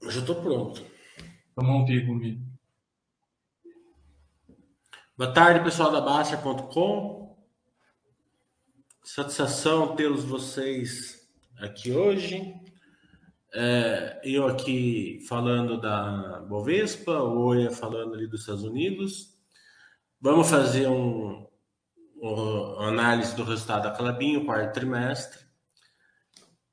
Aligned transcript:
Eu 0.00 0.10
já 0.10 0.20
estou 0.20 0.36
pronto. 0.36 0.84
Vamos 1.56 1.80
ouvir 1.80 2.06
comigo. 2.06 2.40
Boa 5.16 5.32
tarde, 5.32 5.64
pessoal 5.64 5.90
da 5.90 6.00
Baixa.com. 6.00 7.36
Satisfação 9.02 9.96
tê-los 9.96 10.24
vocês 10.24 11.28
aqui 11.58 11.90
hoje. 11.90 12.54
É, 13.52 14.20
eu 14.22 14.46
aqui 14.46 15.18
falando 15.28 15.80
da 15.80 16.40
Bovespa, 16.48 17.20
o 17.22 17.46
Oia 17.46 17.70
falando 17.70 18.14
ali 18.14 18.28
dos 18.28 18.40
Estados 18.40 18.62
Unidos. 18.62 19.36
Vamos 20.20 20.48
fazer 20.48 20.86
um, 20.86 21.44
um 22.22 22.80
análise 22.80 23.34
do 23.34 23.42
resultado 23.42 23.84
da 23.84 23.90
Clabin, 23.90 24.36
o 24.36 24.44
quarto 24.44 24.74
trimestre. 24.74 25.47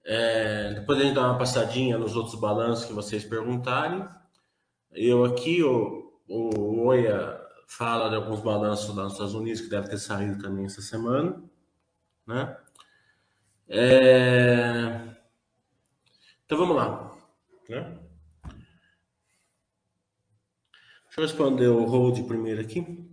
É, 0.05 0.75
depois 0.75 0.99
a 0.99 1.03
gente 1.03 1.15
dá 1.15 1.21
uma 1.21 1.37
passadinha 1.37 1.97
nos 1.97 2.15
outros 2.15 2.35
balanços 2.35 2.85
que 2.85 2.93
vocês 2.93 3.25
perguntarem. 3.25 4.07
Eu 4.91 5.25
aqui, 5.25 5.63
o, 5.63 6.13
o 6.29 6.85
Oia 6.85 7.41
fala 7.67 8.09
de 8.09 8.15
alguns 8.15 8.39
balanços 8.39 8.95
lá 8.95 9.03
nos 9.03 9.13
Estados 9.13 9.33
Unidos 9.33 9.61
que 9.61 9.69
deve 9.69 9.89
ter 9.89 9.97
saído 9.97 10.41
também 10.41 10.65
essa 10.65 10.81
semana, 10.81 11.43
né? 12.27 12.55
É... 13.67 15.15
Então 16.45 16.57
vamos 16.59 16.75
lá, 16.75 17.11
né? 17.67 17.99
Deixa 21.15 21.21
eu 21.21 21.23
responder 21.23 21.67
o 21.67 21.83
Hold 21.85 22.27
primeiro 22.27 22.61
aqui. 22.61 23.09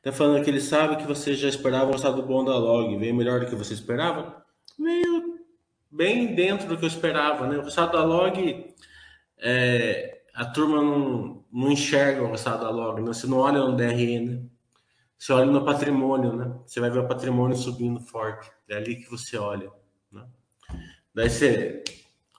Tá 0.00 0.10
falando 0.10 0.42
que 0.42 0.48
ele 0.48 0.60
sabe 0.60 0.96
que 0.96 1.06
você 1.06 1.34
já 1.34 1.48
esperava 1.48 1.90
o 1.90 1.92
resultado 1.92 2.22
bom 2.22 2.44
da 2.44 2.56
log. 2.56 2.96
Veio 2.96 3.14
melhor 3.14 3.40
do 3.40 3.46
que 3.46 3.54
você 3.54 3.74
esperava? 3.74 4.42
Veio 4.78 5.31
bem 5.92 6.34
dentro 6.34 6.66
do 6.66 6.78
que 6.78 6.84
eu 6.84 6.88
esperava, 6.88 7.46
né? 7.46 7.58
O 7.58 7.62
resultado 7.62 7.92
da 7.92 8.02
log, 8.02 8.74
é, 9.38 10.22
a 10.34 10.44
turma 10.46 10.82
não, 10.82 11.44
não 11.52 11.70
enxerga 11.70 12.22
o 12.22 12.30
resultado 12.30 12.64
da 12.64 12.70
log, 12.70 13.00
né? 13.00 13.08
Você 13.08 13.26
não 13.26 13.38
olha 13.38 13.60
no 13.60 13.76
DRE, 13.76 14.20
né? 14.20 14.42
Você 15.18 15.32
olha 15.32 15.46
no 15.46 15.64
patrimônio, 15.64 16.34
né? 16.34 16.58
Você 16.66 16.80
vai 16.80 16.90
ver 16.90 17.00
o 17.00 17.06
patrimônio 17.06 17.56
subindo 17.56 18.00
forte. 18.00 18.50
É 18.68 18.76
ali 18.76 18.96
que 18.96 19.10
você 19.10 19.36
olha, 19.36 19.70
né? 20.10 20.26
Daí 21.14 21.28
você 21.28 21.84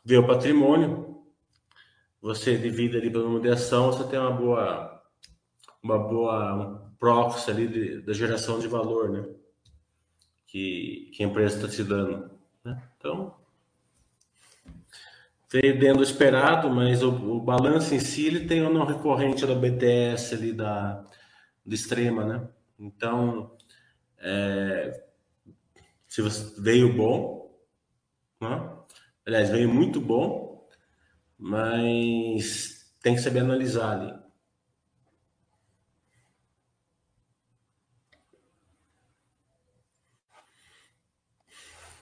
vê 0.03 0.17
o 0.17 0.27
patrimônio, 0.27 1.23
você 2.19 2.57
divide 2.57 2.97
ali 2.97 3.11
pela 3.11 3.53
ação, 3.53 3.91
você 3.91 4.03
tem 4.09 4.19
uma 4.19 4.31
boa, 4.31 5.01
uma 5.81 5.99
boa 5.99 6.55
um 6.55 6.95
proxy 6.97 7.51
ali 7.51 7.67
de, 7.67 8.01
da 8.01 8.13
geração 8.13 8.59
de 8.59 8.67
valor, 8.67 9.11
né? 9.11 9.25
Que, 10.47 11.11
que 11.13 11.23
a 11.23 11.27
empresa 11.27 11.55
está 11.57 11.67
te 11.67 11.83
dando. 11.83 12.31
Né? 12.63 12.81
Então, 12.97 13.35
veio 15.53 15.79
dentro 15.79 15.97
do 15.97 16.03
esperado, 16.03 16.67
mas 16.69 17.03
o, 17.03 17.09
o 17.11 17.39
balanço 17.39 17.93
em 17.93 17.99
si 17.99 18.25
ele 18.25 18.47
tem 18.47 18.63
o 18.63 18.73
não 18.73 18.85
recorrente 18.85 19.45
da 19.45 19.53
BTS 19.53 20.33
ali 20.33 20.51
da, 20.51 21.05
do 21.63 21.75
extrema, 21.75 22.25
né? 22.25 22.47
Então, 22.79 23.55
é, 24.17 25.03
se 26.07 26.23
você 26.23 26.59
veio 26.59 26.91
bom, 26.91 27.55
né? 28.41 28.67
aliás, 29.27 29.49
veio 29.51 29.71
muito 29.71 30.01
bom, 30.01 30.67
mas 31.37 32.91
tem 33.01 33.13
que 33.13 33.21
saber 33.21 33.41
analisar 33.41 33.99
ali. 33.99 34.23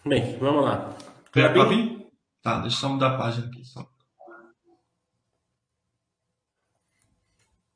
Bem, 0.05 0.37
vamos 0.39 0.63
lá. 0.63 0.97
Tá, 2.41 2.59
deixa 2.61 2.77
eu 2.77 2.79
só 2.81 2.89
mudar 2.89 3.15
a 3.15 3.17
página 3.17 3.47
aqui. 3.47 3.63
Só. 3.63 3.83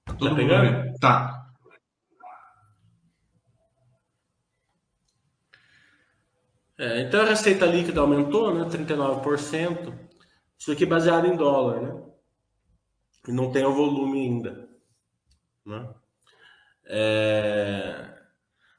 Tá 0.05 0.13
Todo 0.13 0.30
tá 0.30 0.35
pegando? 0.35 0.99
Tá. 0.99 1.45
É, 6.77 7.02
então 7.02 7.21
a 7.21 7.26
receita 7.26 7.65
líquida 7.65 8.02
aumentou, 8.02 8.53
né? 8.53 8.65
39%. 8.65 9.93
Isso 10.58 10.71
aqui 10.71 10.83
é 10.83 10.87
baseado 10.87 11.27
em 11.27 11.36
dólar, 11.36 11.82
né? 11.82 12.03
E 13.27 13.32
não 13.32 13.52
tem 13.52 13.65
o 13.65 13.73
volume 13.73 14.21
ainda. 14.21 14.70
Né? 15.65 15.93
É, 16.86 18.15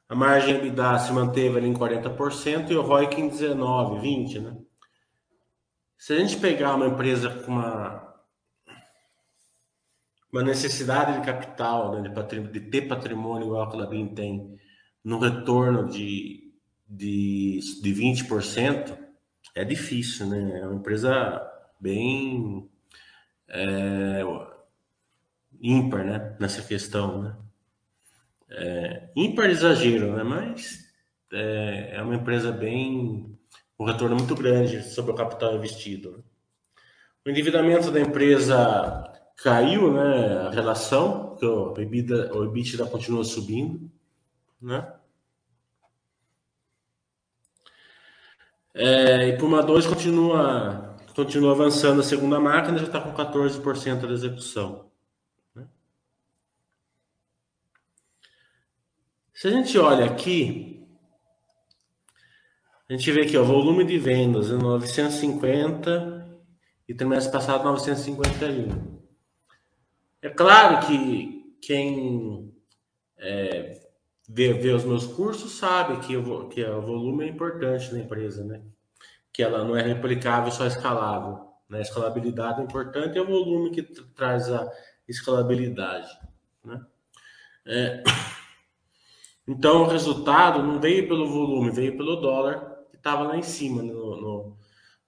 a 0.09 0.15
margem 0.15 0.57
EBITDA 0.57 0.99
se 0.99 1.13
manteve 1.13 1.59
ali 1.59 1.69
em 1.69 1.75
40% 1.75 2.71
e 2.71 2.77
o 2.77 2.83
ROIC 2.83 3.21
em 3.21 3.29
19%, 3.31 4.01
20%, 4.01 4.43
né? 4.43 4.66
Se 5.99 6.13
a 6.13 6.19
gente 6.19 6.37
pegar 6.39 6.75
uma 6.75 6.87
empresa 6.87 7.31
com 7.31 7.53
uma, 7.53 8.15
uma 10.33 10.43
necessidade 10.43 11.19
de 11.19 11.27
capital, 11.27 11.93
né, 11.93 12.09
de, 12.09 12.41
de, 12.49 12.61
ter 12.61 12.83
patrimônio 12.83 13.47
igual 13.47 13.63
a 13.63 13.71
Clabin 13.71 14.15
tem, 14.15 14.59
no 15.03 15.19
retorno 15.19 15.89
de, 15.89 16.53
de, 16.87 17.61
de 17.83 17.95
20%, 17.95 18.99
é 19.55 19.65
difícil, 19.65 20.27
né? 20.27 20.61
É 20.61 20.67
uma 20.67 20.77
empresa 20.77 21.41
bem 21.81 22.69
é, 23.49 24.23
ímpar, 25.61 26.05
né? 26.05 26.37
Nessa 26.39 26.63
questão, 26.63 27.23
né? 27.23 27.37
É, 28.51 29.11
ímpar 29.17 29.49
exagero, 29.49 30.15
né? 30.15 30.23
Mas 30.23 30.85
é, 31.33 31.97
é 31.97 32.03
uma 32.03 32.17
empresa 32.17 32.53
bem 32.53 33.36
um 33.79 33.85
retorno 33.85 34.17
muito 34.17 34.35
grande 34.35 34.83
sobre 34.83 35.13
o 35.13 35.15
capital 35.15 35.55
investido. 35.55 36.25
O 37.25 37.31
endividamento 37.31 37.91
da 37.91 38.01
empresa 38.01 39.13
caiu, 39.37 39.93
né? 39.93 40.39
A 40.47 40.51
relação, 40.51 41.37
que 41.37 41.45
o 41.45 41.75
EBITDA, 41.79 42.35
o 42.35 42.45
EBITDA 42.45 42.87
continua 42.87 43.25
subindo, 43.25 43.91
né? 44.61 44.93
É, 48.79 49.29
e 49.29 49.39
Puma 49.39 49.63
2 49.63 49.87
continua, 49.87 50.97
continua 51.15 51.53
avançando 51.53 52.01
a 52.01 52.05
segunda 52.05 52.39
máquina, 52.39 52.77
já 52.77 52.85
está 52.85 53.01
com 53.01 53.11
14% 53.15 54.07
da 54.07 54.13
execução. 54.13 54.91
Né? 55.55 55.67
Se 59.33 59.49
a 59.49 59.51
gente 59.51 59.79
olha 59.79 60.05
aqui, 60.05 60.76
a 62.89 62.93
gente 62.93 63.11
vê 63.11 63.23
aqui, 63.23 63.37
o 63.37 63.45
volume 63.45 63.85
de 63.85 63.99
vendas 63.99 64.49
é 64.49 64.55
950 64.55 66.41
e 66.89 66.95
trimestre 66.95 67.33
passado 67.33 67.65
951. 67.65 68.97
É 70.23 70.29
claro 70.29 70.87
que 70.87 71.59
quem 71.61 72.55
é, 73.19 73.73
vê, 74.29 74.53
vê, 74.53 74.71
os 74.71 74.85
meus 74.85 75.05
cursos 75.05 75.59
sabe 75.59 76.07
que, 76.07 76.15
eu, 76.15 76.49
que 76.49 76.65
o 76.65 76.81
volume 76.81 77.25
é 77.25 77.29
importante 77.29 77.93
na 77.93 77.99
empresa, 77.99 78.45
né? 78.45 78.63
Que 79.33 79.43
ela 79.43 79.65
não 79.65 79.77
é 79.77 79.83
replicável, 79.83 80.53
só 80.53 80.65
escalável. 80.65 81.45
Né? 81.69 81.79
A 81.79 81.83
escalabilidade 81.83 82.61
é 82.61 82.65
importante, 82.65 83.19
é 83.19 83.21
o 83.21 83.27
volume 83.27 83.73
que 83.73 83.83
traz 83.83 84.49
a 84.49 84.71
escalabilidade. 85.09 86.09
Né? 86.65 86.81
É, 87.67 88.05
então, 89.49 89.83
o 89.83 89.89
resultado 89.89 90.63
não 90.63 90.81
veio 90.81 91.09
pelo 91.09 91.29
volume, 91.29 91.73
veio 91.73 91.97
pelo 91.97 92.15
dólar 92.15 92.76
estava 93.07 93.23
lá 93.23 93.37
em 93.37 93.43
cima 93.43 93.85
no, 93.85 94.21
no, 94.21 94.57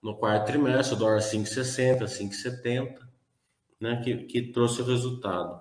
no, 0.01 0.17
quarto 0.17 0.47
trimestre, 0.47 0.95
o 0.95 0.99
dólar 0.99 1.19
5,60, 1.19 2.05
5,70, 2.05 2.97
né, 3.81 4.01
que, 4.05 4.19
que 4.19 4.53
trouxe 4.53 4.81
o 4.81 4.85
resultado. 4.85 5.61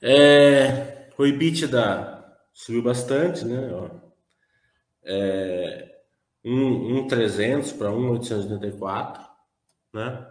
É, 0.00 1.10
o 1.18 1.26
EBITDA 1.26 2.24
subiu 2.54 2.82
bastante, 2.82 3.44
né? 3.44 3.68
Ó, 3.72 3.90
é, 5.02 6.00
1,300 6.44 7.72
para 7.72 7.90
1,884, 7.90 9.28
né? 9.92 10.30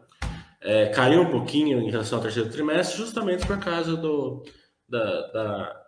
É, 0.61 0.87
caiu 0.87 1.21
um 1.21 1.31
pouquinho 1.31 1.81
em 1.81 1.91
relação 1.91 2.17
ao 2.17 2.23
terceiro 2.23 2.49
trimestre, 2.49 2.97
justamente 2.97 3.45
por 3.45 3.59
causa 3.59 3.95
do, 3.97 4.43
da, 4.87 5.27
da, 5.31 5.85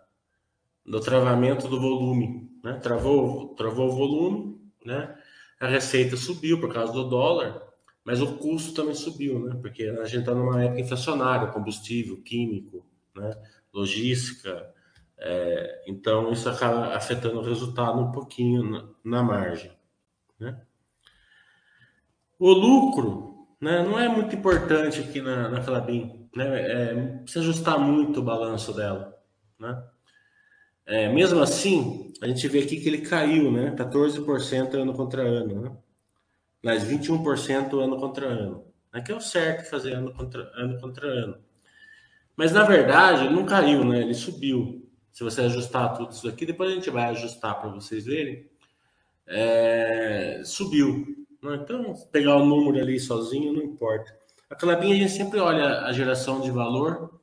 do 0.84 1.00
travamento 1.00 1.66
do 1.66 1.80
volume 1.80 2.49
né? 2.62 2.74
Travou, 2.74 3.54
travou 3.54 3.88
o 3.88 3.96
volume, 3.96 4.60
né? 4.84 5.16
A 5.60 5.66
receita 5.66 6.16
subiu 6.16 6.60
por 6.60 6.72
causa 6.72 6.92
do 6.92 7.08
dólar, 7.08 7.62
mas 8.04 8.20
o 8.22 8.36
custo 8.36 8.74
também 8.74 8.94
subiu, 8.94 9.38
né? 9.38 9.58
Porque 9.60 9.84
a 9.84 10.04
gente 10.04 10.20
está 10.20 10.34
numa 10.34 10.62
época 10.62 10.80
inflacionária, 10.80 11.48
combustível, 11.48 12.20
químico, 12.22 12.86
né? 13.14 13.36
Logística, 13.72 14.72
é, 15.22 15.84
então 15.86 16.32
isso 16.32 16.48
acaba 16.48 16.96
afetando 16.96 17.40
o 17.40 17.44
resultado 17.44 18.00
um 18.00 18.10
pouquinho 18.10 18.62
na, 18.64 18.88
na 19.04 19.22
margem, 19.22 19.70
né? 20.38 20.58
O 22.38 22.50
lucro, 22.52 23.46
né? 23.60 23.82
Não 23.82 23.98
é 23.98 24.08
muito 24.08 24.34
importante 24.34 25.00
aqui 25.00 25.20
na, 25.20 25.50
na 25.50 25.60
Clabin, 25.62 26.26
né? 26.34 26.62
É, 26.62 26.94
precisa 27.18 27.40
ajustar 27.40 27.78
muito 27.78 28.20
o 28.20 28.22
balanço 28.22 28.72
dela, 28.72 29.14
né? 29.58 29.82
É, 30.86 31.08
mesmo 31.08 31.40
assim, 31.40 32.12
a 32.20 32.26
gente 32.26 32.46
vê 32.48 32.60
aqui 32.60 32.80
que 32.80 32.88
ele 32.88 33.02
caiu, 33.02 33.50
né? 33.50 33.74
14% 33.76 34.74
ano 34.74 34.92
contra 34.92 35.22
ano, 35.22 35.62
né? 35.62 35.76
mais 36.62 36.84
21% 36.84 37.78
ano 37.78 37.98
contra 37.98 38.26
ano. 38.26 38.64
É 38.92 39.00
que 39.00 39.12
é 39.12 39.14
o 39.14 39.20
certo 39.20 39.68
fazer 39.68 39.92
ano 39.92 40.12
contra 40.12 40.50
ano, 40.54 40.80
contra 40.80 41.06
ano. 41.06 41.38
Mas 42.36 42.52
na 42.52 42.64
verdade 42.64 43.24
ele 43.24 43.34
não 43.34 43.44
caiu, 43.44 43.84
né? 43.84 44.00
Ele 44.00 44.14
subiu. 44.14 44.88
Se 45.12 45.24
você 45.24 45.42
ajustar 45.42 45.96
tudo 45.96 46.12
isso 46.12 46.28
aqui, 46.28 46.46
depois 46.46 46.70
a 46.70 46.74
gente 46.74 46.90
vai 46.90 47.10
ajustar 47.10 47.60
para 47.60 47.70
vocês 47.70 48.04
verem. 48.04 48.48
É, 49.26 50.42
subiu. 50.44 51.26
Né? 51.42 51.60
Então, 51.62 51.94
pegar 52.12 52.36
o 52.36 52.46
número 52.46 52.78
ali 52.78 52.98
sozinho 52.98 53.52
não 53.52 53.62
importa. 53.62 54.14
A 54.48 54.54
Clabinha 54.54 54.94
a 54.94 54.98
gente 54.98 55.12
sempre 55.12 55.38
olha 55.38 55.82
a 55.82 55.92
geração 55.92 56.40
de 56.40 56.50
valor 56.50 57.19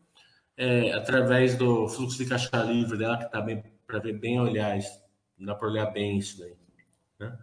é, 0.58 0.92
através 0.94 1.56
do 1.56 1.88
fluxo 1.88 2.18
de 2.18 2.26
caixa 2.26 2.64
livre 2.64 2.98
dela, 2.98 3.18
que 3.18 3.26
está 3.26 3.46
para 3.86 4.00
ver 4.00 4.14
bem 4.14 4.40
olhar 4.40 4.78
dá 5.40 5.54
para 5.54 5.68
olhar 5.68 5.86
bem 5.88 6.18
isso 6.18 6.40
daí. 6.40 6.56
Né? 7.20 7.38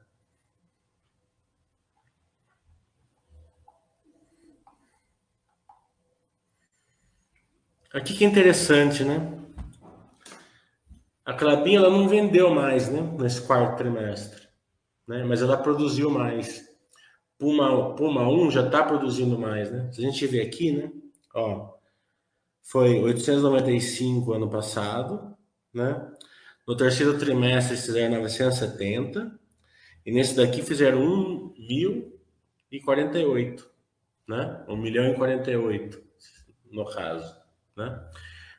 Aqui 7.92 8.14
que 8.16 8.24
é 8.24 8.28
interessante, 8.28 9.04
né? 9.04 9.30
A 11.24 11.32
Clabinha 11.32 11.78
ela 11.78 11.88
não 11.88 12.08
vendeu 12.08 12.50
mais, 12.50 12.90
né? 12.90 13.00
Nesse 13.18 13.46
quarto 13.46 13.78
trimestre, 13.78 14.48
né? 15.06 15.22
Mas 15.22 15.40
ela 15.40 15.56
produziu 15.56 16.10
mais. 16.10 16.68
Puma, 17.38 17.94
Puma 17.94 18.28
1 18.28 18.50
já 18.50 18.66
está 18.66 18.82
produzindo 18.82 19.38
mais, 19.38 19.70
né? 19.70 19.90
Se 19.92 20.04
a 20.04 20.10
gente 20.10 20.26
ver 20.26 20.42
aqui, 20.42 20.72
né? 20.72 20.92
Ó, 21.34 21.73
foi 22.64 23.00
895 23.02 24.32
ano 24.32 24.48
passado, 24.48 25.36
né? 25.72 26.10
No 26.66 26.74
terceiro 26.74 27.18
trimestre 27.18 27.76
fizeram 27.76 28.22
970 28.22 29.38
e 30.06 30.10
nesse 30.10 30.34
daqui 30.34 30.62
fizeram 30.62 31.52
1.048, 31.60 33.62
né? 34.26 34.64
1 34.66 34.76
milhão 34.78 35.12
e 35.12 35.14
48 35.14 36.02
no 36.70 36.86
caso, 36.86 37.36
né? 37.76 38.02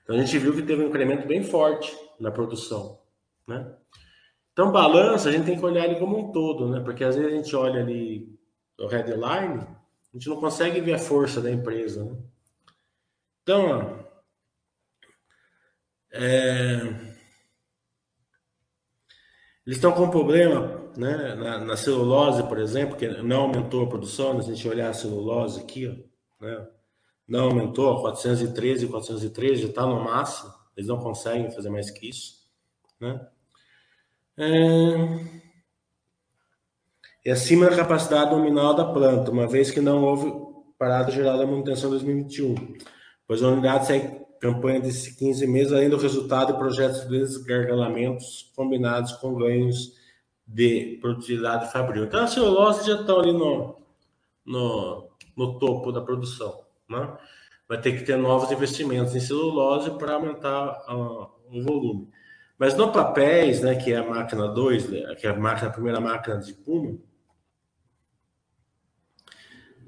Então 0.03 0.15
a 0.15 0.19
gente 0.19 0.37
viu 0.37 0.53
que 0.53 0.61
teve 0.61 0.83
um 0.83 0.89
incremento 0.89 1.27
bem 1.27 1.43
forte 1.43 1.91
na 2.19 2.29
produção, 2.31 3.01
né? 3.47 3.75
Então 4.53 4.71
balança 4.71 5.29
a 5.29 5.31
gente 5.31 5.47
tem 5.47 5.57
que 5.57 5.65
olhar 5.65 5.85
ele 5.85 5.99
como 5.99 6.19
um 6.19 6.31
todo, 6.31 6.69
né? 6.69 6.79
Porque 6.79 7.03
às 7.03 7.15
vezes 7.15 7.33
a 7.33 7.35
gente 7.35 7.55
olha 7.55 7.81
ali 7.81 8.31
o 8.79 8.85
headline, 8.85 9.63
a 9.63 10.13
gente 10.13 10.29
não 10.29 10.39
consegue 10.39 10.79
ver 10.79 10.93
a 10.93 10.99
força 10.99 11.41
da 11.41 11.49
empresa, 11.49 12.05
né? 12.05 12.15
Então, 13.45 14.03
é, 16.12 16.77
eles 19.63 19.77
estão 19.77 19.92
com 19.92 20.09
problema 20.09 20.92
né, 20.97 21.36
na, 21.36 21.59
na, 21.59 21.77
celulose, 21.77 22.42
por 22.47 22.57
exemplo, 22.57 22.97
que 22.97 23.07
não 23.21 23.42
aumentou 23.42 23.83
a 23.83 23.88
produção, 23.88 24.33
né, 24.33 24.42
se 24.42 24.50
a 24.50 24.56
gente 24.56 24.68
olhar 24.68 24.89
a 24.89 24.94
celulose 24.95 25.62
aqui, 25.62 25.88
ó, 25.88 26.44
né, 26.44 26.68
não 27.27 27.50
aumentou, 27.50 28.01
413, 28.01 28.88
413 28.88 29.62
já 29.62 29.68
está 29.68 29.86
no 29.86 30.03
máximo, 30.03 30.51
eles 30.75 30.88
não 30.88 30.98
conseguem 30.98 31.51
fazer 31.51 31.69
mais 31.69 31.91
que 31.91 32.09
isso. 32.09 32.50
Né? 33.00 33.27
É, 34.38 34.50
é 37.25 37.31
acima 37.31 37.69
da 37.69 37.75
capacidade 37.75 38.31
nominal 38.31 38.74
da 38.74 38.91
planta, 38.91 39.30
uma 39.30 39.48
vez 39.48 39.69
que 39.69 39.81
não 39.81 40.03
houve 40.03 40.33
parada 40.80 41.12
geral 41.12 41.38
da 41.38 41.45
manutenção 41.45 41.91
2021, 41.91 42.56
pois 43.27 43.44
a 43.44 43.50
unidade 43.50 43.88
segue 43.88 44.25
campanha 44.39 44.81
de 44.81 45.16
15 45.16 45.48
meses, 45.48 45.74
além 45.74 45.89
do 45.89 45.98
resultado 45.98 46.54
de 46.54 46.60
projetos 46.60 47.01
de 47.01 47.10
desgargalamentos 47.10 48.51
combinados 48.56 49.13
com 49.13 49.36
ganhos 49.36 49.94
de 50.48 50.98
produtividade 51.01 51.72
fabril. 51.72 52.06
Então, 52.06 52.24
a 52.24 52.27
celulose 52.27 52.88
já 52.88 53.00
estão 53.00 53.19
ali 53.19 53.33
no, 53.33 53.81
no, 54.45 55.10
no 55.36 55.60
topo 55.60 55.92
da 55.92 56.01
produção. 56.01 56.63
Né? 56.88 57.18
Vai 57.68 57.81
ter 57.81 57.98
que 57.98 58.04
ter 58.04 58.18
novos 58.18 58.51
investimentos 58.51 59.16
em 59.16 59.19
celulose 59.19 59.92
para 59.98 60.13
aumentar 60.13 60.83
uh, 60.88 61.30
o 61.51 61.63
volume. 61.63 62.07
Mas 62.57 62.75
no 62.75 62.92
papéis, 62.92 63.62
né, 63.62 63.75
que 63.75 63.92
é 63.92 63.98
a 63.98 64.07
máquina 64.07 64.48
2, 64.48 64.89
né, 64.89 65.16
que 65.16 65.27
é 65.27 65.31
a, 65.31 65.36
máquina, 65.36 65.68
a 65.68 65.74
primeira 65.74 66.00
máquina 66.00 66.38
de 66.38 66.54
Puma, 66.54 66.98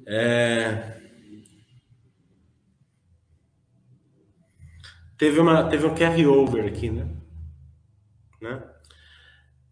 é, 0.05 0.97
teve, 5.17 5.39
uma, 5.39 5.69
teve 5.69 5.85
um 5.85 5.95
carry-over 5.95 6.65
aqui, 6.65 6.89
né? 6.89 7.07
né? 8.41 8.63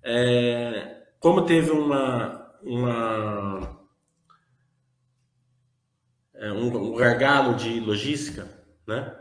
É, 0.03 1.03
como 1.19 1.45
teve 1.45 1.71
uma, 1.71 2.53
uma 2.62 3.80
é, 6.33 6.51
um, 6.51 6.94
um, 6.94 6.95
gargalo 6.95 7.56
de 7.56 7.80
logística, 7.80 8.47
né? 8.88 9.15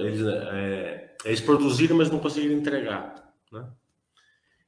Eles, 0.00 0.22
é, 0.26 1.16
eles 1.24 1.40
produziram, 1.40 1.96
mas 1.96 2.10
não 2.10 2.18
conseguiram 2.18 2.54
entregar, 2.54 3.34
né? 3.50 3.66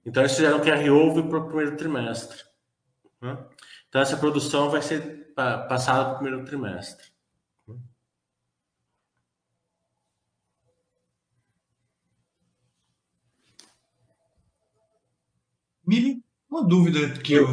Então 0.04 0.22
eles 0.22 0.34
fizeram 0.34 0.60
carry-over 0.60 1.24
para 1.24 1.38
o 1.38 1.46
primeiro 1.46 1.76
trimestre. 1.76 2.42
Né? 3.20 3.38
Então 3.88 4.02
essa 4.02 4.16
produção 4.16 4.68
vai 4.68 4.82
ser 4.82 5.32
passada 5.34 6.04
para 6.04 6.14
o 6.14 6.18
primeiro 6.18 6.44
trimestre. 6.44 7.13
Mili, 15.86 16.22
uma 16.50 16.64
dúvida 16.64 17.08
que 17.20 17.32
eu, 17.32 17.46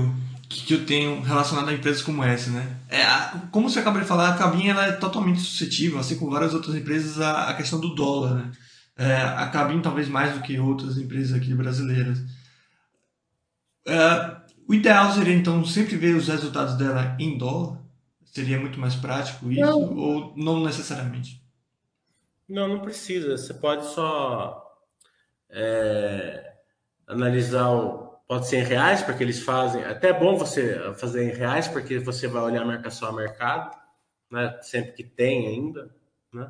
que 0.48 0.74
eu 0.74 0.86
tenho 0.86 1.22
relacionada 1.22 1.72
a 1.72 1.74
empresas 1.74 2.02
como 2.02 2.24
essa, 2.24 2.52
né? 2.52 2.78
É, 2.90 3.04
a, 3.04 3.48
como 3.52 3.70
você 3.70 3.80
acabou 3.80 4.02
de 4.02 4.08
falar, 4.08 4.30
a 4.30 4.38
Cabin 4.38 4.68
ela 4.68 4.86
é 4.86 4.92
totalmente 4.92 5.42
suscetível, 5.42 6.00
assim 6.00 6.18
como 6.18 6.32
várias 6.32 6.54
outras 6.54 6.76
empresas, 6.76 7.20
à, 7.20 7.50
à 7.50 7.54
questão 7.54 7.80
do 7.80 7.96
dólar, 7.96 8.36
né? 8.36 8.52
É, 8.98 9.16
a 9.16 9.48
Cabin 9.48 9.82
talvez 9.82 10.08
mais 10.08 10.34
do 10.34 10.42
que 10.42 10.60
outras 10.60 10.98
empresas 10.98 11.36
aqui 11.36 11.54
brasileiras. 11.54 12.20
É, 13.88 14.42
o 14.68 14.74
ideal 14.74 15.12
seria, 15.12 15.34
então, 15.34 15.66
sempre 15.66 15.98
ver 15.98 16.16
os 16.16 16.28
resultados 16.28 16.76
dela 16.76 17.16
em 17.20 17.38
dólar? 17.38 17.80
Seria 18.24 18.60
muito 18.60 18.80
mais 18.80 18.96
prático 18.96 19.52
isso? 19.52 19.60
Não. 19.60 19.98
Ou 19.98 20.34
não 20.38 20.64
necessariamente? 20.64 21.44
Não, 22.48 22.68
não 22.68 22.80
precisa. 22.80 23.38
Você 23.38 23.54
pode 23.54 23.86
só 23.88 24.62
é, 25.50 26.54
analisar 27.08 27.70
o 27.70 28.11
pode 28.32 28.48
ser 28.48 28.60
em 28.60 28.64
reais, 28.64 29.04
porque 29.04 29.26
eles 29.26 29.44
fazem. 29.44 29.84
Até 29.84 30.08
é 30.08 30.14
bom 30.14 30.38
você 30.38 30.80
fazer 30.94 31.22
em 31.22 31.36
reais, 31.36 31.68
porque 31.68 32.00
você 32.00 32.30
vai 32.30 32.42
olhar 32.42 32.62
a 32.62 32.66
marcação 32.66 33.10
a 33.10 33.12
mercado, 33.12 33.78
né? 34.32 34.58
Sempre 34.62 34.94
que 34.94 35.04
tem 35.04 35.50
ainda, 35.50 35.94
né? 36.32 36.50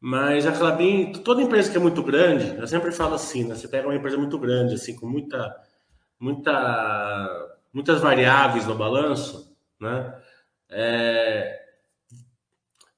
Mas 0.00 0.46
a 0.46 0.52
Clabin, 0.52 1.10
toda 1.10 1.42
empresa 1.42 1.68
que 1.68 1.76
é 1.76 1.80
muito 1.80 2.00
grande, 2.00 2.56
eu 2.56 2.66
sempre 2.68 2.92
falo 2.92 3.16
assim, 3.16 3.42
né? 3.42 3.56
Você 3.56 3.66
pega 3.66 3.88
uma 3.88 3.96
empresa 3.96 4.16
muito 4.16 4.38
grande, 4.38 4.76
assim, 4.76 4.94
com 4.94 5.08
muita, 5.08 5.60
muita, 6.20 7.56
muitas 7.72 8.00
variáveis 8.00 8.64
no 8.64 8.76
balanço, 8.76 9.52
né? 9.80 10.16
É, 10.70 11.60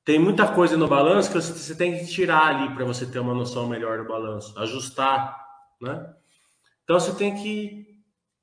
tem 0.04 0.18
muita 0.18 0.46
coisa 0.48 0.76
no 0.76 0.86
balanço 0.86 1.32
que 1.32 1.40
você 1.40 1.74
tem 1.74 1.98
que 1.98 2.06
tirar 2.08 2.48
ali 2.48 2.74
para 2.74 2.84
você 2.84 3.06
ter 3.06 3.20
uma 3.20 3.32
noção 3.32 3.66
melhor 3.66 3.96
do 3.96 4.04
balanço, 4.04 4.52
ajustar, 4.58 5.34
né? 5.80 6.14
Então 6.86 7.00
você 7.00 7.12
tem 7.16 7.34
que. 7.34 7.85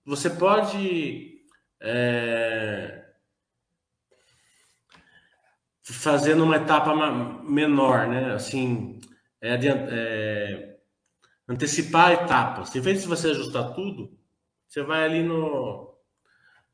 Você 0.05 0.29
pode. 0.29 1.41
É, 1.81 3.03
fazer 5.91 6.35
numa 6.35 6.55
etapa 6.55 6.95
menor, 7.43 8.07
né? 8.07 8.33
Assim, 8.33 8.99
é, 9.41 9.55
é, 9.55 10.77
antecipar 11.47 12.13
etapas. 12.13 12.73
Em 12.75 12.79
vez 12.79 13.01
de 13.01 13.07
você 13.07 13.29
ajustar 13.29 13.73
tudo, 13.73 14.17
você 14.67 14.81
vai 14.81 15.03
ali 15.03 15.23
no, 15.23 15.93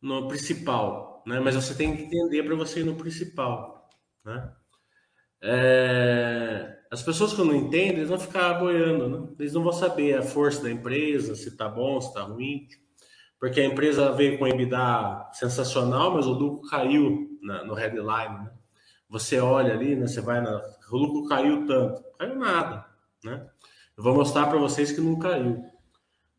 no 0.02 0.28
principal, 0.28 1.24
né? 1.26 1.40
Mas 1.40 1.56
você 1.56 1.74
tem 1.76 1.96
que 1.96 2.04
entender 2.04 2.44
para 2.44 2.56
você 2.56 2.82
ir 2.82 2.86
no 2.86 2.96
principal, 2.96 3.90
né? 4.24 4.54
É, 5.42 6.80
as 6.92 7.02
pessoas 7.02 7.34
que 7.34 7.42
não 7.42 7.56
entendem, 7.56 7.98
eles 7.98 8.10
vão 8.10 8.20
ficar 8.20 8.56
boiando, 8.56 9.08
né? 9.10 9.36
Eles 9.40 9.54
não 9.54 9.64
vão 9.64 9.72
saber 9.72 10.18
a 10.18 10.22
força 10.22 10.64
da 10.64 10.72
empresa, 10.72 11.36
se 11.36 11.56
tá 11.56 11.68
bom, 11.68 12.00
se 12.00 12.14
tá 12.14 12.24
ruim. 12.24 12.68
Porque 13.40 13.62
a 13.62 13.66
empresa 13.66 14.12
veio 14.12 14.38
com 14.38 14.48
EBITDA 14.48 15.30
sensacional, 15.34 16.14
mas 16.14 16.28
o 16.28 16.34
lucro 16.34 16.70
caiu 16.70 17.40
na, 17.42 17.64
no 17.64 17.74
headline, 17.74 18.44
né? 18.44 18.52
Você 19.10 19.40
olha 19.40 19.74
ali, 19.74 19.96
né? 19.96 20.06
Você 20.06 20.22
vai 20.22 20.42
na... 20.42 20.62
O 20.92 20.98
lucro 20.98 21.28
caiu 21.28 21.66
tanto. 21.66 22.04
Caiu 22.18 22.36
nada, 22.36 22.86
né? 23.24 23.48
Eu 23.98 24.04
vou 24.04 24.14
mostrar 24.14 24.48
para 24.48 24.60
vocês 24.60 24.92
que 24.92 25.02
não 25.02 25.18
caiu. 25.18 25.64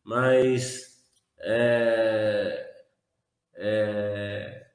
Mas... 0.03 1.03
É... 1.39 2.71
É... 3.55 4.67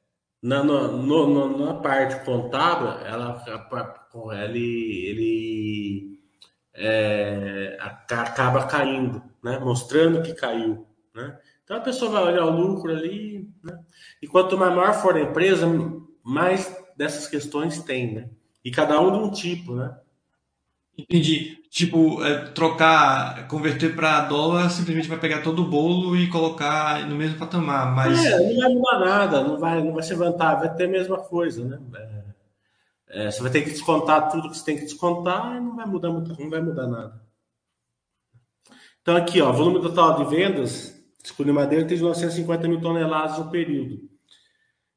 Na, 0.42 0.62
no, 0.62 1.02
no, 1.02 1.66
na 1.66 1.75
parte 1.75 2.25
contábil, 2.25 2.88
ela, 3.06 3.42
ele, 4.45 5.06
ele 5.09 6.21
é, 6.75 7.76
acaba 7.80 8.66
caindo, 8.66 9.23
né? 9.42 9.59
mostrando 9.59 10.23
que 10.23 10.35
caiu. 10.35 10.87
Né? 11.14 11.37
Então 11.66 11.78
a 11.78 11.80
pessoa 11.80 12.12
vai 12.12 12.23
olhar 12.23 12.44
o 12.44 12.56
lucro 12.56 12.92
ali, 12.92 13.50
né? 13.64 13.76
e 14.23 14.28
quanto 14.28 14.56
maior 14.56 14.94
for 14.94 15.16
a 15.16 15.20
empresa, 15.20 15.66
mais 16.23 16.73
dessas 16.96 17.26
questões 17.26 17.82
tem, 17.82 18.14
né? 18.14 18.30
E 18.64 18.70
cada 18.70 19.00
um 19.00 19.11
de 19.11 19.18
um 19.18 19.30
tipo, 19.32 19.75
né? 19.75 19.99
Entendi. 20.96 21.58
Tipo, 21.68 22.23
é, 22.25 22.46
trocar, 22.52 23.49
converter 23.49 23.96
para 23.96 24.26
dólar, 24.26 24.70
simplesmente 24.70 25.08
vai 25.08 25.18
pegar 25.18 25.42
todo 25.42 25.62
o 25.62 25.68
bolo 25.68 26.16
e 26.16 26.30
colocar 26.30 27.04
no 27.04 27.16
mesmo 27.16 27.37
patamar, 27.37 27.92
mas... 27.96 28.25
É, 28.25 28.38
não 28.38 28.61
vai 28.61 28.68
mudar 28.73 28.99
nada, 29.00 29.42
não 29.42 29.58
vai, 29.58 29.82
não 29.82 29.92
vai 29.92 30.02
se 30.04 30.14
levantar, 30.14 30.54
vai 30.54 30.73
ter 30.73 30.85
a 30.85 30.88
mesma 30.88 31.18
coisa, 31.18 31.64
né? 31.64 31.80
É, 33.08 33.26
é, 33.26 33.30
você 33.30 33.42
vai 33.42 33.50
ter 33.50 33.62
que 33.62 33.70
descontar 33.70 34.30
tudo 34.30 34.50
que 34.50 34.56
você 34.56 34.64
tem 34.64 34.76
que 34.76 34.85
descontar 34.85 35.56
e 35.56 35.61
não 35.61 35.75
vai 35.75 35.85
mudar, 35.85 36.11
não 36.11 36.49
vai 36.49 36.62
mudar 36.62 36.87
nada. 36.87 37.20
Então 39.02 39.16
aqui, 39.16 39.40
ó, 39.42 39.50
volume 39.50 39.82
total 39.82 40.16
de 40.16 40.30
vendas, 40.30 40.95
escolha 41.26 41.52
madeira 41.52 41.87
tem 41.87 41.97
de 41.97 42.02
950 42.02 42.68
mil 42.68 42.80
toneladas 42.80 43.38
no 43.38 43.50
período. 43.50 44.09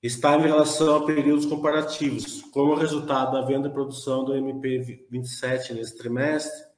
Está 0.02 0.38
em 0.38 0.42
relação 0.42 0.96
a 0.96 1.06
períodos 1.06 1.46
comparativos, 1.46 2.42
como 2.54 2.76
resultado 2.76 3.34
da 3.34 3.42
venda 3.42 3.68
e 3.68 3.72
produção 3.72 4.24
do 4.24 4.34
MP27 4.34 5.72
nesse 5.72 5.98
trimestre, 5.98 6.70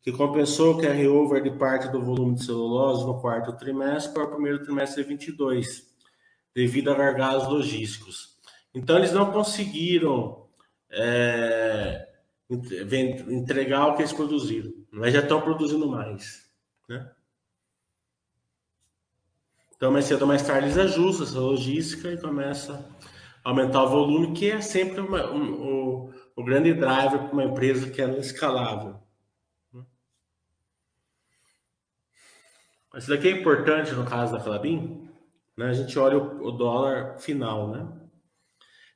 que 0.00 0.12
compensou 0.12 0.74
o 0.74 0.80
carry-over 0.80 1.42
de 1.42 1.50
parte 1.58 1.88
do 1.88 2.00
volume 2.00 2.36
de 2.36 2.44
celulose 2.44 3.04
no 3.04 3.20
quarto 3.20 3.56
trimestre 3.56 4.12
para 4.12 4.24
o 4.24 4.30
primeiro 4.30 4.62
trimestre 4.62 5.02
de 5.02 5.08
22, 5.08 5.90
devido 6.54 6.90
a 6.90 6.94
gargalos 6.94 7.48
logísticos. 7.48 8.36
Então, 8.74 8.98
eles 8.98 9.12
não 9.12 9.32
conseguiram 9.32 10.46
é, 10.90 12.08
entregar 13.28 13.86
o 13.86 13.96
que 13.96 14.02
eles 14.02 14.12
produziram, 14.12 14.72
mas 14.90 15.14
já 15.14 15.20
estão 15.20 15.40
produzindo 15.40 15.88
mais. 15.88 16.48
Né? 16.88 17.10
Então, 19.82 19.90
mais 19.90 20.04
cedo 20.04 20.22
ou 20.22 20.28
mais 20.28 20.44
tarde, 20.44 20.66
eles 20.66 20.78
ajustam 20.78 21.26
essa 21.26 21.40
logística 21.40 22.08
e 22.08 22.16
começa 22.16 22.88
a 23.44 23.48
aumentar 23.50 23.82
o 23.82 23.88
volume, 23.88 24.32
que 24.32 24.48
é 24.48 24.60
sempre 24.60 25.00
uma, 25.00 25.28
um, 25.32 25.54
o, 25.54 26.14
o 26.36 26.44
grande 26.44 26.72
driver 26.72 27.18
para 27.18 27.32
uma 27.32 27.42
empresa 27.42 27.90
que 27.90 28.00
é 28.00 28.08
escalável. 28.20 29.02
Isso 32.94 33.08
daqui 33.08 33.26
é 33.26 33.32
importante 33.32 33.90
no 33.90 34.06
caso 34.06 34.32
da 34.32 34.40
Clabin, 34.40 35.10
né? 35.56 35.70
A 35.70 35.72
gente 35.72 35.98
olha 35.98 36.16
o, 36.16 36.46
o, 36.46 36.52
dólar 36.52 37.18
final, 37.18 37.66
né? 37.66 37.84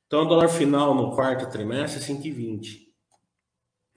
Então, 0.06 0.22
o 0.22 0.28
dólar 0.28 0.46
final 0.46 0.94
no 0.94 1.16
quarto 1.16 1.50
trimestre 1.50 2.00
é 2.00 2.16
5,20. 2.16 2.86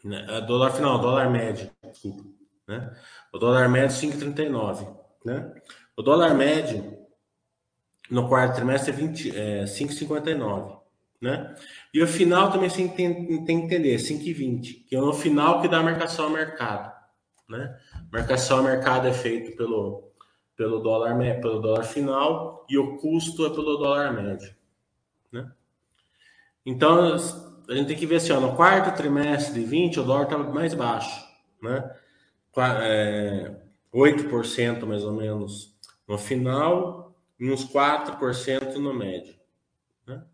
Né? 0.05 0.39
O 0.39 0.41
dólar 0.41 0.72
final, 0.72 1.00
dólar 1.00 1.29
médio, 1.29 1.69
desculpa, 1.84 2.24
né? 2.67 3.00
O 3.31 3.38
dólar 3.38 3.69
médio 3.69 3.96
5,39, 3.96 4.91
né? 5.24 5.53
O 6.00 6.01
dólar 6.01 6.34
médio 6.34 6.98
no 8.10 8.29
quarto 8.29 8.56
trimestre 8.56 8.89
é, 8.89 8.96
20, 8.96 9.38
é 9.38 9.63
5,59, 9.65 10.79
né? 11.22 11.53
E 11.94 12.01
o 12.01 12.08
final 12.08 12.50
também 12.50 12.70
você 12.70 12.88
tem, 12.88 13.44
tem 13.44 13.60
que 13.60 13.65
entender, 13.65 13.98
5,20, 13.98 14.86
que 14.88 14.96
é 14.96 15.01
no 15.01 15.12
final 15.12 15.62
que 15.62 15.68
dá 15.68 15.79
a 15.79 15.84
marcação 15.84 16.27
ao 16.27 16.32
mercado, 16.32 16.89
né? 17.50 17.77
Marcação 18.10 18.60
ao 18.60 18.63
mercado 18.63 19.10
é 19.10 19.12
feito 19.12 19.58
pelo, 19.58 20.10
pelo, 20.56 20.79
dólar, 20.79 21.18
pelo 21.41 21.60
dólar 21.60 21.84
final 21.84 22.65
e 22.70 22.77
o 22.77 22.96
custo 22.96 23.46
é 23.46 23.50
pelo 23.50 23.75
dólar 23.75 24.13
médio, 24.13 24.56
né? 25.34 25.51
Então, 26.65 27.13
a 27.13 27.74
gente 27.75 27.88
tem 27.88 27.98
que 27.98 28.06
ver 28.06 28.15
assim, 28.15 28.32
no 28.32 28.56
quarto 28.56 28.96
trimestre 28.96 29.53
de 29.53 29.65
20, 29.65 30.00
o 30.00 30.03
dólar 30.06 30.24
está 30.24 30.38
mais 30.38 30.74
baixo, 30.74 31.27
né? 31.62 31.94
é, 32.56 33.53
8% 33.94 34.86
mais 34.86 35.03
ou 35.03 35.12
menos 35.12 35.77
no 36.09 36.17
final 36.17 37.15
uns 37.39 37.63
4% 37.63 38.75
no 38.77 38.93
médio. 38.93 39.35
Né? 40.07 40.25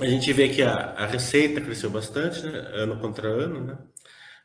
A 0.00 0.06
gente 0.06 0.32
vê 0.32 0.48
que 0.48 0.62
a, 0.62 0.74
a 0.74 1.06
receita 1.06 1.60
cresceu 1.60 1.88
bastante, 1.88 2.44
né? 2.44 2.58
ano 2.74 3.00
contra 3.00 3.28
ano, 3.28 3.64
né? 3.64 3.78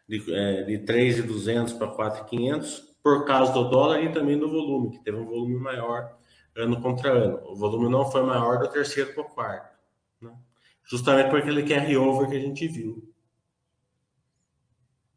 de, 0.07 0.33
é, 0.33 0.63
de 0.63 0.79
3.200 0.85 1.77
para 1.77 1.87
4.500, 1.87 2.83
por 3.01 3.25
causa 3.25 3.51
do 3.51 3.69
dólar 3.69 4.03
e 4.03 4.13
também 4.13 4.37
do 4.37 4.49
volume, 4.49 4.91
que 4.91 5.03
teve 5.03 5.17
um 5.17 5.25
volume 5.25 5.55
maior 5.55 6.15
ano 6.55 6.79
contra 6.79 7.11
ano. 7.11 7.41
O 7.43 7.55
volume 7.55 7.89
não 7.89 8.09
foi 8.09 8.21
maior 8.23 8.59
do 8.59 8.69
terceiro 8.69 9.13
para 9.13 9.23
o 9.23 9.29
quarto. 9.29 9.73
Justamente 10.89 11.29
por 11.29 11.39
aquele 11.39 11.63
carry-over 11.63 12.29
que 12.29 12.35
a 12.35 12.39
gente 12.39 12.67
viu. 12.67 13.13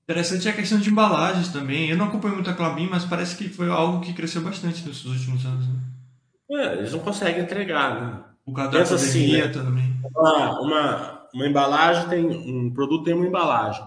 Interessante 0.05 0.49
a 0.49 0.53
questão 0.53 0.79
de 0.79 0.89
embalagens 0.89 1.49
também. 1.49 1.91
Eu 1.91 1.97
não 1.97 2.07
acompanho 2.07 2.35
muito 2.35 2.49
a 2.49 2.55
Clabin, 2.55 2.89
mas 2.89 3.05
parece 3.05 3.37
que 3.37 3.49
foi 3.49 3.69
algo 3.69 4.01
que 4.01 4.13
cresceu 4.13 4.41
bastante 4.41 4.87
nesses 4.87 5.05
últimos 5.05 5.45
anos. 5.45 5.67
Né? 5.67 5.81
É, 6.53 6.73
eles 6.75 6.93
não 6.93 7.01
conseguem 7.01 7.43
entregar, 7.43 8.01
né? 8.01 8.25
O 8.47 8.53
causa 8.53 8.71
da 8.71 8.83
assim, 8.83 9.33
né? 9.33 9.49
também. 9.49 10.01
Uma, 10.15 10.61
uma, 10.61 11.29
uma, 11.35 11.47
embalagem 11.47 12.09
tem. 12.09 12.25
Um 12.25 12.73
produto 12.73 13.03
tem 13.03 13.15
uma 13.15 13.27
embalagem, 13.27 13.85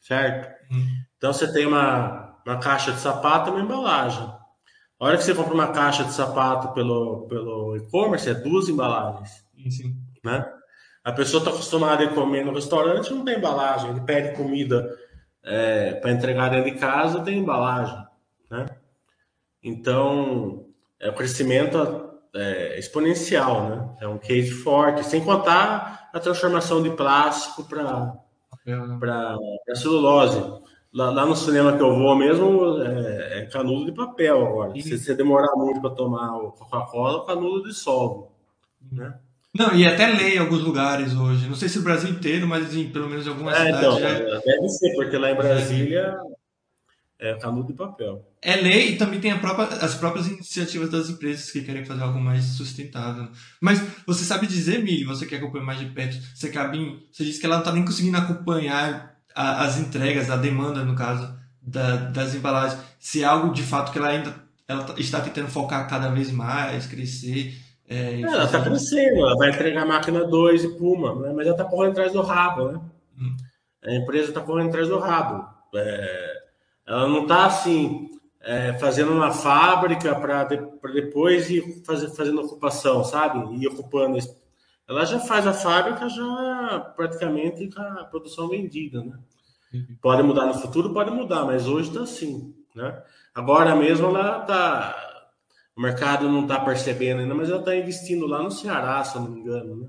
certo? 0.00 0.48
Hum. 0.72 0.86
Então 1.18 1.30
você 1.30 1.52
tem 1.52 1.66
uma, 1.66 2.34
uma 2.46 2.56
caixa 2.56 2.90
de 2.90 2.98
sapato 2.98 3.50
e 3.50 3.52
uma 3.52 3.60
embalagem. 3.60 4.24
A 4.98 5.04
hora 5.04 5.18
que 5.18 5.24
você 5.24 5.34
compra 5.34 5.52
uma 5.52 5.68
caixa 5.68 6.04
de 6.04 6.12
sapato 6.12 6.72
pelo, 6.72 7.26
pelo 7.28 7.76
e-commerce, 7.76 8.30
é 8.30 8.34
duas 8.34 8.70
embalagens. 8.70 9.44
Sim. 9.68 9.94
Né? 10.24 10.42
A 11.04 11.12
pessoa 11.12 11.40
está 11.40 11.50
acostumada 11.50 12.04
a 12.04 12.14
comer 12.14 12.44
no 12.44 12.54
restaurante, 12.54 13.12
não 13.12 13.24
tem 13.24 13.36
embalagem. 13.36 13.90
Ele 13.90 14.00
pede 14.02 14.36
comida 14.36 14.96
é, 15.42 15.94
para 15.94 16.12
entregar 16.12 16.50
dentro 16.50 16.70
de 16.70 16.78
casa, 16.78 17.20
tem 17.20 17.38
embalagem. 17.38 18.06
Né? 18.48 18.66
Então, 19.62 20.66
é 21.00 21.10
o 21.10 21.14
crescimento 21.14 22.12
é, 22.34 22.78
exponencial, 22.78 23.68
né? 23.68 23.96
É 24.00 24.08
um 24.08 24.18
case 24.18 24.50
forte, 24.50 25.04
sem 25.04 25.24
contar 25.24 26.08
a 26.12 26.20
transformação 26.20 26.82
de 26.82 26.90
plástico 26.90 27.64
para 27.64 28.14
né? 28.64 29.74
celulose. 29.74 30.62
Lá, 30.92 31.10
lá, 31.10 31.24
no 31.24 31.34
cinema 31.34 31.74
que 31.74 31.82
eu 31.82 31.96
vou 31.96 32.14
mesmo 32.14 32.82
é, 32.82 33.38
é 33.38 33.46
canudo 33.46 33.86
de 33.86 33.92
papel 33.92 34.46
agora. 34.46 34.80
Se 34.80 34.98
você 34.98 35.14
demorar 35.14 35.56
muito 35.56 35.80
para 35.80 35.90
tomar 35.90 36.36
o 36.36 36.52
Coca-Cola, 36.52 37.18
o 37.18 37.24
canudo 37.24 37.64
dissolve. 37.64 38.28
Né? 38.90 39.18
Não, 39.54 39.74
e 39.74 39.86
até 39.86 40.06
lei 40.06 40.36
em 40.36 40.38
alguns 40.38 40.62
lugares 40.62 41.14
hoje. 41.14 41.46
Não 41.46 41.54
sei 41.54 41.68
se 41.68 41.78
o 41.78 41.82
Brasil 41.82 42.08
inteiro, 42.08 42.46
mas 42.46 42.74
em, 42.74 42.88
pelo 42.90 43.08
menos 43.08 43.26
em 43.26 43.30
algumas 43.30 43.54
é, 43.54 43.66
cidades. 43.66 43.86
Então, 43.86 44.00
já... 44.00 44.08
É, 44.08 44.40
deve 44.40 44.68
ser, 44.68 44.94
porque 44.94 45.18
lá 45.18 45.30
em 45.30 45.36
Brasília 45.36 46.16
é 47.22 47.34
canudo 47.34 47.68
de 47.68 47.74
papel. 47.74 48.26
É 48.42 48.56
lei 48.56 48.90
e 48.90 48.96
também 48.96 49.20
tem 49.20 49.38
própria, 49.38 49.66
as 49.66 49.94
próprias 49.94 50.26
iniciativas 50.26 50.90
das 50.90 51.08
empresas 51.08 51.50
que 51.52 51.62
querem 51.62 51.84
fazer 51.84 52.02
algo 52.02 52.18
mais 52.18 52.44
sustentável. 52.44 53.28
Mas 53.60 53.80
você 54.04 54.24
sabe 54.24 54.46
dizer, 54.48 54.82
Mili, 54.82 55.04
você 55.04 55.24
que 55.24 55.36
acompanha 55.36 55.64
mais 55.64 55.78
de 55.78 55.86
perto, 55.86 56.18
você, 56.34 56.50
Cabin, 56.50 57.00
você 57.12 57.24
disse 57.24 57.38
que 57.38 57.46
ela 57.46 57.56
não 57.56 57.62
está 57.62 57.72
nem 57.72 57.84
conseguindo 57.84 58.16
acompanhar 58.16 59.16
a, 59.34 59.64
as 59.64 59.78
entregas, 59.78 60.30
a 60.30 60.36
demanda, 60.36 60.84
no 60.84 60.96
caso, 60.96 61.32
da, 61.62 61.96
das 61.96 62.34
embalagens, 62.34 62.80
se 62.98 63.22
é 63.22 63.24
algo 63.24 63.54
de 63.54 63.62
fato 63.62 63.92
que 63.92 63.98
ela 63.98 64.08
ainda 64.08 64.34
ela 64.66 64.82
tá, 64.82 64.94
está 64.98 65.20
tentando 65.20 65.48
focar 65.48 65.88
cada 65.88 66.08
vez 66.08 66.30
mais, 66.32 66.86
crescer. 66.86 67.56
É, 67.92 68.20
ela 68.22 68.44
está 68.44 68.62
crescendo, 68.62 69.18
ela 69.20 69.36
vai 69.36 69.50
entregar 69.50 69.82
a 69.82 69.86
máquina 69.86 70.24
2 70.24 70.64
e 70.64 70.68
Puma, 70.78 71.14
né? 71.14 71.32
mas 71.34 71.46
ela 71.46 71.54
está 71.54 71.64
correndo 71.64 71.92
atrás 71.92 72.12
do 72.12 72.22
rabo, 72.22 72.68
né? 72.72 72.80
Hum. 73.18 73.36
A 73.84 73.94
empresa 73.94 74.28
está 74.28 74.40
correndo 74.40 74.68
atrás 74.68 74.88
do 74.88 74.98
rabo. 74.98 75.46
É, 75.74 76.42
ela 76.86 77.06
não 77.06 77.22
está 77.22 77.46
assim 77.46 78.08
é, 78.40 78.72
fazendo 78.74 79.12
uma 79.12 79.30
fábrica 79.30 80.14
para 80.14 80.44
de, 80.44 80.58
depois 80.94 81.50
ir 81.50 81.82
fazer, 81.84 82.08
fazendo 82.08 82.40
ocupação, 82.40 83.04
sabe? 83.04 83.56
E 83.56 83.68
ocupando 83.68 84.18
ela 84.88 85.04
já 85.04 85.20
faz 85.20 85.46
a 85.46 85.52
fábrica 85.52 86.08
já 86.08 86.92
praticamente 86.96 87.68
com 87.70 87.80
a 87.80 88.04
produção 88.04 88.48
vendida, 88.48 89.02
né? 89.02 89.18
Uhum. 89.72 89.96
Pode 90.02 90.22
mudar 90.22 90.46
no 90.46 90.54
futuro, 90.54 90.92
pode 90.92 91.10
mudar, 91.10 91.44
mas 91.44 91.66
hoje 91.66 91.88
está 91.88 92.02
assim, 92.02 92.54
né? 92.74 93.02
Agora 93.34 93.74
mesmo 93.74 94.08
ela 94.08 94.40
tá, 94.40 95.11
o 95.76 95.80
mercado 95.80 96.28
não 96.28 96.42
está 96.42 96.60
percebendo 96.60 97.20
ainda, 97.20 97.34
mas 97.34 97.48
ela 97.48 97.60
está 97.60 97.74
investindo 97.74 98.26
lá 98.26 98.42
no 98.42 98.50
Ceará, 98.50 99.02
se 99.04 99.16
eu 99.16 99.22
não 99.22 99.30
me 99.30 99.40
engano, 99.40 99.76
né? 99.76 99.88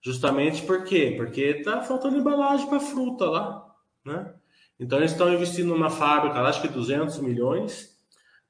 Justamente 0.00 0.62
por 0.62 0.84
quê? 0.84 1.14
Porque 1.16 1.40
está 1.40 1.82
faltando 1.82 2.16
embalagem 2.16 2.68
para 2.68 2.80
fruta 2.80 3.24
lá, 3.24 3.74
né? 4.04 4.34
Então 4.78 4.98
eles 4.98 5.12
estão 5.12 5.32
investindo 5.32 5.68
numa 5.68 5.90
fábrica, 5.90 6.40
lá, 6.40 6.48
acho 6.48 6.62
que 6.62 6.68
200 6.68 7.18
milhões, 7.18 7.96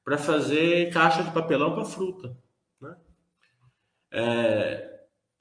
para 0.03 0.17
fazer 0.17 0.91
caixa 0.91 1.23
de 1.23 1.31
papelão 1.31 1.73
para 1.73 1.85
fruta, 1.85 2.35
né? 2.81 2.95
É, 4.11 4.93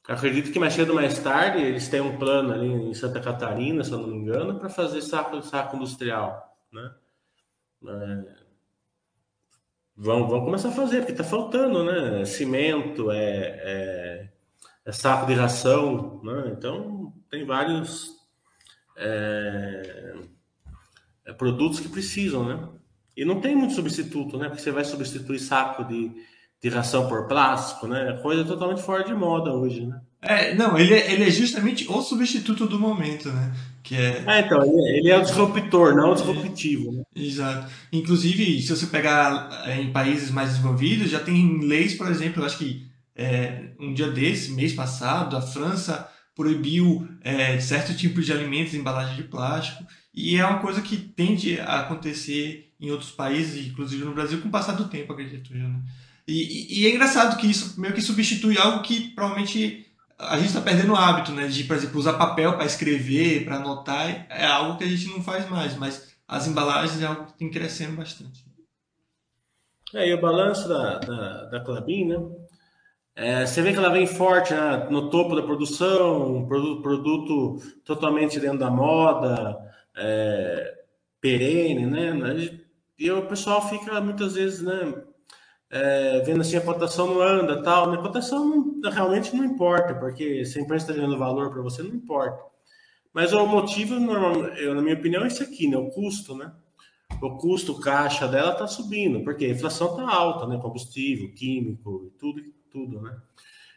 Acredito 0.09 0.51
que 0.51 0.59
mais 0.59 0.75
cedo 0.75 0.91
ou 0.91 0.97
mais 0.97 1.19
tarde 1.21 1.63
eles 1.63 1.89
têm 1.89 2.01
um 2.01 2.19
plano 2.19 2.53
ali 2.53 2.67
em 2.67 2.93
Santa 2.93 3.21
Catarina, 3.21 3.85
se 3.85 3.93
eu 3.93 3.99
não 3.99 4.09
me 4.09 4.17
engano, 4.17 4.59
para 4.59 4.69
fazer 4.69 5.01
saco, 5.01 5.41
saco 5.43 5.77
industrial, 5.77 6.59
né? 6.73 6.93
É, 7.87 8.42
vão, 9.97 10.27
vão 10.29 10.45
começar 10.45 10.69
a 10.69 10.73
fazer, 10.73 10.99
porque 10.99 11.13
está 11.13 11.25
faltando, 11.25 11.85
né? 11.85 12.25
Cimento, 12.25 13.11
é, 13.11 13.19
é, 13.19 14.29
é, 14.85 14.93
saco 14.93 15.27
de 15.27 15.35
ração, 15.35 16.21
né? 16.23 16.55
Então 16.57 17.13
tem 17.31 17.45
vários 17.45 18.11
é, 18.97 20.15
produtos 21.39 21.81
que 21.81 21.89
precisam, 21.89 22.45
né? 22.45 22.69
E 23.17 23.25
não 23.25 23.41
tem 23.41 23.55
muito 23.55 23.75
substituto, 23.75 24.39
né? 24.39 24.49
Porque 24.49 24.63
você 24.63 24.71
vai 24.71 24.85
substituir 24.85 25.39
saco 25.39 25.85
de, 25.85 26.11
de 26.63 26.69
ração 26.69 27.09
por 27.09 27.29
plástico, 27.29 27.87
né? 27.87 28.19
Coisa 28.23 28.45
totalmente 28.45 28.83
fora 28.83 29.05
de 29.05 29.15
moda 29.15 29.53
hoje, 29.53 29.87
né? 29.87 30.01
É, 30.23 30.55
não, 30.55 30.79
ele 30.79 30.95
é, 30.95 31.13
ele 31.13 31.25
é 31.25 31.31
justamente 31.31 31.91
o 31.91 32.01
substituto 32.01 32.67
do 32.67 32.79
momento, 32.79 33.29
né? 33.31 33.53
Que 33.83 33.97
é... 33.97 34.25
é 34.27 34.41
então, 34.41 34.63
ele 34.63 34.81
é, 34.81 34.99
ele 34.99 35.11
é 35.11 35.19
o 35.19 35.23
disruptor, 35.23 35.95
não 35.95 36.13
o 36.13 36.15
disruptivo. 36.15 36.93
Né? 36.93 37.03
Exato. 37.15 37.71
Inclusive, 37.93 38.63
se 38.63 38.69
você 38.69 38.87
pegar 38.87 39.65
é, 39.67 39.81
em 39.81 39.93
países 39.93 40.31
mais 40.31 40.51
desenvolvidos, 40.51 41.11
já 41.11 41.21
tem 41.21 41.61
leis, 41.61 41.95
por 41.95 42.09
exemplo, 42.09 42.43
eu 42.43 42.47
acho 42.47 42.59
que 42.59 42.87
é, 43.15 43.71
um 43.81 43.93
dia 43.93 44.11
desse, 44.11 44.53
mês 44.53 44.73
passado, 44.73 45.37
a 45.37 45.43
França 45.43 46.09
proibiu 46.35 47.07
é, 47.23 47.59
certo 47.61 47.95
tipo 47.95 48.23
de 48.23 48.33
alimentos 48.33 48.73
em 48.73 48.79
embalagem 48.79 49.17
de 49.17 49.25
plástico. 49.25 49.85
E 50.15 50.37
é 50.37 50.47
uma 50.47 50.61
coisa 50.61 50.81
que 50.81 50.97
tende 50.97 51.59
a 51.61 51.81
acontecer 51.81 52.73
em 52.81 52.91
outros 52.91 53.11
países, 53.11 53.67
inclusive 53.67 54.05
no 54.05 54.15
Brasil, 54.15 54.41
com 54.41 54.49
o 54.49 54.51
passar 54.51 54.73
do 54.73 54.89
tempo, 54.89 55.13
acredito 55.13 55.55
eu. 55.55 55.69
Né? 55.69 55.81
E, 56.27 56.33
e, 56.33 56.81
e, 56.81 56.87
é 56.87 56.91
engraçado 56.91 57.37
que 57.37 57.49
isso 57.49 57.81
meio 57.81 57.95
que 57.95 58.01
substitui 58.01 58.57
algo 58.57 58.83
que 58.83 59.09
provavelmente 59.11 59.87
a 60.29 60.37
gente 60.37 60.49
está 60.49 60.61
perdendo 60.61 60.93
o 60.93 60.97
hábito, 60.97 61.33
né? 61.33 61.47
De, 61.47 61.65
por 61.65 61.77
exemplo, 61.77 61.99
usar 61.99 62.15
papel 62.15 62.55
para 62.55 62.65
escrever, 62.65 63.45
para 63.45 63.57
anotar, 63.57 64.27
é 64.31 64.47
algo 64.47 64.79
que 64.79 64.85
a 64.85 64.89
gente 64.89 65.09
não 65.09 65.23
faz 65.23 65.49
mais, 65.49 65.77
mas 65.77 66.13
as 66.27 66.47
embalagens 66.47 67.03
é 67.03 67.07
algo 67.07 67.27
que 67.27 67.35
tem 67.35 67.51
crescendo 67.51 67.97
bastante. 67.97 68.45
É, 69.95 70.09
e 70.09 70.15
o 70.15 70.21
balanço 70.21 70.69
da, 70.69 70.99
da, 70.99 71.45
da 71.45 71.61
Clabin, 71.61 72.07
né? 72.07 72.17
É, 73.15 73.45
você 73.45 73.61
vê 73.61 73.73
que 73.73 73.79
ela 73.79 73.91
vem 73.91 74.07
forte 74.07 74.55
né? 74.55 74.89
no 74.91 75.11
topo 75.11 75.37
da 75.37 75.43
produção, 75.43 76.37
um 76.37 76.47
produto, 76.47 76.83
produto 76.83 77.57
totalmente 77.85 78.41
dentro 78.41 78.59
da 78.59 78.71
moda, 78.71 79.59
é, 79.95 80.79
perene, 81.21 81.85
né? 81.85 82.59
E 82.99 83.11
o 83.11 83.27
pessoal 83.27 83.69
fica 83.69 84.01
muitas 84.01 84.35
vezes, 84.35 84.63
né? 84.63 84.95
É, 85.73 86.21
vendo 86.21 86.43
assim 86.43 86.59
a 86.59 86.61
cotação 86.61 87.07
não 87.07 87.23
anda 87.23 87.63
tal. 87.63 87.91
Né? 87.91 87.97
A 87.97 88.03
cotação 88.03 88.45
não, 88.47 88.91
realmente 88.91 89.35
não 89.35 89.43
importa, 89.43 89.95
porque 89.95 90.45
se 90.45 90.59
a 90.59 90.63
empresa 90.63 90.85
está 90.85 90.95
gerando 90.95 91.19
valor 91.19 91.51
para 91.51 91.63
você, 91.63 91.83
não 91.83 91.95
importa. 91.95 92.39
Mas 93.13 93.33
o 93.33 93.47
motivo, 93.47 93.95
eu, 93.95 94.75
na 94.75 94.83
minha 94.83 94.95
opinião, 94.95 95.25
é 95.25 95.27
esse 95.27 95.43
aqui, 95.43 95.67
né? 95.67 95.77
O 95.77 95.91
custo, 95.91 96.35
né? 96.35 96.53
O 97.21 97.37
custo 97.37 97.81
caixa 97.81 98.29
dela 98.29 98.53
está 98.53 98.67
subindo, 98.67 99.23
porque 99.25 99.47
a 99.47 99.51
inflação 99.51 99.91
está 99.91 100.11
alta, 100.11 100.47
né? 100.47 100.59
Combustível, 100.59 101.33
químico, 101.35 102.13
tudo, 102.19 102.43
tudo, 102.71 103.01
né? 103.01 103.17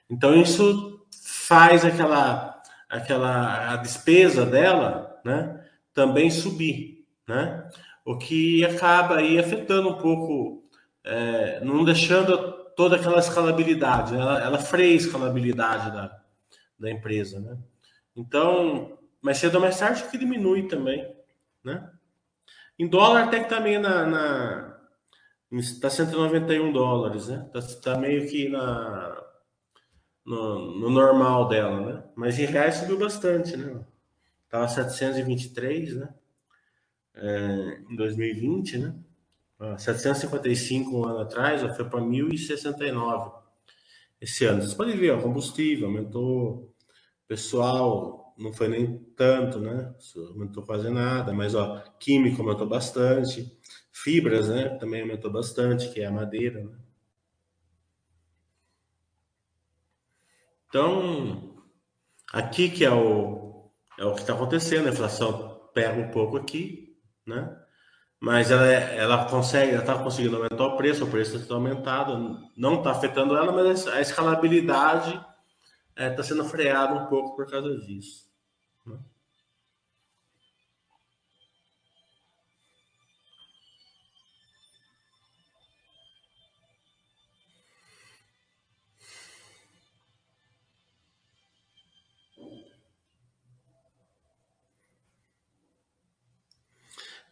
Então 0.10 0.36
isso 0.36 1.06
faz 1.24 1.84
aquela, 1.86 2.62
aquela 2.90 3.74
a 3.74 3.78
despesa 3.78 4.46
dela, 4.46 5.20
né? 5.24 5.66
Também 5.94 6.30
subir, 6.30 7.06
né? 7.28 7.70
O 8.06 8.18
que 8.18 8.64
acaba 8.66 9.18
aí 9.18 9.40
afetando 9.40 9.90
um 9.90 9.98
pouco 9.98 10.65
é, 11.06 11.64
não 11.64 11.86
deixando 11.86 12.54
toda 12.76 12.96
aquela 12.96 13.20
escalabilidade, 13.20 14.14
né? 14.14 14.20
ela, 14.20 14.42
ela 14.42 14.58
freia 14.58 14.92
a 14.92 14.98
escalabilidade 14.98 15.92
da, 15.92 16.22
da 16.78 16.92
empresa, 16.92 17.40
né? 17.40 17.58
Então, 18.16 18.98
mais 19.22 19.38
cedo 19.38 19.56
ou 19.56 19.62
mais 19.62 19.78
tarde 19.78 20.04
que 20.10 20.18
diminui 20.18 20.68
também, 20.68 21.16
né? 21.64 21.90
Em 22.78 22.88
dólar 22.88 23.26
até 23.26 23.42
que 23.42 23.50
tá 23.50 23.60
na, 23.60 24.06
na 24.06 24.78
está 25.52 25.90
191 25.90 26.72
dólares, 26.74 27.28
né? 27.28 27.50
Tá, 27.54 27.60
tá 27.82 27.98
meio 27.98 28.28
que 28.28 28.50
na 28.50 29.24
no, 30.26 30.80
no, 30.80 30.90
normal 30.90 31.48
dela, 31.48 31.82
né? 31.82 32.04
Mas 32.16 32.40
em 32.40 32.46
reais 32.46 32.76
subiu 32.76 32.98
bastante, 32.98 33.56
né? 33.56 33.86
Tava 34.50 34.68
723, 34.68 35.96
né? 35.98 36.14
É, 37.14 37.82
em 37.90 37.96
2020, 37.96 38.78
né? 38.80 38.96
755 39.78 40.98
um 40.98 41.06
ano 41.06 41.20
atrás, 41.20 41.64
ó, 41.64 41.74
foi 41.74 41.86
para 41.86 42.02
1.069 42.02 43.32
esse 44.20 44.46
ano. 44.46 44.62
Vocês 44.62 44.74
podem 44.74 44.98
ver, 44.98 45.12
ó, 45.12 45.22
combustível 45.22 45.88
aumentou, 45.88 46.74
pessoal 47.28 48.26
não 48.38 48.52
foi 48.52 48.68
nem 48.68 48.98
tanto, 49.16 49.60
né? 49.60 49.94
Aumentou 50.30 50.64
quase 50.64 50.90
nada, 50.90 51.34
mas 51.34 51.56
ó, 51.56 51.82
químico 52.00 52.42
aumentou 52.42 52.68
bastante, 52.68 53.58
fibras, 53.92 54.50
né? 54.50 54.70
Também 54.78 55.02
aumentou 55.02 55.32
bastante, 55.32 55.90
que 55.92 56.02
é 56.02 56.06
a 56.06 56.12
madeira, 56.12 56.64
né? 56.64 56.78
Então, 60.68 61.64
aqui 62.34 62.70
que 62.70 62.84
é 62.84 62.92
o, 62.92 63.72
é 63.98 64.04
o 64.04 64.14
que 64.14 64.22
está 64.22 64.34
acontecendo, 64.34 64.88
a 64.88 64.92
inflação 64.92 65.70
pega 65.74 66.02
um 66.02 66.12
pouco 66.12 66.36
aqui, 66.36 66.98
né? 67.26 67.65
Mas 68.26 68.50
ela, 68.50 68.68
é, 68.68 68.98
ela 68.98 69.26
consegue, 69.26 69.74
ela 69.74 69.82
está 69.82 70.00
conseguindo 70.00 70.38
aumentar 70.38 70.66
o 70.66 70.76
preço, 70.76 71.06
o 71.06 71.08
preço 71.08 71.38
está 71.38 71.54
aumentado, 71.54 72.40
não 72.58 72.80
está 72.80 72.90
afetando 72.90 73.38
ela, 73.38 73.52
mas 73.52 73.88
a 73.88 74.02
escalabilidade 74.02 75.12
está 75.12 76.04
é, 76.04 76.10
tá 76.10 76.24
sendo 76.24 76.44
freada 76.44 76.96
um 76.96 77.06
pouco 77.06 77.36
por 77.36 77.46
causa 77.46 77.78
disso. 77.78 78.25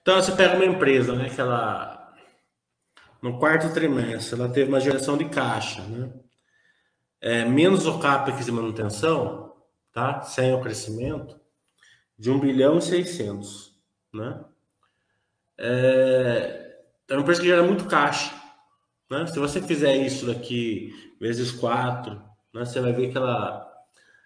Então 0.04 0.22
você 0.22 0.34
pega 0.34 0.56
uma 0.56 0.66
empresa, 0.66 1.16
né, 1.16 1.30
que 1.30 1.40
ela 1.40 2.14
no 3.22 3.40
quarto 3.40 3.74
trimestre 3.74 4.38
ela 4.38 4.50
teve 4.50 4.68
uma 4.68 4.82
geração 4.82 5.18
de 5.18 5.30
caixa, 5.30 5.82
né? 5.84 6.12
É, 7.22 7.46
menos 7.46 7.88
o 7.88 7.98
capex 8.00 8.46
de 8.46 8.52
manutenção, 8.52 9.56
tá? 9.94 10.22
Sem 10.24 10.54
o 10.54 10.60
crescimento 10.60 11.40
de 12.20 12.30
1 12.30 12.38
bilhão 12.38 12.78
e 12.80 12.82
600, 12.82 13.80
né? 14.14 14.44
É, 15.58 16.76
é 17.10 17.14
uma 17.14 17.22
empresa 17.22 17.40
que 17.40 17.48
gera 17.48 17.64
muito 17.64 17.86
caixa, 17.86 18.34
né? 19.10 19.26
Se 19.28 19.40
você 19.40 19.62
fizer 19.62 19.96
isso 19.96 20.26
daqui 20.26 21.16
vezes 21.18 21.50
4, 21.54 22.16
né, 22.54 22.66
você 22.66 22.82
vai 22.82 22.92
ver 22.92 23.10
que 23.10 23.18
ela 23.18 23.72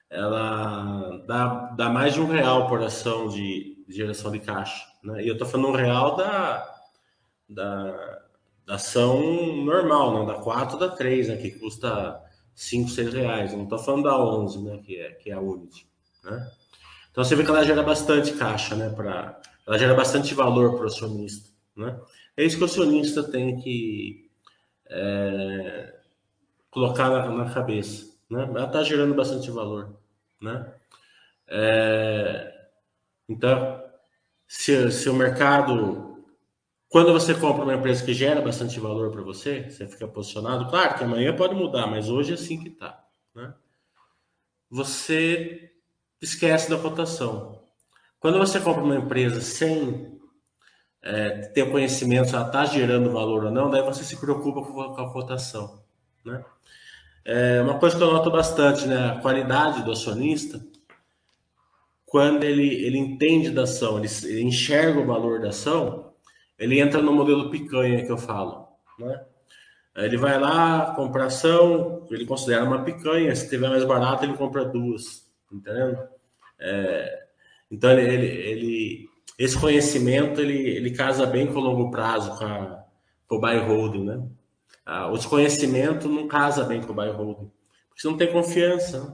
ela 0.10 1.24
dá, 1.28 1.48
dá 1.76 1.90
mais 1.90 2.14
de 2.16 2.22
um 2.22 2.26
real 2.26 2.68
por 2.68 2.82
ação 2.82 3.28
de, 3.28 3.84
de 3.88 3.96
geração 3.96 4.32
de 4.32 4.40
caixa. 4.40 4.84
Né? 5.08 5.24
E 5.24 5.28
eu 5.28 5.34
estou 5.34 5.48
falando 5.48 5.70
um 5.70 5.76
real 5.76 6.18
da, 6.18 6.82
da, 7.48 8.22
da, 8.66 8.76
ação 8.76 9.22
normal, 9.64 10.12
não 10.12 10.26
da 10.26 10.34
4 10.36 10.78
da 10.78 10.90
3, 10.90 11.30
né? 11.30 11.38
que 11.38 11.52
custa 11.52 12.22
5, 12.54 12.90
6 12.90 13.14
reais. 13.14 13.54
Não 13.54 13.64
estou 13.64 13.80
falando 13.80 14.04
da 14.04 14.20
11, 14.20 14.62
né? 14.64 14.78
que, 14.86 15.00
é, 15.00 15.12
que 15.12 15.32
é 15.32 15.34
a 15.34 15.40
Unity. 15.40 15.88
Né? 16.24 16.52
Então 17.10 17.24
você 17.24 17.36
vê 17.36 17.44
que 17.44 17.50
ela 17.50 17.64
gera 17.64 17.82
bastante 17.82 18.34
caixa, 18.34 18.76
né? 18.76 18.90
Pra, 18.90 19.40
ela 19.66 19.80
gera 19.80 19.96
bastante 19.96 20.36
valor 20.36 20.76
para 20.76 20.84
o 20.84 20.88
acionista. 20.88 21.50
Né? 21.76 21.98
É 22.36 22.44
isso 22.44 22.58
que 22.58 22.64
o 22.64 22.66
acionista 22.66 23.24
tem 23.24 23.60
que 23.62 24.30
é, 24.90 25.96
colocar 26.70 27.10
na, 27.10 27.30
na 27.30 27.50
cabeça. 27.54 28.14
Né? 28.30 28.44
Ela 28.44 28.66
está 28.66 28.84
gerando 28.84 29.16
bastante 29.16 29.50
valor. 29.50 29.96
Né? 30.42 30.70
É, 31.48 32.68
então, 33.30 33.87
se, 34.48 34.92
se 34.92 35.10
o 35.10 35.14
mercado. 35.14 36.24
Quando 36.90 37.12
você 37.12 37.34
compra 37.34 37.64
uma 37.64 37.76
empresa 37.76 38.04
que 38.04 38.14
gera 38.14 38.42
bastante 38.42 38.80
valor 38.80 39.12
para 39.12 39.22
você, 39.22 39.70
você 39.70 39.88
fica 39.88 40.08
posicionado. 40.08 40.70
Claro 40.70 40.98
que 40.98 41.04
amanhã 41.04 41.36
pode 41.36 41.54
mudar, 41.54 41.86
mas 41.86 42.10
hoje 42.10 42.32
é 42.32 42.36
assim 42.36 42.58
que 42.58 42.70
está. 42.70 43.04
Né? 43.36 43.54
Você 44.70 45.74
esquece 46.22 46.70
da 46.70 46.78
cotação. 46.78 47.62
Quando 48.20 48.40
você 48.40 48.60
compra 48.60 48.84
uma 48.84 48.96
empresa 48.96 49.42
sem 49.42 50.18
é, 51.04 51.42
ter 51.50 51.70
conhecimento 51.70 52.30
se 52.30 52.36
ela 52.36 52.48
está 52.48 52.66
gerando 52.66 53.12
valor 53.12 53.46
ou 53.46 53.52
não, 53.52 53.70
daí 53.70 53.84
você 53.84 54.04
se 54.04 54.16
preocupa 54.18 54.62
com 54.62 55.02
a 55.02 55.12
cotação. 55.12 55.84
Né? 56.26 56.44
É 57.26 57.62
uma 57.62 57.78
coisa 57.78 57.98
que 57.98 58.02
eu 58.02 58.12
noto 58.12 58.32
bastante, 58.32 58.88
né? 58.88 59.12
A 59.12 59.20
qualidade 59.20 59.84
do 59.84 59.92
acionista 59.92 60.66
quando 62.08 62.46
ele, 62.46 62.86
ele 62.86 62.98
entende 62.98 63.52
da 63.52 63.64
ação, 63.64 64.00
ele, 64.00 64.08
ele, 64.24 64.42
enxerga 64.44 65.00
o 65.00 65.06
valor 65.06 65.42
da 65.42 65.50
ação, 65.50 66.14
ele 66.58 66.80
entra 66.80 67.02
no 67.02 67.12
modelo 67.12 67.52
picanha 67.52 68.04
que 68.04 68.12
eu 68.12 68.18
falo, 68.18 68.66
né? 68.98 69.24
Ele 69.94 70.16
vai 70.16 70.40
lá, 70.40 70.94
compra 70.96 71.26
ação, 71.26 72.06
ele 72.10 72.26
considera 72.26 72.64
uma 72.64 72.84
picanha, 72.84 73.36
se 73.36 73.50
tiver 73.50 73.68
mais 73.68 73.84
barato, 73.84 74.24
ele 74.24 74.38
compra 74.38 74.64
duas, 74.64 75.28
entendeu? 75.52 75.98
É, 76.60 77.26
então, 77.70 77.92
ele, 77.92 78.14
ele, 78.14 78.26
ele, 78.26 79.10
esse 79.38 79.60
conhecimento, 79.60 80.40
ele, 80.40 80.58
ele 80.58 80.92
casa 80.92 81.26
bem 81.26 81.48
com 81.48 81.60
o 81.60 81.64
longo 81.64 81.92
prazo, 81.92 82.38
com, 82.38 82.46
a, 82.46 82.86
com 83.28 83.36
o 83.36 83.42
buy 83.42 83.58
holding, 83.58 84.06
né? 84.06 84.24
Ah, 84.86 85.08
o 85.12 85.18
desconhecimento 85.18 86.08
não 86.08 86.28
casa 86.28 86.64
bem 86.64 86.82
com 86.82 86.94
o 86.94 86.96
buy 86.96 87.10
holding, 87.10 87.52
porque 87.90 88.02
você 88.02 88.08
não 88.08 88.18
tem 88.18 88.32
confiança, 88.32 89.04
né? 89.04 89.14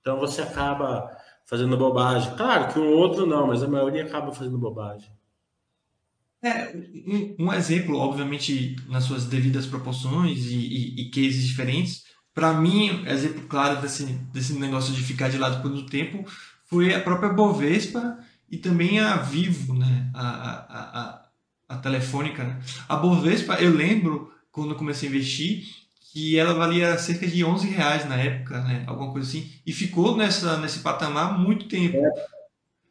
Então, 0.00 0.18
você 0.18 0.42
acaba 0.42 1.15
fazendo 1.46 1.76
bobagem. 1.76 2.36
Claro 2.36 2.72
que 2.72 2.78
um 2.78 2.92
outro 2.92 3.24
não, 3.24 3.46
mas 3.46 3.62
a 3.62 3.68
maioria 3.68 4.04
acaba 4.04 4.32
fazendo 4.32 4.58
bobagem. 4.58 5.08
É, 6.42 6.76
um, 7.06 7.46
um, 7.46 7.52
exemplo, 7.52 7.96
obviamente, 7.96 8.76
nas 8.88 9.04
suas 9.04 9.24
devidas 9.24 9.66
proporções 9.66 10.46
e, 10.46 10.56
e, 10.56 11.02
e 11.02 11.10
cases 11.10 11.46
diferentes, 11.46 12.04
para 12.34 12.52
mim, 12.52 13.04
exemplo 13.06 13.42
claro 13.48 13.80
desse, 13.80 14.04
desse 14.04 14.52
negócio 14.52 14.92
de 14.92 15.02
ficar 15.02 15.30
de 15.30 15.38
lado 15.38 15.62
por 15.62 15.70
muito 15.70 15.90
tempo 15.90 16.24
foi 16.66 16.94
a 16.94 17.00
própria 17.00 17.32
Bovespa 17.32 18.18
e 18.50 18.58
também 18.58 18.98
a 19.00 19.16
Vivo, 19.16 19.72
né? 19.72 20.10
a, 20.12 20.28
a, 20.28 21.00
a, 21.00 21.28
a 21.68 21.78
Telefônica. 21.78 22.44
Né? 22.44 22.60
A 22.88 22.96
Bovespa, 22.96 23.54
eu 23.54 23.72
lembro, 23.72 24.32
quando 24.50 24.72
eu 24.72 24.76
comecei 24.76 25.08
a 25.08 25.12
investir, 25.12 25.64
que 26.16 26.38
ela 26.38 26.54
valia 26.54 26.96
cerca 26.96 27.26
de 27.26 27.44
11 27.44 27.68
reais 27.68 28.08
na 28.08 28.16
época, 28.16 28.58
né? 28.62 28.84
alguma 28.86 29.12
coisa 29.12 29.28
assim, 29.28 29.52
e 29.66 29.70
ficou 29.70 30.16
nessa, 30.16 30.56
nesse 30.56 30.78
patamar 30.78 31.38
muito 31.38 31.68
tempo. 31.68 31.98
É, 31.98 32.10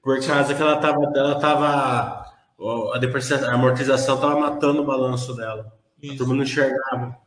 por 0.04 0.24
causa 0.24 0.54
que 0.54 0.62
ela 0.62 0.76
estava 0.76 1.12
ela 1.18 1.40
tava 1.40 2.24
a 2.94 2.98
depreciação, 3.00 3.50
a 3.50 3.54
amortização 3.54 4.14
estava 4.14 4.40
matando 4.40 4.84
o 4.84 4.86
balanço 4.86 5.36
dela. 5.36 5.74
Isso. 6.00 6.20
Todo 6.20 6.28
mundo 6.28 6.44
enxergava. 6.44 7.18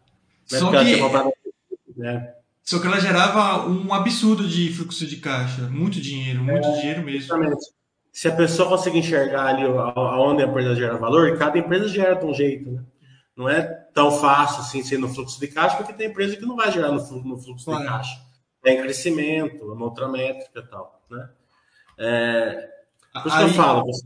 Só 0.46 0.70
que, 0.70 0.98
comprado, 0.98 1.32
né? 1.96 2.32
só 2.62 2.78
que 2.78 2.86
ela 2.86 3.00
gerava 3.00 3.68
um 3.68 3.92
absurdo 3.92 4.46
de 4.46 4.72
fluxo 4.72 5.04
de 5.04 5.16
caixa, 5.16 5.62
muito 5.62 6.00
dinheiro, 6.00 6.44
muito 6.44 6.68
é, 6.68 6.72
dinheiro 6.74 7.02
mesmo. 7.02 7.34
Exatamente. 7.34 7.72
Se 8.12 8.28
a 8.28 8.36
pessoa 8.36 8.68
conseguir 8.68 9.00
enxergar 9.00 9.46
ali 9.46 9.64
aonde 9.64 10.44
a 10.44 10.46
empresa 10.46 10.76
gera 10.76 10.96
valor, 10.96 11.36
cada 11.36 11.58
empresa 11.58 11.88
gera 11.88 12.14
de 12.14 12.24
um 12.24 12.32
jeito, 12.32 12.70
né? 12.70 12.84
Não 13.38 13.48
é 13.48 13.62
tão 13.94 14.10
fácil 14.10 14.62
assim 14.62 14.82
ser 14.82 14.98
no 14.98 15.14
fluxo 15.14 15.38
de 15.38 15.46
caixa, 15.46 15.76
porque 15.76 15.92
tem 15.92 16.08
empresa 16.08 16.36
que 16.36 16.44
não 16.44 16.56
vai 16.56 16.72
gerar 16.72 16.90
no 16.90 16.98
fluxo, 16.98 17.28
no 17.28 17.38
fluxo 17.38 17.66
claro. 17.66 17.84
de 17.84 17.88
caixa. 17.88 18.20
Tem 18.60 18.82
crescimento, 18.82 19.72
uma 19.72 19.84
outra 19.84 20.08
métrica 20.08 20.58
e 20.58 20.66
tal, 20.66 21.00
né? 21.08 21.30
É, 21.96 22.68
por 23.12 23.28
isso 23.28 23.38
que 23.38 23.44
eu 23.44 23.48
falo, 23.50 23.86
você, 23.86 24.02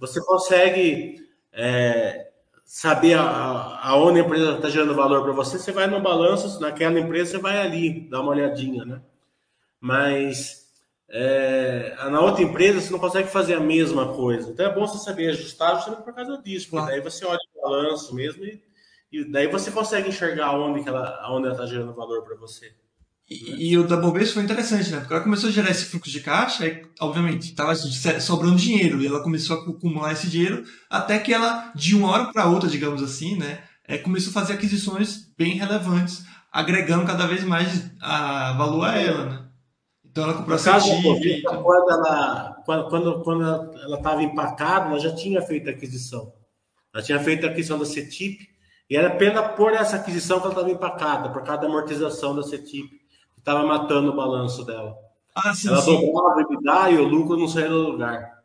você 0.00 0.24
consegue 0.24 1.28
é, 1.52 2.30
saber 2.64 3.18
aonde 3.18 4.20
a 4.20 4.24
empresa 4.24 4.52
está 4.52 4.70
gerando 4.70 4.94
valor 4.94 5.22
para 5.22 5.32
você, 5.32 5.58
você 5.58 5.70
vai 5.70 5.86
no 5.86 6.00
balanço, 6.00 6.58
naquela 6.58 6.98
empresa, 6.98 7.32
você 7.32 7.38
vai 7.38 7.58
ali, 7.58 8.08
dar 8.08 8.22
uma 8.22 8.30
olhadinha, 8.30 8.86
né? 8.86 9.02
Mas 9.78 10.66
é, 11.10 11.94
na 12.10 12.22
outra 12.22 12.42
empresa 12.42 12.80
você 12.80 12.90
não 12.90 12.98
consegue 12.98 13.28
fazer 13.28 13.52
a 13.52 13.60
mesma 13.60 14.14
coisa. 14.14 14.50
Então 14.50 14.64
é 14.64 14.74
bom 14.74 14.86
você 14.86 14.96
saber 14.96 15.28
ajustar 15.28 15.76
justamente 15.76 16.04
por 16.04 16.14
causa 16.14 16.40
disso, 16.40 16.70
porque 16.70 16.86
daí 16.86 17.02
você 17.02 17.26
olha 17.26 17.38
balanço 17.62 18.14
mesmo 18.14 18.44
e, 18.44 18.60
e 19.10 19.24
daí 19.30 19.46
você 19.46 19.70
consegue 19.70 20.08
enxergar 20.08 20.52
onde, 20.58 20.82
que 20.82 20.88
ela, 20.88 21.30
onde 21.30 21.46
ela 21.46 21.54
está 21.54 21.66
gerando 21.66 21.94
valor 21.94 22.22
para 22.22 22.36
você. 22.36 22.72
E, 23.28 23.70
e, 23.70 23.78
o 23.78 23.86
da 23.86 23.96
Bovespa 23.96 24.34
foi 24.34 24.42
interessante, 24.42 24.90
né? 24.90 24.98
Porque 24.98 25.14
ela 25.14 25.22
começou 25.22 25.48
a 25.48 25.52
gerar 25.52 25.70
esse 25.70 25.86
fluxo 25.86 26.10
de 26.10 26.20
caixa, 26.20 26.66
e, 26.66 26.84
obviamente, 27.00 27.50
estava 27.50 27.74
sobrando 27.74 28.56
dinheiro, 28.56 29.00
e 29.00 29.06
ela 29.06 29.22
começou 29.22 29.56
a 29.56 29.60
acumular 29.60 30.12
esse 30.12 30.28
dinheiro, 30.28 30.64
até 30.90 31.18
que 31.18 31.32
ela, 31.32 31.72
de 31.74 31.94
uma 31.94 32.10
hora 32.10 32.32
para 32.32 32.46
outra, 32.46 32.68
digamos 32.68 33.02
assim, 33.02 33.36
né? 33.36 33.62
É, 33.86 33.96
começou 33.96 34.30
a 34.30 34.34
fazer 34.34 34.54
aquisições 34.54 35.32
bem 35.36 35.54
relevantes, 35.54 36.24
agregando 36.52 37.06
cada 37.06 37.26
vez 37.26 37.42
mais 37.44 37.90
a 38.00 38.52
valor 38.52 38.84
a 38.84 38.98
ela, 38.98 39.24
né? 39.24 39.48
Então 40.04 40.24
ela 40.24 40.34
comprou 40.34 40.54
a 40.54 40.58
CETIP. 40.58 41.42
Quando 41.42 41.90
ela 41.90 42.52
quando, 42.64 43.22
quando 43.22 43.42
ela 43.42 43.96
estava 43.96 44.22
empacada, 44.22 44.90
ela 44.90 44.98
já 44.98 45.14
tinha 45.14 45.40
feito 45.40 45.68
a 45.68 45.72
aquisição. 45.72 46.32
Ela 46.92 47.02
tinha 47.02 47.18
feito 47.20 47.46
a 47.46 47.50
aquisição 47.50 47.78
da 47.78 47.84
CETIP, 47.84 48.48
e 48.88 48.96
era 48.96 49.10
pena 49.10 49.42
por 49.42 49.72
essa 49.72 49.96
aquisição 49.96 50.38
que 50.38 50.46
ela 50.46 50.54
estava 50.54 50.70
empacada, 50.70 51.30
por 51.30 51.42
causa 51.42 51.62
da 51.62 51.68
amortização 51.68 52.34
da 52.34 52.42
CETIP 52.42 53.00
estava 53.38 53.66
matando 53.66 54.10
o 54.10 54.16
balanço 54.16 54.64
dela. 54.64 54.94
Ah, 55.34 55.54
sim, 55.54 55.68
ela 55.68 55.80
sim. 55.80 55.94
dobrava 55.94 56.36
o 56.36 56.40
EBITDA 56.40 56.90
e 56.90 56.98
o 56.98 57.04
lucro 57.04 57.36
não 57.36 57.48
saía 57.48 57.68
do 57.68 57.90
lugar. 57.90 58.42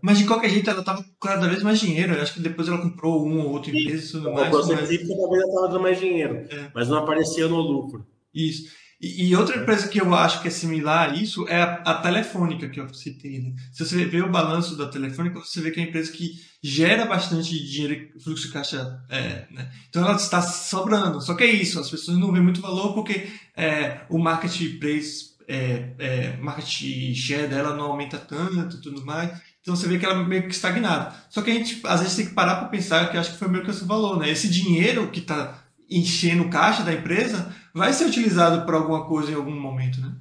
Mas 0.00 0.18
de 0.18 0.26
qualquer 0.26 0.50
jeito 0.50 0.70
ela 0.70 0.80
estava 0.80 1.04
cada 1.20 1.48
vez 1.48 1.62
mais 1.62 1.80
dinheiro. 1.80 2.14
Eu 2.14 2.22
acho 2.22 2.34
que 2.34 2.40
depois 2.40 2.68
ela 2.68 2.78
comprou 2.78 3.26
um 3.26 3.40
ou 3.40 3.52
outro 3.52 3.76
empresa 3.76 4.06
e 4.06 4.12
tudo 4.12 4.32
mais. 4.32 4.52
Mas... 4.52 4.68
cada 4.68 4.86
vez 4.86 5.10
ela 5.10 5.44
estava 5.44 5.68
dando 5.68 5.80
mais 5.80 5.98
dinheiro, 5.98 6.46
é. 6.50 6.70
mas 6.74 6.88
não 6.88 6.98
aparecia 6.98 7.48
no 7.48 7.60
lucro. 7.60 8.06
Isso. 8.34 8.72
E, 9.04 9.28
e, 9.28 9.36
outra 9.36 9.60
empresa 9.60 9.86
que 9.86 10.00
eu 10.00 10.14
acho 10.14 10.40
que 10.40 10.48
é 10.48 10.50
similar 10.50 11.10
a 11.10 11.14
isso 11.14 11.46
é 11.46 11.60
a, 11.60 11.74
a 11.84 11.94
Telefônica 11.96 12.70
que 12.70 12.80
eu 12.80 12.92
citei. 12.94 13.38
Né? 13.38 13.52
Se 13.70 13.84
você 13.84 14.02
vê 14.06 14.22
o 14.22 14.30
balanço 14.30 14.76
da 14.76 14.88
Telefônica, 14.88 15.38
você 15.38 15.60
vê 15.60 15.70
que 15.70 15.78
é 15.78 15.82
uma 15.82 15.88
empresa 15.90 16.10
que 16.10 16.30
gera 16.62 17.04
bastante 17.04 17.52
dinheiro, 17.70 18.08
fluxo 18.18 18.46
de 18.46 18.52
caixa. 18.54 18.98
É, 19.10 19.44
né? 19.50 19.70
Então 19.90 20.02
ela 20.02 20.16
está 20.16 20.40
sobrando. 20.40 21.20
Só 21.20 21.34
que 21.34 21.44
é 21.44 21.50
isso, 21.50 21.78
as 21.78 21.90
pessoas 21.90 22.16
não 22.16 22.32
veem 22.32 22.42
muito 22.42 22.62
valor 22.62 22.94
porque 22.94 23.28
é, 23.54 24.00
o 24.08 24.18
marketplace, 24.18 25.34
é, 25.46 25.90
é, 25.98 26.36
market 26.38 26.66
share 27.14 27.46
dela 27.46 27.76
não 27.76 27.84
aumenta 27.84 28.16
tanto 28.16 28.80
tudo 28.80 29.04
mais. 29.04 29.38
Então 29.60 29.76
você 29.76 29.86
vê 29.86 29.98
que 29.98 30.06
ela 30.06 30.18
é 30.18 30.24
meio 30.24 30.44
que 30.44 30.54
estagnada. 30.54 31.14
Só 31.28 31.42
que 31.42 31.50
a 31.50 31.54
gente 31.54 31.78
às 31.84 32.00
vezes 32.00 32.16
tem 32.16 32.26
que 32.26 32.32
parar 32.32 32.56
para 32.56 32.68
pensar 32.68 33.10
que 33.10 33.18
acho 33.18 33.32
que 33.32 33.38
foi 33.38 33.48
meio 33.48 33.64
que 33.64 33.70
esse 33.70 33.84
valor, 33.84 34.18
né? 34.18 34.30
Esse 34.30 34.48
dinheiro 34.48 35.10
que 35.10 35.20
está 35.20 35.62
enchendo 35.90 36.44
o 36.44 36.48
caixa 36.48 36.82
da 36.82 36.92
empresa 36.94 37.54
vai 37.74 37.92
ser 37.92 38.06
utilizado 38.06 38.64
para 38.64 38.76
alguma 38.76 39.06
coisa 39.06 39.32
em 39.32 39.34
algum 39.34 39.58
momento, 39.58 40.00
né? 40.00 40.16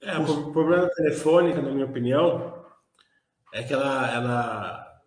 É, 0.00 0.18
o 0.18 0.52
problema 0.52 0.82
da 0.82 0.90
telefônica, 0.90 1.60
na 1.60 1.70
minha 1.70 1.86
opinião, 1.86 2.64
é 3.52 3.62
que 3.62 3.72
ela, 3.72 4.10
ela 4.10 5.02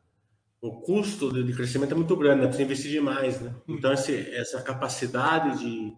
o 0.61 0.81
custo 0.81 1.31
de, 1.31 1.53
crescimento 1.53 1.93
é 1.93 1.95
muito 1.95 2.15
grande, 2.15 2.41
né? 2.41 2.47
precisa 2.47 2.63
investir 2.63 2.91
demais, 2.91 3.41
né? 3.41 3.53
Hum. 3.67 3.75
Então 3.75 3.91
esse, 3.93 4.31
essa 4.35 4.61
capacidade 4.61 5.59
de, 5.59 5.93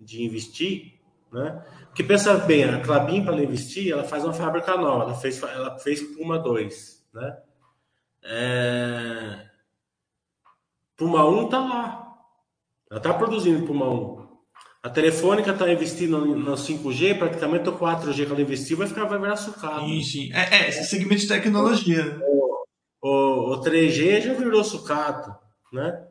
de 0.00 0.22
investir, 0.22 1.00
né? 1.32 1.64
Porque 1.86 2.02
pensa 2.02 2.34
bem, 2.38 2.64
a 2.64 2.80
Clabin 2.80 3.24
para 3.24 3.42
investir, 3.42 3.92
ela 3.92 4.04
faz 4.04 4.24
uma 4.24 4.32
fábrica 4.32 4.76
nova, 4.76 5.04
ela 5.04 5.14
fez, 5.14 5.42
ela 5.42 5.78
fez 5.78 6.00
Puma 6.00 6.38
2, 6.38 7.06
né? 7.12 7.38
É... 8.24 9.46
Puma 10.96 11.24
1 11.28 11.48
tá 11.48 11.58
lá, 11.58 12.11
ela 12.92 12.98
está 12.98 13.14
produzindo 13.14 13.64
Puma 13.64 13.88
1. 13.88 14.28
A 14.82 14.90
Telefônica 14.90 15.50
está 15.50 15.72
investindo 15.72 16.26
no 16.26 16.52
5G, 16.52 17.18
praticamente 17.18 17.66
o 17.66 17.78
4G 17.78 18.26
que 18.26 18.32
ela 18.32 18.42
investiu 18.42 18.76
vai 18.76 18.86
ficar 18.86 19.06
vai 19.06 19.18
virar 19.18 19.36
sucata. 19.36 19.80
Sim, 19.80 20.02
sim. 20.02 20.30
É, 20.34 20.56
é, 20.56 20.68
esse 20.68 20.84
segmento 20.84 21.22
de 21.22 21.28
tecnologia. 21.28 22.20
O, 22.22 22.66
o, 23.02 23.54
o 23.54 23.60
3G 23.62 24.20
já 24.20 24.34
virou 24.34 24.62
sucata, 24.62 25.38
né? 25.72 26.06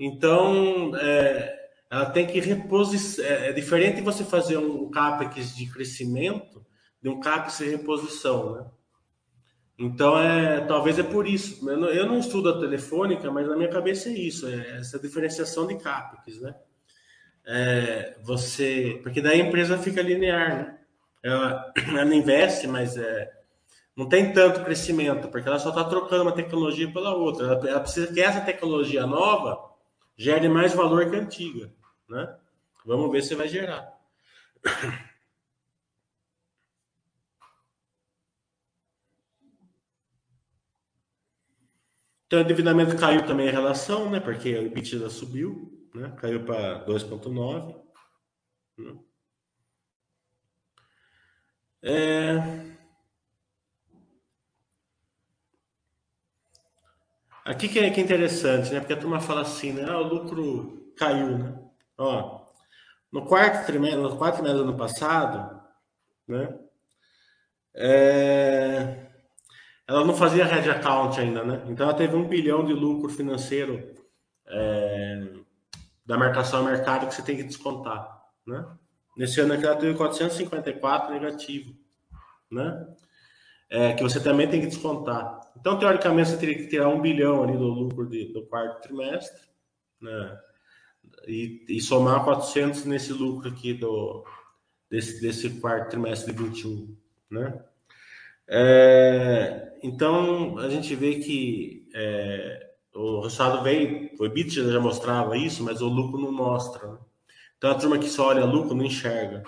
Então, 0.00 0.96
é, 0.96 1.54
ela 1.90 2.06
tem 2.06 2.26
que 2.26 2.40
reposicionar. 2.40 3.30
É, 3.30 3.50
é, 3.50 3.52
diferente 3.52 4.00
você 4.00 4.24
fazer 4.24 4.56
um 4.56 4.90
CAPEX 4.90 5.54
de 5.54 5.66
crescimento 5.66 6.64
de 7.02 7.10
um 7.10 7.20
CAPEX 7.20 7.58
de 7.58 7.68
reposição, 7.68 8.54
né? 8.54 8.64
Então, 9.78 10.18
é, 10.18 10.60
talvez 10.60 10.98
é 10.98 11.02
por 11.02 11.26
isso. 11.26 11.68
Eu 11.68 11.76
não, 11.76 11.88
eu 11.88 12.06
não 12.06 12.18
estudo 12.18 12.48
a 12.48 12.60
telefônica, 12.60 13.30
mas 13.30 13.48
na 13.48 13.56
minha 13.56 13.70
cabeça 13.70 14.08
é 14.08 14.12
isso, 14.12 14.46
é 14.46 14.78
essa 14.78 14.98
diferenciação 14.98 15.66
de 15.66 15.76
CAPEX, 15.76 16.40
né? 16.40 16.54
É, 17.46 18.16
você, 18.22 19.00
porque 19.02 19.20
daí 19.20 19.40
a 19.40 19.44
empresa 19.44 19.76
fica 19.76 20.00
linear, 20.00 20.56
né? 20.56 20.78
Ela, 21.22 21.72
ela 21.98 22.14
investe, 22.14 22.66
mas 22.66 22.96
é, 22.96 23.30
não 23.96 24.08
tem 24.08 24.32
tanto 24.32 24.64
crescimento, 24.64 25.28
porque 25.28 25.48
ela 25.48 25.58
só 25.58 25.70
está 25.70 25.84
trocando 25.84 26.22
uma 26.22 26.32
tecnologia 26.32 26.90
pela 26.92 27.14
outra. 27.14 27.46
Ela, 27.46 27.68
ela, 27.68 27.80
precisa 27.80 28.12
que 28.12 28.20
essa 28.20 28.40
tecnologia 28.40 29.06
nova 29.06 29.58
gere 30.16 30.48
mais 30.48 30.72
valor 30.72 31.10
que 31.10 31.16
a 31.16 31.20
antiga, 31.20 31.70
né? 32.08 32.36
Vamos 32.86 33.10
ver 33.10 33.22
se 33.22 33.34
vai 33.34 33.48
gerar. 33.48 33.92
Então, 42.34 42.42
o 42.42 42.46
endividamento 42.46 42.96
caiu 42.96 43.24
também 43.24 43.48
a 43.48 43.52
relação, 43.52 44.10
né? 44.10 44.18
Porque 44.18 44.48
a 44.48 44.62
EBITDA 44.62 45.08
subiu, 45.08 45.88
né? 45.94 46.12
Caiu 46.18 46.44
para 46.44 46.84
2,9. 46.84 47.80
Né? 48.76 48.98
É... 51.80 52.74
Aqui 57.44 57.68
que 57.68 57.78
é, 57.78 57.90
que 57.90 58.00
é 58.00 58.02
interessante, 58.02 58.72
né? 58.72 58.80
Porque 58.80 58.94
a 58.94 58.98
turma 58.98 59.20
fala 59.20 59.42
assim, 59.42 59.72
né? 59.72 59.84
Ah, 59.88 59.98
o 59.98 60.02
lucro 60.02 60.92
caiu, 60.96 61.38
né? 61.38 61.56
Ó, 61.96 62.46
no 63.12 63.26
quarto 63.26 63.64
trimestre, 63.64 64.00
no 64.00 64.16
quarto 64.16 64.36
trimestre 64.38 64.60
do 64.60 64.68
ano 64.70 64.76
passado, 64.76 65.62
né? 66.26 66.58
É 67.76 69.03
ela 69.86 70.04
não 70.04 70.14
fazia 70.14 70.44
head 70.44 70.68
account 70.70 71.20
ainda, 71.20 71.44
né? 71.44 71.62
Então 71.68 71.86
ela 71.86 71.96
teve 71.96 72.16
um 72.16 72.26
bilhão 72.26 72.64
de 72.64 72.72
lucro 72.72 73.08
financeiro 73.10 73.94
é, 74.46 75.28
da 76.04 76.16
marcação 76.16 76.60
ao 76.60 76.64
mercado 76.66 77.06
que 77.06 77.14
você 77.14 77.22
tem 77.22 77.36
que 77.36 77.42
descontar, 77.42 78.22
né? 78.46 78.66
Nesse 79.16 79.40
ano 79.40 79.54
aqui 79.54 79.64
ela 79.64 79.76
teve 79.76 79.96
454 79.96 81.12
negativo, 81.12 81.74
né? 82.50 82.86
É, 83.70 83.92
que 83.92 84.02
você 84.02 84.20
também 84.20 84.48
tem 84.48 84.60
que 84.60 84.66
descontar. 84.66 85.40
Então, 85.56 85.78
teoricamente, 85.78 86.30
você 86.30 86.36
teria 86.36 86.56
que 86.56 86.66
tirar 86.66 86.88
um 86.88 87.00
bilhão 87.00 87.42
ali 87.42 87.56
do 87.56 87.64
lucro 87.64 88.08
de, 88.08 88.32
do 88.32 88.44
quarto 88.46 88.82
trimestre, 88.82 89.40
né? 90.00 90.40
E, 91.26 91.64
e, 91.68 91.80
somar 91.80 92.24
400 92.24 92.84
nesse 92.84 93.12
lucro 93.12 93.48
aqui 93.48 93.72
do, 93.72 94.24
desse, 94.90 95.20
desse 95.20 95.48
quarto 95.60 95.90
trimestre 95.90 96.32
de 96.32 96.42
21, 96.42 96.96
né? 97.30 97.64
É, 98.48 99.72
então, 99.82 100.58
a 100.58 100.68
gente 100.68 100.94
vê 100.94 101.16
que 101.16 101.88
é, 101.94 102.70
o 102.94 103.22
resultado 103.22 103.62
veio, 103.62 104.10
o 104.18 104.24
EBITDA 104.24 104.72
já 104.72 104.80
mostrava 104.80 105.36
isso, 105.36 105.62
mas 105.62 105.80
o 105.80 105.88
lucro 105.88 106.20
não 106.20 106.32
mostra. 106.32 106.86
Né? 106.86 106.98
Então, 107.58 107.70
a 107.70 107.74
turma 107.74 107.98
que 107.98 108.08
só 108.08 108.28
olha 108.28 108.44
lucro 108.44 108.74
não 108.74 108.84
enxerga. 108.84 109.42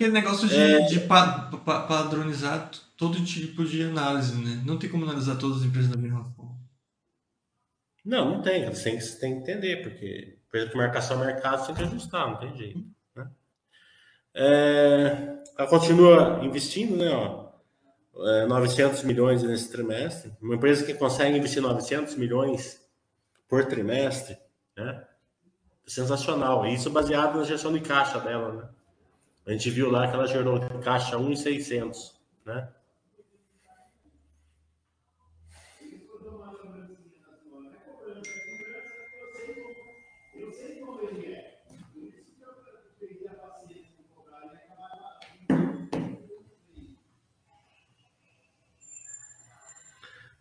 Aquele 0.00 0.12
negócio 0.12 0.48
de, 0.48 0.56
é... 0.56 0.86
de 0.86 1.00
pa, 1.00 1.50
pa, 1.64 1.82
padronizar 1.82 2.70
todo 2.96 3.22
tipo 3.24 3.64
de 3.64 3.82
análise, 3.82 4.34
né? 4.34 4.62
Não 4.64 4.78
tem 4.78 4.88
como 4.88 5.04
analisar 5.04 5.36
todas 5.36 5.58
as 5.58 5.64
empresas 5.64 5.90
da 5.90 5.96
mesma 5.96 6.24
forma. 6.36 6.58
Não, 8.04 8.36
não 8.36 8.42
tem. 8.42 8.64
Você 8.66 8.84
tem, 8.90 9.00
você 9.00 9.18
tem 9.18 9.34
que 9.34 9.40
entender, 9.42 9.82
porque, 9.82 10.38
por 10.50 10.58
exemplo, 10.58 10.78
marcação 10.78 11.18
mercado 11.18 11.60
você 11.60 11.72
tem 11.72 11.76
que 11.76 11.94
ajustar, 11.94 12.28
não 12.28 12.36
tem 12.36 12.56
jeito. 12.56 12.84
Né? 13.14 13.30
É, 14.34 15.38
ela 15.56 15.68
continua 15.68 16.40
investindo, 16.42 16.96
né? 16.96 17.10
Ó, 17.10 17.50
é, 18.26 18.46
900 18.46 19.02
milhões 19.04 19.42
nesse 19.42 19.70
trimestre. 19.70 20.32
Uma 20.42 20.56
empresa 20.56 20.84
que 20.84 20.94
consegue 20.94 21.38
investir 21.38 21.62
900 21.62 22.16
milhões 22.16 22.80
por 23.48 23.64
trimestre, 23.66 24.36
né? 24.76 25.04
Sensacional. 25.86 26.66
E 26.66 26.74
isso 26.74 26.90
baseado 26.90 27.36
na 27.36 27.44
gestão 27.44 27.72
de 27.72 27.80
caixa 27.80 28.18
dela, 28.20 28.52
né? 28.52 28.68
A 29.46 29.52
gente 29.52 29.70
viu 29.70 29.90
lá 29.90 30.08
que 30.08 30.14
ela 30.14 30.26
gerou 30.26 30.60
caixa 30.80 31.16
1,600, 31.16 32.20
né? 32.44 32.68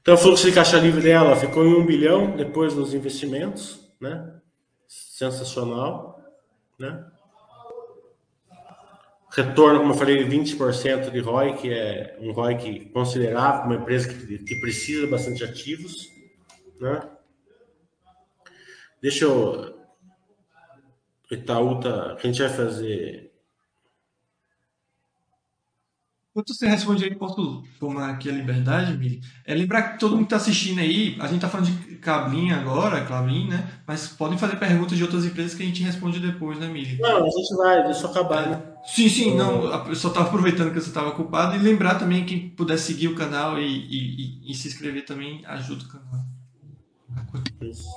Então, 0.01 0.13
o 0.13 0.17
fluxo 0.17 0.47
de 0.47 0.53
caixa 0.53 0.77
livre 0.77 1.01
dela 1.01 1.35
ficou 1.35 1.65
em 1.65 1.73
um 1.73 1.85
bilhão 1.85 2.35
depois 2.35 2.73
dos 2.73 2.93
investimentos, 2.93 3.91
né? 3.99 4.33
Sensacional, 4.87 6.19
né? 6.79 7.05
Retorno, 9.31 9.79
como 9.79 9.93
eu 9.93 9.97
falei, 9.97 10.27
20% 10.27 11.11
de 11.11 11.19
ROI, 11.19 11.53
que 11.57 11.71
é 11.71 12.17
um 12.19 12.31
ROI 12.31 12.89
considerável, 12.91 13.65
uma 13.65 13.75
empresa 13.75 14.09
que, 14.09 14.39
que 14.39 14.59
precisa 14.59 15.05
bastante 15.05 15.43
ativos. 15.43 16.09
Né? 16.79 16.99
Deixa 19.01 19.25
eu. 19.25 19.77
Itaú 21.29 21.79
tá. 21.79 22.13
A 22.13 22.19
gente 22.25 22.41
vai 22.41 22.49
fazer 22.49 23.28
Enquanto 26.39 26.53
você 26.53 26.67
responde 26.67 27.03
aí, 27.03 27.13
posso 27.15 27.63
tomar 27.77 28.11
aqui 28.11 28.29
a 28.29 28.31
liberdade, 28.31 28.97
Mili? 28.97 29.19
É 29.45 29.53
lembrar 29.53 29.81
que 29.81 29.99
todo 29.99 30.11
mundo 30.11 30.19
que 30.21 30.33
está 30.33 30.37
assistindo 30.37 30.79
aí, 30.79 31.17
a 31.19 31.25
gente 31.25 31.35
está 31.35 31.49
falando 31.49 31.69
de 31.69 31.95
Cablim 31.95 32.51
agora, 32.51 33.03
Cablim, 33.03 33.49
né? 33.49 33.69
Mas 33.85 34.07
podem 34.07 34.37
fazer 34.37 34.55
perguntas 34.55 34.97
de 34.97 35.03
outras 35.03 35.25
empresas 35.25 35.53
que 35.53 35.63
a 35.63 35.65
gente 35.65 35.83
responde 35.83 36.17
depois, 36.17 36.57
né, 36.57 36.69
Mili? 36.69 36.97
Não, 36.97 37.25
a 37.25 37.29
gente 37.29 37.55
vai, 37.57 37.83
deixa 37.83 38.05
eu 38.05 38.11
acabar, 38.11 38.47
né? 38.47 38.63
Sim, 38.85 39.09
sim, 39.09 39.35
não, 39.35 39.65
eu 39.89 39.95
só 39.95 40.07
estava 40.07 40.27
aproveitando 40.27 40.69
que 40.71 40.79
você 40.79 40.87
estava 40.87 41.09
ocupado 41.09 41.57
e 41.57 41.59
lembrar 41.59 41.95
também 41.95 42.25
que 42.25 42.51
puder 42.51 42.77
seguir 42.77 43.09
o 43.09 43.15
canal 43.15 43.59
e, 43.59 43.65
e, 43.65 44.45
e, 44.47 44.51
e 44.51 44.55
se 44.55 44.69
inscrever 44.69 45.03
também 45.03 45.45
ajuda 45.45 45.83
o 45.83 45.87
canal. 45.89 46.21
Isso. 47.59 47.89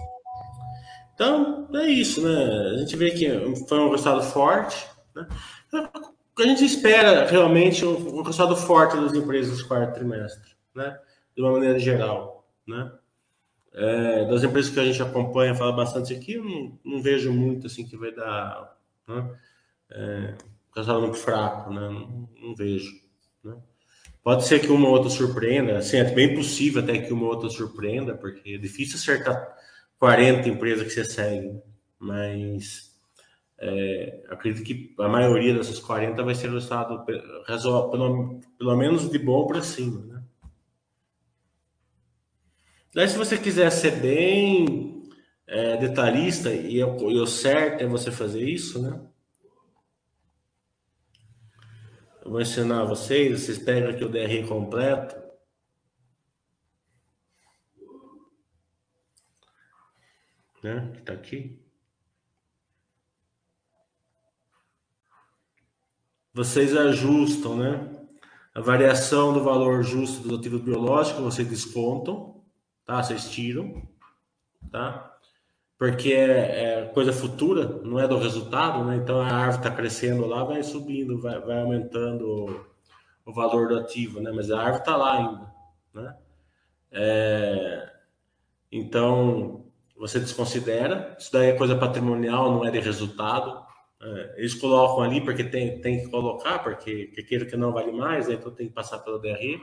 Então, 1.14 1.68
é 1.74 1.86
isso, 1.86 2.20
né? 2.20 2.72
A 2.74 2.78
gente 2.78 2.96
vê 2.96 3.12
que 3.12 3.28
foi 3.68 3.78
um 3.78 3.90
resultado 3.90 4.20
forte, 4.20 4.84
né? 5.14 5.28
A 6.42 6.46
gente 6.46 6.64
espera 6.64 7.26
realmente 7.26 7.84
um, 7.84 8.18
um 8.18 8.22
resultado 8.22 8.56
forte 8.56 8.96
das 8.96 9.14
empresas 9.14 9.60
no 9.60 9.68
quarto 9.68 9.94
trimestre, 9.94 10.50
né? 10.74 10.98
De 11.34 11.42
uma 11.42 11.52
maneira 11.52 11.78
geral, 11.78 12.46
né? 12.66 12.92
É, 13.74 14.24
das 14.26 14.42
empresas 14.42 14.70
que 14.70 14.80
a 14.80 14.84
gente 14.84 15.02
acompanha, 15.02 15.54
fala 15.54 15.72
bastante 15.72 16.12
aqui, 16.12 16.34
eu 16.34 16.44
não, 16.44 16.78
não 16.84 17.02
vejo 17.02 17.32
muito 17.32 17.66
assim 17.66 17.86
que 17.86 17.96
vai 17.96 18.12
dar 18.12 18.76
né? 19.08 19.30
é, 19.90 20.34
resultado 20.74 21.00
muito 21.00 21.16
fraco, 21.16 21.72
né? 21.72 21.80
Não, 21.80 22.28
não 22.40 22.54
vejo, 22.54 22.92
né? 23.42 23.56
Pode 24.22 24.44
ser 24.44 24.60
que 24.60 24.68
uma 24.68 24.86
ou 24.88 24.94
outra 24.94 25.10
surpreenda, 25.10 25.78
assim, 25.78 25.96
é 25.96 26.04
bem 26.04 26.34
possível 26.34 26.82
até 26.82 26.98
que 26.98 27.12
uma 27.12 27.24
ou 27.24 27.30
outra 27.30 27.50
surpreenda, 27.50 28.14
porque 28.14 28.54
é 28.54 28.58
difícil 28.58 28.96
acertar 28.96 29.56
40 29.98 30.48
empresas 30.48 30.86
que 30.86 30.92
você 30.92 31.04
segue, 31.04 31.48
né? 31.48 31.60
mas 31.98 32.91
é, 33.64 34.24
acredito 34.28 34.64
que 34.64 34.92
a 34.98 35.08
maioria 35.08 35.54
dessas 35.54 35.78
40 35.78 36.20
vai 36.24 36.34
ser 36.34 36.50
resultado 36.50 37.04
pelo, 37.04 38.40
pelo 38.58 38.76
menos 38.76 39.08
de 39.08 39.18
bom 39.20 39.46
para 39.46 39.62
cima. 39.62 40.04
Né? 40.04 40.22
Daí, 42.92 43.08
se 43.08 43.16
você 43.16 43.38
quiser 43.38 43.70
ser 43.70 44.00
bem 44.00 45.08
é, 45.46 45.76
detalhista, 45.76 46.52
e, 46.52 46.78
e 46.78 46.82
o 46.82 47.26
certo 47.26 47.82
é 47.82 47.86
você 47.86 48.10
fazer 48.10 48.42
isso, 48.42 48.82
né? 48.82 49.00
Eu 52.24 52.32
vou 52.32 52.40
ensinar 52.40 52.84
vocês, 52.84 53.42
vocês 53.42 53.58
pegam 53.58 53.90
aqui 53.90 54.04
o 54.04 54.08
DRI 54.08 54.46
completo. 54.46 55.20
Né? 60.62 60.90
Que 60.94 61.00
está 61.00 61.12
aqui. 61.12 61.61
Vocês 66.34 66.76
ajustam, 66.76 67.56
né? 67.56 67.88
A 68.54 68.60
variação 68.60 69.32
do 69.32 69.42
valor 69.42 69.82
justo 69.82 70.26
dos 70.26 70.38
ativos 70.38 70.60
biológicos, 70.60 71.22
vocês 71.22 71.48
descontam, 71.48 72.42
tá? 72.84 73.02
Vocês 73.02 73.30
tiram, 73.30 73.82
tá? 74.70 75.16
Porque 75.78 76.12
é, 76.12 76.84
é 76.84 76.86
coisa 76.94 77.12
futura, 77.12 77.66
não 77.82 77.98
é 77.98 78.06
do 78.06 78.18
resultado, 78.18 78.84
né? 78.84 78.96
Então 78.96 79.20
a 79.20 79.26
árvore 79.26 79.56
está 79.56 79.70
crescendo 79.70 80.26
lá, 80.26 80.44
vai 80.44 80.62
subindo, 80.62 81.20
vai, 81.20 81.40
vai 81.40 81.60
aumentando 81.60 82.26
o, 82.26 83.30
o, 83.30 83.32
valor 83.32 83.68
do 83.68 83.78
ativo, 83.78 84.20
né? 84.20 84.30
Mas 84.30 84.50
a 84.50 84.58
árvore 84.58 84.80
está 84.80 84.96
lá 84.96 85.18
ainda, 85.18 85.52
né? 85.94 86.16
É, 86.92 87.92
então 88.70 89.64
você 89.96 90.18
desconsidera, 90.18 91.16
isso 91.18 91.32
daí 91.32 91.48
é 91.50 91.56
coisa 91.56 91.76
patrimonial, 91.76 92.52
não 92.52 92.64
é 92.64 92.70
de 92.70 92.80
resultado, 92.80 93.64
eles 94.36 94.54
colocam 94.54 95.02
ali 95.02 95.20
porque 95.20 95.44
tem, 95.44 95.80
tem 95.80 96.00
que 96.00 96.10
colocar, 96.10 96.58
porque 96.58 97.06
que 97.06 97.22
queira 97.22 97.46
que 97.46 97.56
não 97.56 97.72
vale 97.72 97.92
mais, 97.92 98.26
né? 98.26 98.34
então 98.34 98.52
tem 98.52 98.66
que 98.66 98.74
passar 98.74 98.98
pelo 98.98 99.18
DRE, 99.18 99.60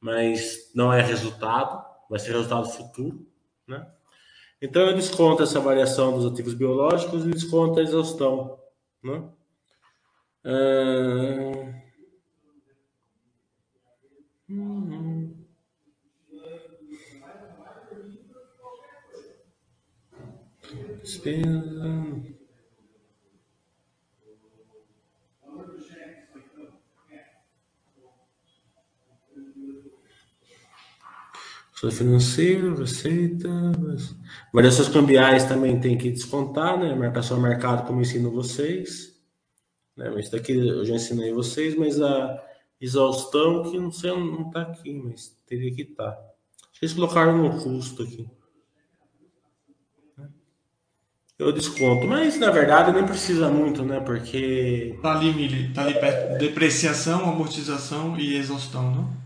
mas 0.00 0.70
não 0.74 0.92
é 0.92 1.00
resultado, 1.00 1.82
vai 2.10 2.18
ser 2.18 2.32
resultado 2.32 2.68
futuro, 2.68 3.26
né? 3.66 3.90
Então 4.60 4.82
eu 4.82 4.94
desconto 4.94 5.42
essa 5.42 5.60
variação 5.60 6.12
dos 6.12 6.30
ativos 6.30 6.52
biológicos 6.52 7.24
e 7.24 7.30
desconto 7.30 7.78
a 7.78 7.82
exaustão, 7.82 8.58
né? 9.02 9.30
Uh... 10.44 11.78
Hum. 14.50 15.34
Despesa. 21.02 22.37
Só 31.78 31.88
financeiro, 31.92 32.74
receita. 32.74 33.48
Variações 34.52 34.88
cambiais 34.88 35.44
também 35.44 35.78
tem 35.78 35.96
que 35.96 36.10
descontar, 36.10 36.76
né? 36.76 36.92
Marcação 36.92 37.40
mercado, 37.40 37.86
como 37.86 38.00
ensino 38.00 38.32
vocês. 38.32 39.16
Né? 39.96 40.10
Mas 40.10 40.28
daqui 40.28 40.54
eu 40.54 40.84
já 40.84 40.96
ensinei 40.96 41.32
vocês, 41.32 41.76
mas 41.76 42.02
a 42.02 42.44
exaustão 42.80 43.62
que 43.70 43.78
não 43.78 43.92
sei, 43.92 44.10
não 44.10 44.48
está 44.48 44.62
aqui, 44.62 44.92
mas 44.92 45.38
teria 45.46 45.72
que 45.72 45.82
estar. 45.82 46.10
Tá. 46.10 46.20
Eles 46.82 46.94
colocaram 46.94 47.38
no 47.38 47.62
custo 47.62 48.02
aqui. 48.02 48.28
Eu 51.38 51.52
desconto, 51.52 52.08
mas 52.08 52.40
na 52.40 52.50
verdade 52.50 52.90
nem 52.90 53.06
precisa 53.06 53.48
muito, 53.48 53.84
né? 53.84 54.00
Porque. 54.00 54.98
Tá 55.00 55.12
ali, 55.12 55.32
Mili, 55.32 55.72
tá 55.72 55.82
ali 55.82 55.94
perto. 55.94 56.38
Depreciação, 56.38 57.30
amortização 57.30 58.18
e 58.18 58.34
exaustão, 58.34 58.90
não? 58.90 59.16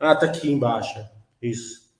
Ah, 0.00 0.16
tá 0.16 0.26
aqui 0.26 0.50
embaixo. 0.50 1.13
Isso. 1.44 1.92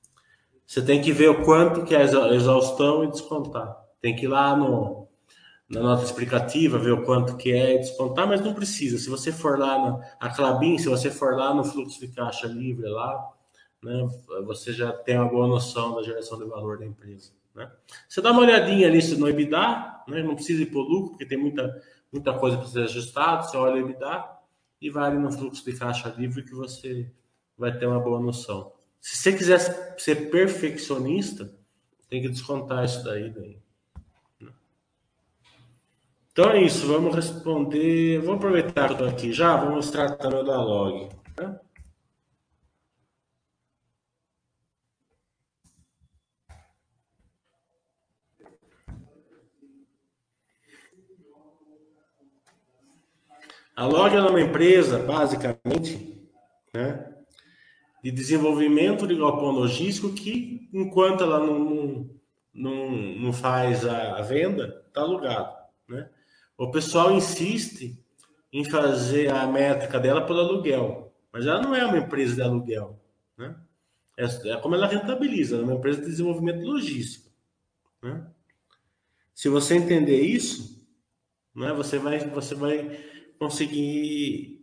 Você 0.66 0.80
tem 0.80 1.02
que 1.02 1.12
ver 1.12 1.28
o 1.28 1.44
quanto 1.44 1.85
que 1.85 1.94
é 1.94 1.98
a 1.98 2.35
exaustão 2.35 3.04
e 3.04 3.11
descontar. 3.11 3.76
Tem 4.00 4.16
que 4.16 4.24
ir 4.24 4.28
lá 4.28 4.57
no, 4.57 5.07
na 5.68 5.80
nota 5.80 6.02
explicativa, 6.02 6.78
ver 6.78 6.92
o 6.92 7.04
quanto 7.04 7.37
que 7.37 7.52
é 7.52 7.74
e 7.74 7.78
descontar, 7.78 8.26
mas 8.26 8.40
não 8.40 8.54
precisa. 8.54 8.98
Se 8.98 9.11
você 9.11 9.30
for 9.30 9.59
lá 9.59 9.78
na 9.78 10.00
a 10.18 10.30
Clabin, 10.35 10.78
se 10.78 10.88
você 10.88 11.11
for 11.11 11.37
lá 11.37 11.52
no 11.52 11.62
fluxo 11.62 12.00
de 12.00 12.09
caixa 12.09 12.46
livre 12.46 12.88
lá, 12.88 13.33
né, 13.83 14.09
você 14.46 14.72
já 14.72 14.92
tem 14.92 15.18
uma 15.18 15.28
boa 15.28 15.46
noção 15.46 15.94
da 15.94 16.02
geração 16.02 16.38
de 16.38 16.46
valor 16.46 16.78
da 16.78 16.87
empresa. 16.87 17.33
Né? 17.54 17.70
Você 18.09 18.22
dá 18.22 18.33
uma 18.33 18.40
olhadinha 18.40 18.88
ali 18.88 19.00
no 19.16 19.28
EBITDA, 19.28 20.04
né? 20.09 20.22
não 20.22 20.35
precisa 20.35 20.62
ir 20.62 20.66
para 20.66 20.78
o 20.78 20.83
lucro, 20.83 21.11
porque 21.11 21.26
tem 21.26 21.37
muita, 21.37 21.83
muita 22.11 22.33
coisa 22.33 22.57
para 22.57 22.66
ser 22.66 22.85
ajustada. 22.85 23.42
Você 23.42 23.59
olha 23.59 23.74
o 23.74 23.78
EBITDA 23.78 24.24
e 24.80 24.88
vai 24.88 25.11
ali 25.11 25.18
no 25.18 25.30
fluxo 25.30 25.62
de 25.62 25.78
caixa 25.78 26.09
livre 26.16 26.42
que 26.42 26.54
você 26.54 27.12
vai 27.59 27.76
ter 27.76 27.87
uma 27.87 28.00
boa 28.00 28.18
noção. 28.18 28.73
Se 29.05 29.19
você 29.19 29.37
quiser 29.37 29.59
ser 29.99 30.31
perfeccionista, 30.31 31.55
tem 32.09 32.23
que 32.23 32.29
descontar 32.31 32.87
isso 32.87 33.05
daí. 33.05 33.29
daí. 33.29 33.59
Então 36.33 36.51
é 36.51 36.62
isso, 36.62 36.87
vamos 36.87 37.14
responder. 37.14 38.19
Vou 38.21 38.37
aproveitar 38.37 38.87
que 38.87 38.93
eu 38.93 39.07
estou 39.07 39.09
aqui 39.09 39.31
já, 39.31 39.62
vou 39.62 39.75
mostrar 39.75 40.17
também 40.17 40.43
da 40.43 40.57
log. 40.57 41.11
Né? 41.38 41.61
A 53.77 53.85
Log 53.85 54.17
é 54.17 54.21
uma 54.23 54.40
empresa, 54.40 54.99
basicamente, 55.01 56.27
né, 56.73 57.13
de 58.05 58.11
desenvolvimento 58.11 59.07
de 59.07 59.17
galpão 59.17 59.51
logístico 59.51 60.12
que, 60.12 60.69
enquanto 60.75 61.25
ela 61.25 61.38
não, 61.38 62.11
não, 62.53 62.90
não 62.90 63.33
faz 63.33 63.87
a, 63.87 64.21
venda, 64.21 64.85
está 64.87 65.01
alugado. 65.01 65.57
Né? 65.88 66.07
O 66.59 66.71
pessoal 66.71 67.14
insiste 67.14 67.99
em 68.53 68.62
fazer 68.62 69.33
a 69.33 69.47
métrica 69.47 69.99
dela 69.99 70.21
pelo 70.21 70.40
aluguel, 70.40 71.14
mas 71.33 71.47
ela 71.47 71.62
não 71.62 71.75
é 71.75 71.83
uma 71.87 71.97
empresa 71.97 72.35
de 72.35 72.43
aluguel. 72.43 73.01
Né? 73.38 73.57
É, 74.19 74.25
é 74.51 74.57
como 74.59 74.75
ela 74.75 74.87
rentabiliza, 74.87 75.55
ela 75.57 75.64
é 75.64 75.67
uma 75.69 75.77
empresa 75.77 76.03
de 76.03 76.09
desenvolvimento 76.09 76.62
logístico. 76.62 77.31
Né? 78.03 78.23
Se 79.35 79.49
você 79.49 79.77
entender 79.77 80.21
isso, 80.21 80.87
né, 81.57 81.73
você 81.73 81.99
vai, 81.99 82.19
você 82.19 82.55
vai 82.55 83.03
conseguir 83.38 84.62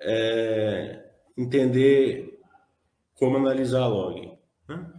é, 0.00 1.04
entender 1.36 2.35
como 3.16 3.36
analisar 3.36 3.82
a 3.82 3.88
log. 3.88 4.38
Né? 4.68 4.92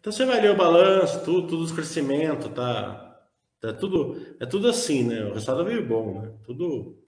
Então 0.00 0.12
você 0.12 0.24
vai 0.24 0.40
ler 0.40 0.52
o 0.52 0.56
balanço, 0.56 1.24
tudo, 1.24 1.48
tudo 1.48 1.64
os 1.64 1.72
crescimentos, 1.72 2.48
tá? 2.52 3.02
É 3.62 3.72
tudo, 3.72 4.36
é 4.38 4.46
tudo 4.46 4.68
assim, 4.68 5.02
né? 5.02 5.24
O 5.24 5.32
resultado 5.34 5.64
veio 5.64 5.84
bom, 5.84 6.22
né? 6.22 6.38
Tudo 6.44 7.05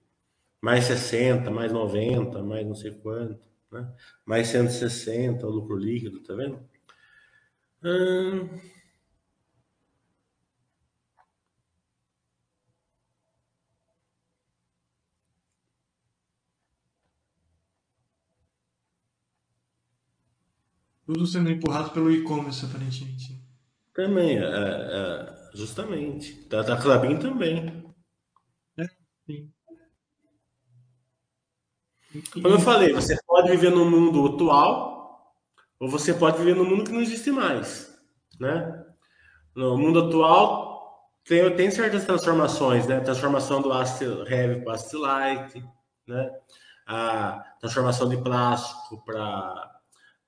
mais 0.60 0.84
60, 0.84 1.50
mais 1.50 1.72
90, 1.72 2.42
mais 2.42 2.66
não 2.66 2.74
sei 2.74 2.92
quanto, 2.92 3.40
né? 3.70 3.92
Mais 4.26 4.48
160 4.48 5.46
o 5.46 5.50
lucro 5.50 5.76
líquido, 5.76 6.20
tá 6.22 6.34
vendo? 6.34 6.60
Hum... 7.82 8.48
Tudo 21.06 21.26
sendo 21.26 21.50
empurrado 21.50 21.90
pelo 21.90 22.10
e-commerce, 22.10 22.64
aparentemente. 22.66 23.40
Também, 23.94 24.38
é, 24.38 24.42
é 24.44 25.38
Justamente. 25.54 26.46
Da, 26.48 26.62
da 26.62 26.76
Clabin 26.76 27.18
também. 27.18 27.84
É, 28.76 28.84
sim. 29.26 29.52
Como 32.32 32.48
eu 32.48 32.60
falei, 32.60 32.92
você 32.92 33.18
pode 33.26 33.50
viver 33.50 33.70
no 33.70 33.84
mundo 33.84 34.34
atual 34.34 35.34
ou 35.78 35.88
você 35.88 36.14
pode 36.14 36.38
viver 36.38 36.56
no 36.56 36.64
mundo 36.64 36.84
que 36.84 36.92
não 36.92 37.02
existe 37.02 37.30
mais, 37.30 37.94
né? 38.40 38.84
No 39.54 39.76
mundo 39.76 40.06
atual 40.06 40.68
tem, 41.24 41.54
tem 41.54 41.70
certas 41.70 42.04
transformações, 42.04 42.86
né? 42.86 43.00
Transformação 43.00 43.60
do 43.60 43.72
ácido 43.72 44.26
heavy 44.26 44.64
para 44.64 44.74
ácido 44.74 45.00
light, 45.00 45.62
né? 46.06 46.30
A 46.86 47.44
transformação 47.60 48.08
de 48.08 48.16
plástico 48.16 49.04
para 49.04 49.74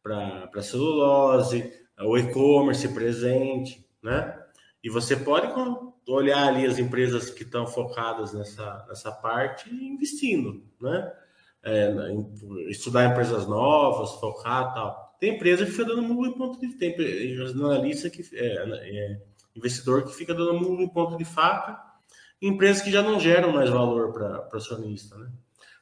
para 0.02 0.62
celulose, 0.62 1.70
o 2.00 2.16
e-commerce 2.16 2.88
presente, 2.88 3.86
né? 4.02 4.38
E 4.82 4.88
você 4.88 5.14
pode 5.14 5.52
olhar 6.08 6.48
ali 6.48 6.66
as 6.66 6.78
empresas 6.78 7.30
que 7.30 7.42
estão 7.42 7.66
focadas 7.66 8.32
nessa, 8.32 8.86
nessa 8.88 9.12
parte 9.12 9.68
e 9.68 9.88
investindo, 9.88 10.64
né? 10.80 11.12
É, 11.62 11.92
estudar 12.68 13.10
empresas 13.10 13.46
novas, 13.46 14.12
focar 14.18 14.72
tal. 14.72 15.16
Tem 15.20 15.34
empresa 15.34 15.66
que 15.66 15.72
fica 15.72 15.84
dando 15.84 16.02
murro 16.02 16.26
em 16.26 16.32
ponto 16.32 16.58
de 16.58 16.74
tempo, 16.78 17.02
analista 17.66 18.08
que 18.08 18.22
é, 18.32 18.54
é, 18.64 19.22
investidor 19.54 20.04
que 20.04 20.14
fica 20.14 20.34
dando 20.34 20.54
murro 20.54 20.80
em 20.80 20.88
ponto 20.88 21.18
de 21.18 21.24
faca, 21.24 21.78
empresas 22.40 22.82
que 22.82 22.90
já 22.90 23.02
não 23.02 23.20
geram 23.20 23.52
mais 23.52 23.68
valor 23.68 24.12
para 24.12 24.48
o 24.50 24.56
acionista, 24.56 25.16
né? 25.18 25.30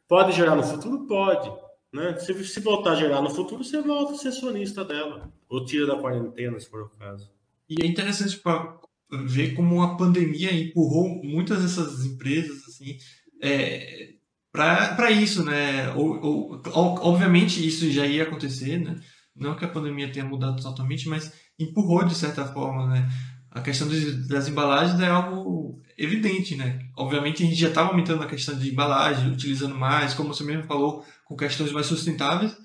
Pode 0.09 0.33
gerar 0.33 0.57
no 0.57 0.63
futuro? 0.63 1.07
Pode. 1.07 1.53
Né? 1.93 2.17
Se, 2.19 2.45
se 2.45 2.61
voltar 2.61 2.93
a 2.93 2.97
gerar 2.97 3.21
no 3.21 3.31
futuro, 3.31 3.63
você 3.63 3.81
volta 3.81 4.15
a 4.15 4.17
ser 4.17 4.29
acionista 4.29 4.85
dela. 4.85 5.31
Ou 5.49 5.65
tira 5.65 5.87
da 5.87 5.99
quarentena, 5.99 6.59
se 6.59 6.69
for 6.69 6.83
o 6.83 6.89
caso. 6.99 7.31
E 7.69 7.83
é 7.83 7.87
interessante 7.87 8.39
para 8.39 8.79
ver 9.27 9.55
como 9.55 9.83
a 9.83 9.97
pandemia 9.97 10.53
empurrou 10.53 11.09
muitas 11.23 11.63
dessas 11.63 12.05
empresas 12.05 12.63
assim 12.69 12.99
é, 13.41 14.15
para 14.59 15.11
isso, 15.11 15.45
né? 15.45 15.91
Ou, 15.95 16.21
ou, 16.21 16.63
obviamente 16.75 17.65
isso 17.67 17.91
já 17.91 18.07
ia 18.07 18.25
acontecer, 18.25 18.79
né? 18.79 18.99
Não 19.35 19.55
que 19.55 19.65
a 19.65 19.69
pandemia 19.69 20.11
tenha 20.11 20.25
mudado 20.25 20.61
totalmente, 20.61 21.09
mas 21.09 21.33
empurrou 21.59 22.05
de 22.05 22.15
certa 22.15 22.45
forma, 22.45 22.87
né? 22.89 23.09
A 23.51 23.61
questão 23.61 23.89
das 24.29 24.49
embalagens 24.49 25.01
é 25.01 25.09
algo 25.09 25.81
evidente, 25.97 26.55
né? 26.55 26.79
Obviamente 26.97 27.43
a 27.43 27.47
gente 27.47 27.59
já 27.59 27.69
estava 27.69 27.91
aumentando 27.91 28.23
a 28.23 28.27
questão 28.27 28.57
de 28.59 28.71
embalagem, 28.71 29.33
utilizando 29.33 29.75
mais, 29.75 30.15
como 30.15 30.35
você 30.35 30.45
mesmo 30.45 30.65
falou, 30.65 31.05
com 31.25 31.37
questões 31.37 31.73
mais 31.73 31.87
sustentáveis, 31.87 32.57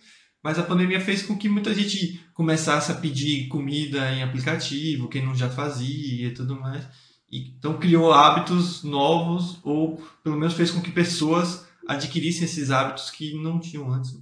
mas 0.44 0.60
a 0.60 0.64
pandemia 0.64 1.00
fez 1.00 1.22
com 1.22 1.38
que 1.38 1.48
muita 1.48 1.74
gente 1.74 2.20
começasse 2.34 2.92
a 2.92 2.96
pedir 2.96 3.48
comida 3.48 4.12
em 4.12 4.24
aplicativo, 4.24 5.08
quem 5.08 5.26
não 5.26 5.34
já 5.34 5.50
fazia 5.50 6.28
e 6.28 6.34
tudo 6.34 6.60
mais. 6.60 6.86
Então 7.32 7.80
criou 7.80 8.14
hábitos 8.14 8.84
novos, 8.84 9.60
ou 9.64 9.98
pelo 10.24 10.38
menos 10.38 10.54
fez 10.54 10.70
com 10.70 10.82
que 10.82 10.92
pessoas 10.92 11.66
adquirissem 11.88 12.46
esses 12.46 12.72
hábitos 12.72 13.10
que 13.10 13.34
não 13.42 13.60
tinham 13.60 13.92
antes. 13.92 14.22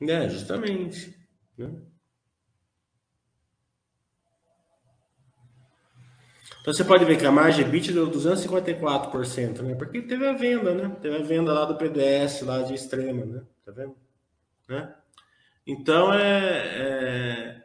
É, 0.00 0.28
justamente. 0.28 1.14
Né? 1.56 1.70
Então 6.60 6.74
você 6.74 6.84
pode 6.84 7.04
ver 7.04 7.18
que 7.18 7.24
a 7.24 7.32
margem 7.32 7.68
bit 7.68 7.90
deu 7.92 8.10
254%, 8.10 9.62
né? 9.62 9.74
Porque 9.74 10.02
teve 10.02 10.26
a 10.26 10.32
venda, 10.32 10.74
né? 10.74 10.94
Teve 11.00 11.16
a 11.16 11.22
venda 11.22 11.52
lá 11.52 11.64
do 11.64 11.76
PDS, 11.76 12.42
lá 12.42 12.62
de 12.62 12.74
extrema, 12.74 13.24
né? 13.24 13.42
Tá 13.64 13.72
vendo? 13.72 13.96
Né? 14.68 14.94
Então 15.66 16.12
é, 16.12 17.56
é, 17.56 17.64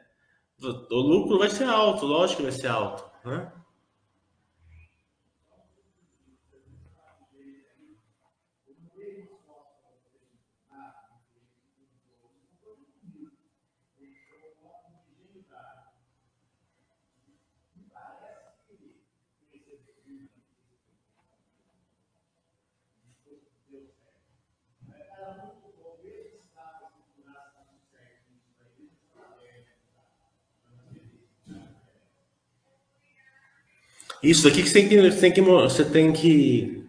o 0.61 0.95
lucro 0.95 1.37
vai 1.37 1.49
ser 1.49 1.65
alto, 1.65 2.05
lógico 2.05 2.37
que 2.37 2.49
vai 2.49 2.51
ser 2.51 2.67
alto, 2.67 3.03
né? 3.27 3.51
Isso 34.29 34.43
daqui 34.43 34.63
que 34.63 34.69
você 34.69 34.81
tem 34.81 34.89
que, 34.89 35.09
você 35.11 35.21
tem 35.21 35.33
que, 35.33 35.41
você 35.41 35.85
tem 35.85 36.13
que, 36.13 36.87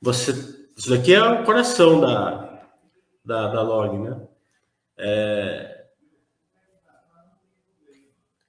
você, 0.00 0.30
isso 0.76 0.90
daqui 0.90 1.12
é 1.12 1.22
o 1.22 1.44
coração 1.44 2.00
da, 2.00 2.62
da, 3.24 3.48
da 3.48 3.62
log, 3.62 3.98
né? 3.98 4.20
É, 4.96 5.86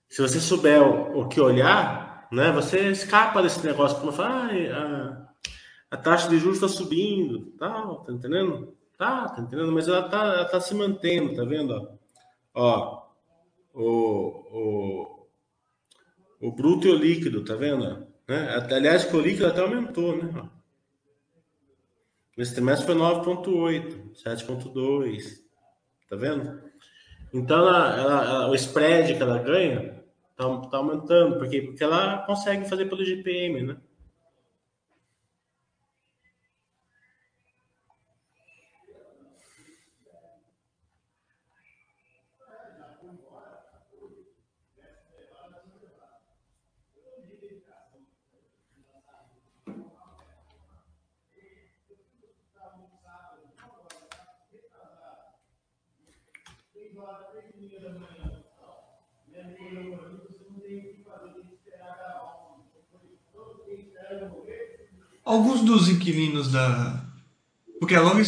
se 0.08 0.22
você 0.22 0.40
souber 0.40 0.82
o, 0.82 1.22
o, 1.22 1.28
que 1.28 1.42
olhar, 1.42 2.28
né? 2.32 2.52
Você 2.52 2.90
escapa 2.90 3.42
desse 3.42 3.66
negócio 3.66 4.00
como 4.00 4.12
falar, 4.12 4.52
ah, 4.74 5.28
a, 5.92 5.96
a 5.96 5.98
taxa 5.98 6.30
de 6.30 6.38
juros 6.38 6.58
está 6.58 6.68
subindo, 6.68 7.52
tal, 7.58 8.04
tá 8.04 8.12
entendendo? 8.12 8.78
Tá, 8.96 9.30
tá 9.30 9.42
entendendo? 9.42 9.72
Mas 9.72 9.88
ela 9.88 10.08
tá, 10.08 10.24
ela 10.24 10.46
tá 10.46 10.60
se 10.60 10.76
mantendo, 10.76 11.36
tá 11.36 11.44
vendo? 11.44 11.74
Ó, 11.74 11.90
Ó, 12.54 13.08
o, 13.74 13.88
o, 14.52 16.48
o 16.48 16.52
bruto 16.52 16.88
e 16.88 16.92
o 16.92 16.96
líquido, 16.96 17.44
tá 17.44 17.56
vendo? 17.56 18.08
Né? 18.30 18.48
Aliás, 18.72 19.12
o 19.12 19.20
líquido 19.20 19.48
até 19.48 19.62
aumentou, 19.62 20.16
né? 20.16 20.48
Nesse 22.38 22.54
trimestre 22.54 22.86
foi 22.86 22.96
9,8, 22.96 24.14
7,2. 24.24 25.40
Tá 26.08 26.16
vendo? 26.16 26.62
Então, 27.34 27.58
ela, 27.58 27.98
ela, 27.98 28.26
ela, 28.26 28.50
o 28.50 28.56
spread 28.56 29.16
que 29.16 29.22
ela 29.22 29.40
ganha 29.40 30.04
tá, 30.36 30.46
tá 30.68 30.78
aumentando. 30.78 31.40
Por 31.40 31.50
quê? 31.50 31.64
Porque 31.64 31.84
ela 31.84 32.20
consegue 32.20 32.70
fazer 32.70 32.86
pelo 32.86 33.04
GPM, 33.04 33.64
né? 33.64 33.78
Alguns 65.30 65.62
dos 65.62 65.88
inquilinos 65.88 66.52
da. 66.52 67.06
Porque 67.80 67.94
a 67.94 68.02
Log, 68.02 68.20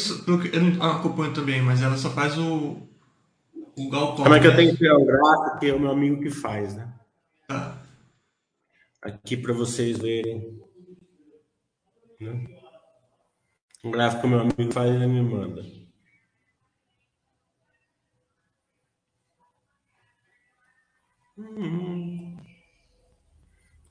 eu 0.54 0.62
não 0.62 0.92
acompanho 0.92 1.34
também, 1.34 1.60
mas 1.60 1.82
ela 1.82 1.98
só 1.98 2.12
faz 2.12 2.38
o. 2.38 2.88
O 3.76 3.90
Galcom. 3.90 4.22
Como 4.22 4.36
é 4.36 4.40
que 4.40 4.46
eu 4.46 4.56
tenho 4.56 4.72
que 4.72 4.78
criar 4.78 4.98
um 4.98 5.06
gráfico 5.06 5.60
que 5.60 5.68
é 5.68 5.74
o 5.74 5.80
meu 5.80 5.90
amigo 5.90 6.22
que 6.22 6.30
faz, 6.30 6.76
né? 6.76 6.94
Tá. 7.48 7.82
Aqui 9.02 9.36
para 9.36 9.52
vocês 9.52 9.98
verem. 9.98 10.62
Né? 12.20 12.46
Um 13.84 13.90
gráfico 13.90 14.22
que 14.22 14.28
o 14.28 14.30
meu 14.30 14.42
amigo 14.42 14.72
faz, 14.72 14.92
ele 14.92 15.08
me 15.08 15.24
manda. 15.24 15.66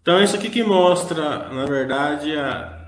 Então, 0.01 0.23
isso 0.23 0.37
aqui 0.37 0.49
que 0.49 0.63
mostra, 0.63 1.49
na 1.49 1.67
verdade, 1.67 2.37
a. 2.37 2.80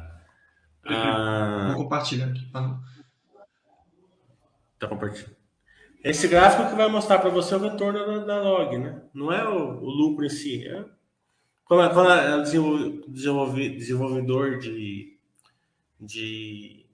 a... 0.85 1.69
Vou 1.69 1.85
compartilhar 1.85 2.27
aqui. 2.27 2.45
Tá, 2.51 2.81
tá 4.79 4.89
compartilhando. 4.89 5.37
Esse 6.03 6.27
gráfico 6.27 6.69
que 6.69 6.75
vai 6.75 6.89
mostrar 6.89 7.21
para 7.21 7.31
você 7.31 7.55
o 7.55 7.61
retorno 7.61 8.05
da, 8.05 8.25
da, 8.25 8.43
log, 8.43 8.77
né? 8.77 9.03
Não 9.15 9.33
é 9.33 9.49
o, 9.49 9.81
o 9.81 9.89
lucro 9.89 10.25
em 10.25 10.29
si. 10.29 10.67
É, 10.67 10.85
quando, 11.65 11.95
quando 11.95 12.11
é 12.11 12.43
desenvolve, 12.43 13.69
desenvolvedor 13.77 14.59
de, 14.59 15.17
de, 16.01 16.85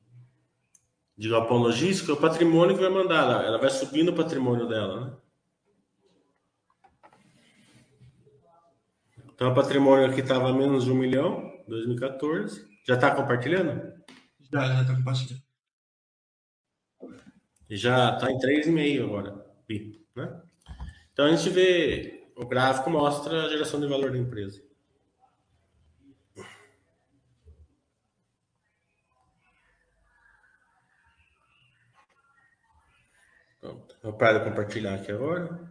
de 1.16 1.28
galpão 1.28 1.56
logístico, 1.56 2.10
é 2.10 2.14
o 2.14 2.20
patrimônio 2.20 2.76
que 2.76 2.82
vai 2.82 2.90
mandar. 2.90 3.44
Ela 3.44 3.58
vai 3.58 3.70
subindo 3.70 4.10
o 4.10 4.14
patrimônio 4.14 4.68
dela, 4.68 5.00
né? 5.06 5.16
Então, 9.32 9.52
o 9.52 9.54
patrimônio 9.54 10.04
aqui 10.04 10.20
estava 10.20 10.52
menos 10.52 10.84
de 10.84 10.90
um 10.90 10.96
milhão, 10.96 11.50
2014. 11.66 12.67
Já 12.88 12.94
está 12.94 13.14
compartilhando? 13.14 14.02
Já, 14.50 14.66
já 14.66 14.80
está 14.80 14.96
compartilhando. 14.96 15.42
Já 17.68 18.14
está 18.14 18.32
em 18.32 18.38
3,5 18.38 19.04
agora. 19.04 19.46
Né? 20.16 20.42
Então, 21.12 21.26
a 21.26 21.36
gente 21.36 21.50
vê, 21.50 22.32
o 22.34 22.46
gráfico 22.46 22.88
mostra 22.88 23.44
a 23.44 23.48
geração 23.50 23.78
de 23.78 23.86
valor 23.86 24.10
da 24.10 24.16
empresa. 24.16 24.66
Vou 34.02 34.16
parar 34.16 34.38
de 34.38 34.48
compartilhar 34.48 34.94
aqui 34.94 35.12
agora. 35.12 35.68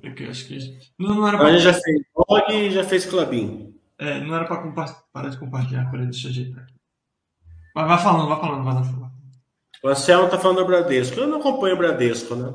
Porque 0.00 0.24
acho 0.24 0.46
que. 0.46 0.78
Não, 0.98 1.14
não 1.14 1.28
era 1.28 1.36
pra... 1.36 1.48
A 1.48 1.52
gente 1.52 1.62
já 1.62 1.74
fez 1.74 2.02
blog 2.14 2.52
e 2.52 2.70
já 2.70 2.84
fez 2.84 3.06
clubinho. 3.06 3.74
É, 3.98 4.20
não 4.20 4.34
era 4.34 4.46
para 4.46 4.62
compa... 4.62 4.86
parar 5.12 5.28
de 5.28 5.38
compartilhar, 5.38 5.90
peraí, 5.90 6.06
deixa 6.06 6.28
eu 6.28 6.30
ajeitar 6.30 6.62
aqui. 6.62 6.74
Mas 7.74 7.86
vai 7.86 7.98
falando, 7.98 8.28
vai 8.28 8.40
falando, 8.40 8.64
vai 8.64 8.84
falando. 8.84 9.10
O 9.82 9.88
Anselmo 9.88 10.28
tá 10.28 10.38
falando 10.38 10.58
do 10.58 10.66
Bradesco. 10.66 11.18
Eu 11.18 11.26
não 11.26 11.38
acompanho 11.38 11.74
o 11.74 11.78
Bradesco, 11.78 12.34
né? 12.34 12.52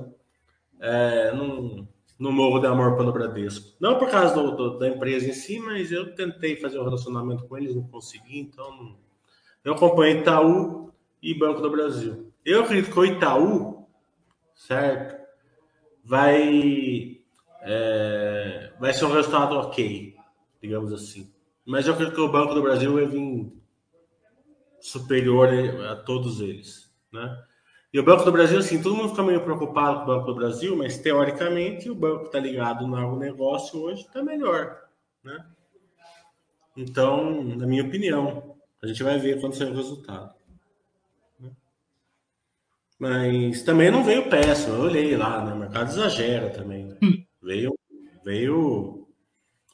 É, 0.80 1.32
não, 1.34 1.88
não 2.20 2.32
morro 2.32 2.60
de 2.60 2.68
amor 2.68 2.96
pelo 2.96 3.12
Bradesco. 3.12 3.76
Não 3.80 3.98
por 3.98 4.10
causa 4.10 4.34
do, 4.34 4.56
do, 4.56 4.80
da 4.80 4.88
empresa 4.88 5.28
em 5.28 5.34
si, 5.34 5.60
mas 5.60 5.92
eu 5.92 6.14
tentei 6.16 6.56
fazer 6.58 6.80
um 6.80 6.84
relacionamento 6.84 7.48
com 7.48 7.58
eles, 7.58 7.76
não 7.76 7.88
consegui, 7.88 8.40
então 8.40 8.70
não... 8.72 8.98
eu 9.64 9.74
acompanho 9.74 10.20
Itaú 10.20 10.94
e 11.22 11.34
Banco 11.34 11.62
do 11.62 11.72
Brasil. 11.72 12.32
Eu 12.44 12.64
acredito 12.64 12.92
que 12.92 13.00
o 13.00 13.06
Itaú, 13.06 13.88
certo, 14.54 15.16
vai 16.04 17.15
é, 17.66 18.72
vai 18.80 18.94
ser 18.94 19.06
um 19.06 19.14
resultado 19.14 19.56
ok, 19.56 20.16
digamos 20.62 20.94
assim. 20.94 21.34
Mas 21.66 21.88
eu 21.88 21.94
acredito 21.94 22.16
que 22.16 22.22
o 22.22 22.32
Banco 22.32 22.54
do 22.54 22.62
Brasil 22.62 22.94
vai 22.94 23.08
vir 23.08 23.52
superior 24.80 25.50
a 25.90 25.96
todos 25.96 26.40
eles, 26.40 26.94
né? 27.12 27.44
E 27.92 28.00
o 28.00 28.04
Banco 28.04 28.24
do 28.24 28.32
Brasil, 28.32 28.60
assim, 28.60 28.82
todo 28.82 28.96
mundo 28.96 29.10
fica 29.10 29.24
meio 29.24 29.42
preocupado 29.42 30.00
com 30.00 30.04
o 30.04 30.06
Banco 30.06 30.28
do 30.28 30.36
Brasil, 30.36 30.76
mas 30.76 30.98
teoricamente 30.98 31.90
o 31.90 31.96
banco 31.96 32.26
está 32.26 32.38
ligado 32.38 32.86
no 32.86 32.96
agronegócio 32.96 33.80
hoje 33.80 34.02
está 34.02 34.22
melhor, 34.22 34.82
né? 35.24 35.46
Então, 36.76 37.42
na 37.42 37.66
minha 37.66 37.84
opinião, 37.84 38.58
a 38.84 38.86
gente 38.86 39.02
vai 39.02 39.18
ver 39.18 39.40
quando 39.40 39.56
sair 39.56 39.72
o 39.72 39.76
resultado. 39.76 40.36
Né? 41.40 41.52
Mas 43.00 43.64
também 43.64 43.90
não 43.90 44.04
veio 44.04 44.30
péssimo, 44.30 44.76
eu 44.76 44.82
olhei 44.82 45.16
lá, 45.16 45.44
né? 45.44 45.54
O 45.54 45.58
mercado 45.58 45.90
exagera 45.90 46.50
também. 46.50 46.86
Né? 46.86 46.98
Veio, 47.46 47.78
veio. 48.24 49.08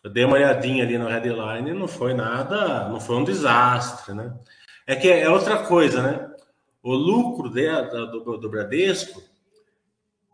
Eu 0.03 0.09
dei 0.09 0.25
uma 0.25 0.35
olhadinha 0.35 0.83
ali 0.83 0.97
no 0.97 1.07
headline, 1.07 1.73
não 1.73 1.87
foi 1.87 2.13
nada, 2.13 2.89
não 2.89 2.99
foi 2.99 3.15
um 3.15 3.23
desastre, 3.23 4.13
né? 4.13 4.37
É 4.85 4.93
que 4.93 5.09
é 5.09 5.29
outra 5.29 5.63
coisa, 5.63 6.01
né? 6.01 6.29
O 6.83 6.93
lucro 6.93 7.49
de, 7.49 7.69
do, 7.89 8.37
do 8.37 8.49
Bradesco, 8.49 9.23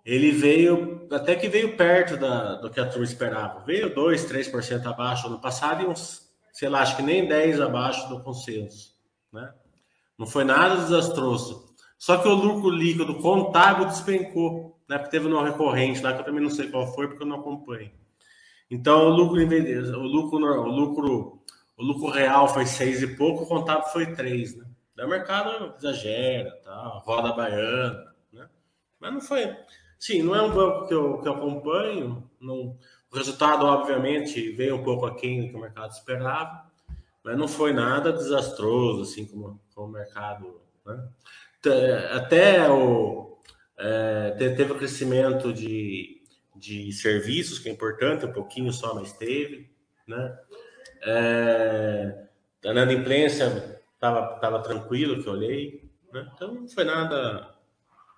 ele 0.04 0.32
veio, 0.32 1.08
até 1.12 1.36
que 1.36 1.48
veio 1.48 1.78
perto 1.78 2.18
da, 2.18 2.56
do 2.56 2.72
que 2.72 2.80
a 2.80 2.88
turma 2.88 3.04
esperava. 3.04 3.64
Veio 3.66 3.94
2, 3.94 4.26
3% 4.26 4.86
abaixo 4.88 5.28
ano 5.28 5.40
passado 5.40 5.84
e 5.84 5.86
uns, 5.86 6.28
sei 6.52 6.70
lá, 6.70 6.82
acho 6.82 6.96
que 6.96 7.04
nem 7.04 7.28
10 7.28 7.62
abaixo 7.62 8.10
do 8.10 8.24
consenso, 8.24 8.96
né? 9.32 9.54
Não 10.18 10.26
foi 10.26 10.44
nada 10.44 10.78
desastroso. 10.78 11.76
Só 12.00 12.18
que 12.18 12.28
o 12.28 12.34
lucro 12.34 12.72
líquido 12.72 13.16
contábil 13.16 13.86
despencou 13.86 14.77
né? 14.88 14.98
Porque 14.98 15.12
teve 15.12 15.28
uma 15.28 15.46
recorrente 15.46 16.02
lá 16.02 16.14
que 16.14 16.22
eu 16.22 16.26
também 16.26 16.42
não 16.42 16.50
sei 16.50 16.70
qual 16.70 16.94
foi 16.94 17.08
porque 17.08 17.24
eu 17.24 17.28
não 17.28 17.40
acompanho. 17.40 17.92
Então 18.70 19.08
o 19.08 19.10
lucro 19.10 19.42
o 19.42 20.04
lucro 20.04 20.38
o 20.46 20.68
lucro 20.68 21.42
o 21.78 21.84
lucro 21.84 22.10
real 22.10 22.48
foi 22.48 22.66
seis 22.66 23.02
e 23.04 23.16
pouco, 23.16 23.44
o 23.44 23.48
contábil 23.48 23.88
foi 23.90 24.14
três, 24.16 24.56
né? 24.58 24.66
O 25.00 25.08
mercado 25.08 25.76
exagera, 25.78 26.50
tá? 26.64 26.74
roda 27.06 27.34
baiana, 27.34 28.16
né? 28.34 28.50
Mas 29.00 29.14
não 29.14 29.22
foi. 29.22 29.56
Sim, 30.00 30.24
não 30.24 30.36
é 30.36 30.42
um 30.42 30.52
banco 30.52 30.88
que 30.88 30.94
eu, 30.94 31.20
que 31.20 31.28
eu 31.28 31.34
acompanho. 31.34 32.28
Não, 32.42 32.76
o 33.12 33.16
resultado, 33.16 33.66
obviamente, 33.66 34.52
veio 34.52 34.76
um 34.76 34.84
pouco 34.84 35.06
aquém 35.06 35.42
do 35.42 35.50
que 35.50 35.56
o 35.56 35.62
mercado 35.62 35.92
esperava, 35.92 36.66
mas 37.24 37.38
não 37.38 37.48
foi 37.48 37.74
nada 37.74 38.12
desastroso, 38.12 39.04
assim 39.04 39.26
como, 39.28 39.62
como 39.76 39.88
o 39.88 39.92
mercado. 39.92 40.60
Né? 40.84 41.08
Até 42.12 42.70
o, 42.72 43.27
é, 43.80 44.32
teve 44.38 44.72
o 44.72 44.78
crescimento 44.78 45.54
de, 45.54 46.22
de 46.56 46.92
serviços, 46.92 47.60
que 47.60 47.70
é 47.70 47.72
importante, 47.72 48.26
um 48.26 48.34
pouquinho 48.34 48.72
só, 48.74 48.96
mas 48.96 49.14
teve. 49.14 49.70
Né? 50.08 50.40
É, 51.04 52.28
a 52.66 52.72
inadimplência 52.72 53.82
estava 53.94 54.40
tava 54.40 54.62
tranquilo, 54.62 55.22
que 55.22 55.30
eu 55.30 55.34
olhei. 55.34 55.90
Né? 56.12 56.30
Então 56.34 56.54
não 56.56 56.68
foi 56.68 56.84
nada 56.84 57.56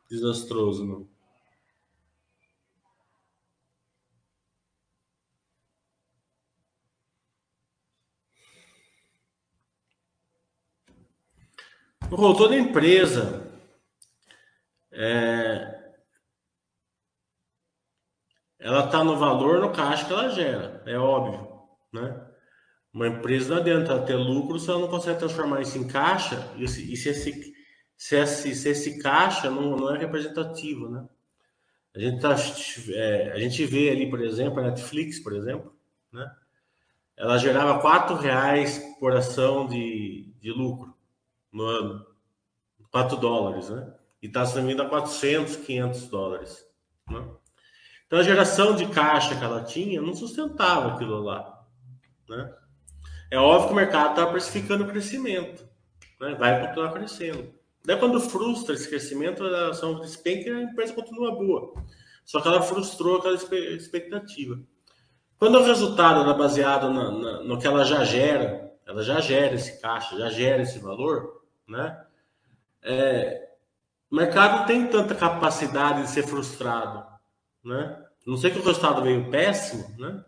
desastroso, 0.10 0.86
não. 0.86 1.20
O 12.12 12.34
toda 12.34 12.55
empresa 12.55 13.48
é, 15.01 15.93
ela 18.59 18.85
está 18.85 19.01
no 19.01 19.15
valor 19.15 19.61
no 19.61 19.71
caixa 19.71 20.05
que 20.05 20.11
ela 20.11 20.29
gera, 20.29 20.83
é 20.85 20.97
óbvio, 20.97 21.47
né? 21.93 22.27
Uma 22.93 23.07
empresa 23.07 23.53
não 23.53 23.61
adianta 23.61 24.01
ter 24.01 24.15
lucro 24.15 24.59
se 24.59 24.69
ela 24.69 24.79
não 24.79 24.89
consegue 24.89 25.19
transformar 25.19 25.61
isso 25.61 25.77
em 25.77 25.87
caixa 25.87 26.51
e 26.57 26.67
se, 26.67 26.91
e 26.91 26.97
se, 26.97 27.09
esse, 27.09 27.53
se 27.95 28.15
esse, 28.17 28.55
se 28.55 28.69
esse 28.69 28.99
caixa 28.99 29.49
não, 29.49 29.77
não 29.77 29.95
é 29.95 29.99
representativo, 29.99 30.89
né? 30.89 31.07
A 31.95 31.99
gente, 31.99 32.21
tá, 32.21 32.35
é, 32.93 33.31
a 33.31 33.39
gente 33.39 33.65
vê 33.65 33.89
ali, 33.89 34.09
por 34.09 34.21
exemplo, 34.21 34.59
a 34.59 34.63
Netflix, 34.63 35.19
por 35.19 35.33
exemplo, 35.33 35.73
né? 36.11 36.29
Ela 37.15 37.37
gerava 37.37 37.79
quatro 37.79 38.15
reais 38.15 38.79
por 38.99 39.15
ação 39.15 39.65
de, 39.65 40.33
de 40.41 40.51
lucro 40.51 40.93
no 41.51 41.63
ano, 41.63 42.05
4 42.91 43.15
dólares, 43.17 43.69
né? 43.69 43.93
E 44.22 44.28
está 44.28 44.45
subindo 44.45 44.82
a 44.82 44.89
400, 44.89 45.57
500 45.57 46.07
dólares, 46.07 46.65
né? 47.09 47.26
Então 48.05 48.20
a 48.20 48.24
geração 48.24 48.76
de 48.76 48.88
caixa 48.88 49.36
que 49.36 49.43
ela 49.43 49.63
tinha 49.63 50.01
não 50.01 50.15
sustentava 50.15 50.93
aquilo 50.93 51.22
lá, 51.22 51.63
né? 52.28 52.53
É 53.32 53.38
óbvio 53.38 53.67
que 53.67 53.74
o 53.74 53.76
mercado 53.76 54.09
está 54.09 54.26
precificando 54.26 54.84
o 54.84 54.88
crescimento, 54.88 55.63
né? 56.20 56.34
vai 56.34 56.65
continuar 56.65 56.91
crescendo. 56.93 57.53
Daí 57.86 57.97
quando 57.97 58.20
frustra 58.20 58.74
esse 58.74 58.89
crescimento, 58.89 59.43
a 59.43 59.70
ação 59.70 59.99
despenca 59.99 60.49
e 60.49 60.53
a 60.53 60.63
empresa 60.63 60.93
continua 60.93 61.36
boa. 61.36 61.74
Só 62.26 62.41
que 62.41 62.47
ela 62.47 62.61
frustrou 62.61 63.17
aquela 63.17 63.36
expectativa. 63.36 64.59
Quando 65.38 65.59
o 65.59 65.63
resultado 65.63 66.30
é 66.30 66.34
baseado 66.38 66.91
na, 66.91 67.11
na, 67.11 67.43
no 67.43 67.59
que 67.59 67.65
ela 67.65 67.86
já 67.86 68.03
gera, 68.03 68.72
ela 68.86 69.03
já 69.03 69.22
gera 69.22 69.55
esse 69.55 69.80
caixa, 69.80 70.17
já 70.17 70.30
gera 70.30 70.63
esse 70.63 70.80
valor, 70.80 71.43
né? 71.67 72.03
É, 72.82 73.48
o 74.12 74.16
mercado 74.16 74.66
tem 74.66 74.88
tanta 74.88 75.14
capacidade 75.14 76.03
de 76.03 76.10
ser 76.10 76.24
frustrado, 76.24 77.05
né? 77.64 78.03
Não 78.26 78.38
sei 78.38 78.51
que 78.51 78.60
o 78.60 78.64
resultado 78.64 79.01
veio 79.01 79.30
péssimo, 79.30 79.95
né? 79.97 80.24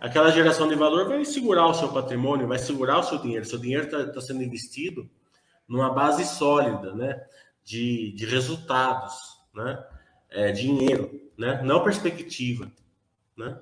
Aquela 0.00 0.30
geração 0.30 0.68
de 0.68 0.74
valor 0.74 1.08
vai 1.08 1.24
segurar 1.24 1.66
o 1.66 1.74
seu 1.74 1.88
patrimônio, 1.88 2.46
vai 2.46 2.58
segurar 2.58 2.98
o 2.98 3.02
seu 3.02 3.18
dinheiro. 3.18 3.44
Seu 3.44 3.58
dinheiro 3.58 3.84
está 3.84 4.12
tá 4.12 4.20
sendo 4.20 4.42
investido 4.42 5.08
numa 5.66 5.90
base 5.90 6.24
sólida, 6.26 6.94
né? 6.94 7.20
De, 7.64 8.12
de 8.12 8.26
resultados, 8.26 9.14
né? 9.54 9.82
É, 10.30 10.52
dinheiro, 10.52 11.10
né? 11.36 11.62
Não 11.62 11.82
perspectiva, 11.82 12.70
né? 13.36 13.58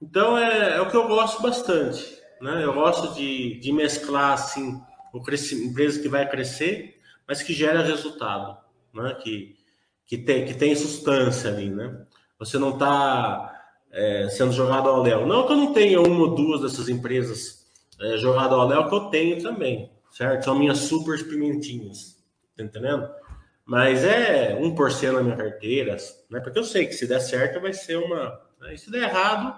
Então 0.00 0.38
é, 0.38 0.76
é 0.76 0.80
o 0.80 0.88
que 0.88 0.96
eu 0.96 1.08
gosto 1.08 1.42
bastante, 1.42 2.18
né? 2.40 2.64
Eu 2.64 2.72
gosto 2.72 3.14
de, 3.14 3.58
de 3.58 3.72
mesclar 3.72 4.32
assim 4.32 4.80
o 5.12 5.20
crescimento, 5.20 5.70
empresa 5.70 6.00
que 6.00 6.08
vai 6.08 6.28
crescer, 6.28 6.99
mas 7.30 7.44
que 7.44 7.52
gera 7.52 7.80
resultado, 7.80 8.58
né? 8.92 9.14
Que 9.22 9.56
que 10.04 10.18
tem 10.18 10.44
que 10.44 10.52
tem 10.52 10.74
substância 10.74 11.48
ali, 11.48 11.70
né? 11.70 12.04
Você 12.40 12.58
não 12.58 12.70
está 12.70 13.56
é, 13.92 14.28
sendo 14.30 14.50
jogado 14.50 14.88
ao 14.88 15.00
léu. 15.00 15.24
Não 15.24 15.46
que 15.46 15.52
eu 15.52 15.56
não 15.56 15.72
tenha 15.72 16.00
uma 16.00 16.24
ou 16.24 16.34
duas 16.34 16.60
dessas 16.60 16.88
empresas 16.88 17.70
é, 18.00 18.16
jogado 18.16 18.56
ao 18.56 18.66
léu, 18.66 18.88
que 18.88 18.94
eu 18.96 19.00
tenho 19.10 19.40
também, 19.40 19.92
certo? 20.10 20.46
São 20.46 20.58
minhas 20.58 20.78
super 20.78 21.24
pimentinhas, 21.28 22.20
tá 22.56 22.64
entendendo? 22.64 23.08
Mas 23.64 24.04
é 24.04 24.60
1% 24.60 25.12
na 25.12 25.22
minha 25.22 25.36
carteira, 25.36 25.96
né? 26.28 26.40
Porque 26.40 26.58
eu 26.58 26.64
sei 26.64 26.86
que 26.86 26.94
se 26.94 27.06
der 27.06 27.20
certo 27.20 27.60
vai 27.60 27.72
ser 27.72 27.96
uma. 27.96 28.40
Né? 28.60 28.74
E 28.74 28.78
se 28.78 28.90
der 28.90 29.08
errado, 29.08 29.56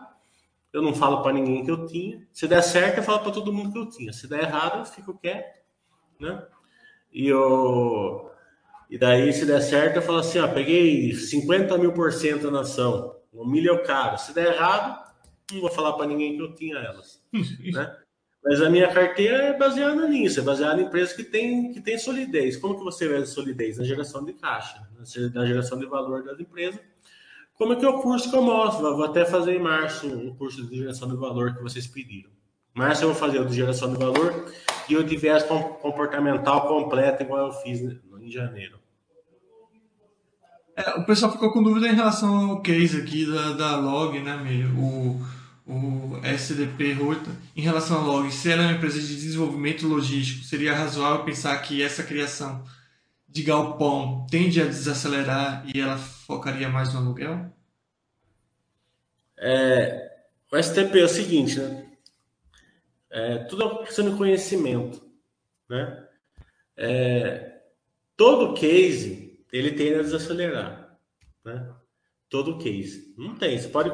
eu 0.74 0.82
não 0.82 0.94
falo 0.94 1.22
para 1.22 1.32
ninguém 1.32 1.64
que 1.64 1.70
eu 1.70 1.86
tinha. 1.86 2.22
Se 2.34 2.46
der 2.46 2.62
certo, 2.62 2.98
eu 2.98 3.02
falo 3.02 3.20
para 3.20 3.32
todo 3.32 3.50
mundo 3.50 3.72
que 3.72 3.78
eu 3.78 3.88
tinha. 3.88 4.12
Se 4.12 4.28
der 4.28 4.42
errado, 4.42 4.80
eu 4.80 4.84
fico 4.84 5.18
quieto, 5.18 5.58
né? 6.20 6.46
E 7.12 7.28
eu. 7.28 8.30
E 8.88 8.98
daí, 8.98 9.32
se 9.32 9.46
der 9.46 9.60
certo, 9.60 9.96
eu 9.96 10.02
falo 10.02 10.18
assim: 10.18 10.38
ó, 10.38 10.48
peguei 10.48 11.14
50 11.14 11.76
mil 11.78 11.92
por 11.92 12.12
cento 12.12 12.50
na 12.50 12.60
ação. 12.60 13.16
O 13.32 13.46
milho 13.46 13.70
é 13.70 13.72
o 13.72 13.82
caro. 13.82 14.18
Se 14.18 14.34
der 14.34 14.54
errado, 14.54 15.02
não 15.52 15.60
vou 15.60 15.70
falar 15.70 15.94
para 15.94 16.06
ninguém 16.06 16.36
que 16.36 16.42
eu 16.42 16.54
tinha 16.54 16.76
elas. 16.76 17.22
né? 17.72 17.96
Mas 18.44 18.60
a 18.60 18.68
minha 18.68 18.92
carteira 18.92 19.36
é 19.36 19.56
baseada 19.56 20.08
nisso, 20.08 20.40
é 20.40 20.42
baseada 20.42 20.80
em 20.80 20.86
empresas 20.86 21.14
que 21.14 21.22
têm 21.22 21.72
que 21.72 21.80
tem 21.80 21.96
solidez. 21.96 22.56
Como 22.56 22.76
que 22.76 22.84
você 22.84 23.06
vê 23.06 23.16
a 23.16 23.26
solidez? 23.26 23.78
Na 23.78 23.84
geração 23.84 24.24
de 24.24 24.32
caixa, 24.32 24.82
na 25.32 25.46
geração 25.46 25.78
de 25.78 25.86
valor 25.86 26.24
das 26.24 26.40
empresas. 26.40 26.80
Como 27.54 27.74
é 27.74 27.76
que 27.76 27.84
é 27.84 27.88
o 27.88 28.00
curso 28.00 28.28
que 28.28 28.36
eu 28.36 28.42
mostro? 28.42 28.96
Vou 28.96 29.04
até 29.04 29.24
fazer 29.24 29.54
em 29.54 29.60
março 29.60 30.08
um 30.08 30.34
curso 30.34 30.66
de 30.66 30.76
geração 30.76 31.08
de 31.08 31.16
valor 31.16 31.54
que 31.54 31.62
vocês 31.62 31.86
pediram. 31.86 32.30
Março 32.74 33.04
eu 33.04 33.08
vou 33.08 33.16
fazer 33.16 33.38
o 33.40 33.46
de 33.46 33.54
geração 33.54 33.92
de 33.92 33.98
valor 33.98 34.52
e 34.88 34.96
o 34.96 35.04
de 35.04 35.16
viés 35.16 35.42
comportamental 35.42 36.66
completo, 36.66 37.22
igual 37.22 37.46
eu 37.46 37.52
fiz 37.52 37.80
em 37.80 38.30
janeiro. 38.30 38.78
É, 40.76 40.90
o 40.98 41.04
pessoal 41.04 41.30
ficou 41.30 41.52
com 41.52 41.62
dúvida 41.62 41.88
em 41.88 41.94
relação 41.94 42.50
ao 42.50 42.62
case 42.62 42.98
aqui 42.98 43.26
da, 43.26 43.52
da 43.52 43.76
log, 43.76 44.18
né, 44.20 44.36
meio? 44.36 44.68
O, 44.78 45.20
o 45.66 46.20
SDP 46.24 46.94
Rota, 46.94 47.30
em 47.54 47.60
relação 47.60 47.98
à 47.98 48.02
log, 48.02 48.30
se 48.32 48.50
ela 48.50 48.62
é 48.62 48.66
uma 48.66 48.76
empresa 48.76 48.98
de 48.98 49.14
desenvolvimento 49.14 49.86
logístico, 49.86 50.44
seria 50.44 50.74
razoável 50.74 51.24
pensar 51.24 51.56
que 51.58 51.82
essa 51.82 52.02
criação 52.02 52.64
de 53.28 53.42
galpão 53.42 54.26
tende 54.30 54.60
a 54.60 54.64
desacelerar 54.64 55.62
e 55.66 55.80
ela 55.80 55.98
focaria 55.98 56.68
mais 56.68 56.92
no 56.92 57.00
aluguel? 57.00 57.52
É, 59.38 60.10
o 60.50 60.62
STP 60.62 61.00
é 61.00 61.04
o 61.04 61.08
seguinte, 61.08 61.58
né? 61.58 61.81
É, 63.12 63.38
tudo 63.44 63.62
é 63.62 63.84
questão 63.84 64.10
de 64.10 64.16
conhecimento, 64.16 65.06
né? 65.68 66.08
É, 66.74 67.60
todo 68.16 68.54
case 68.54 69.44
ele 69.52 69.72
tende 69.72 69.96
a 69.96 70.02
desacelerar, 70.02 70.98
né? 71.44 71.70
Todo 72.30 72.56
case. 72.56 73.14
Não 73.18 73.36
tem. 73.36 73.58
Você 73.58 73.68
pode, 73.68 73.90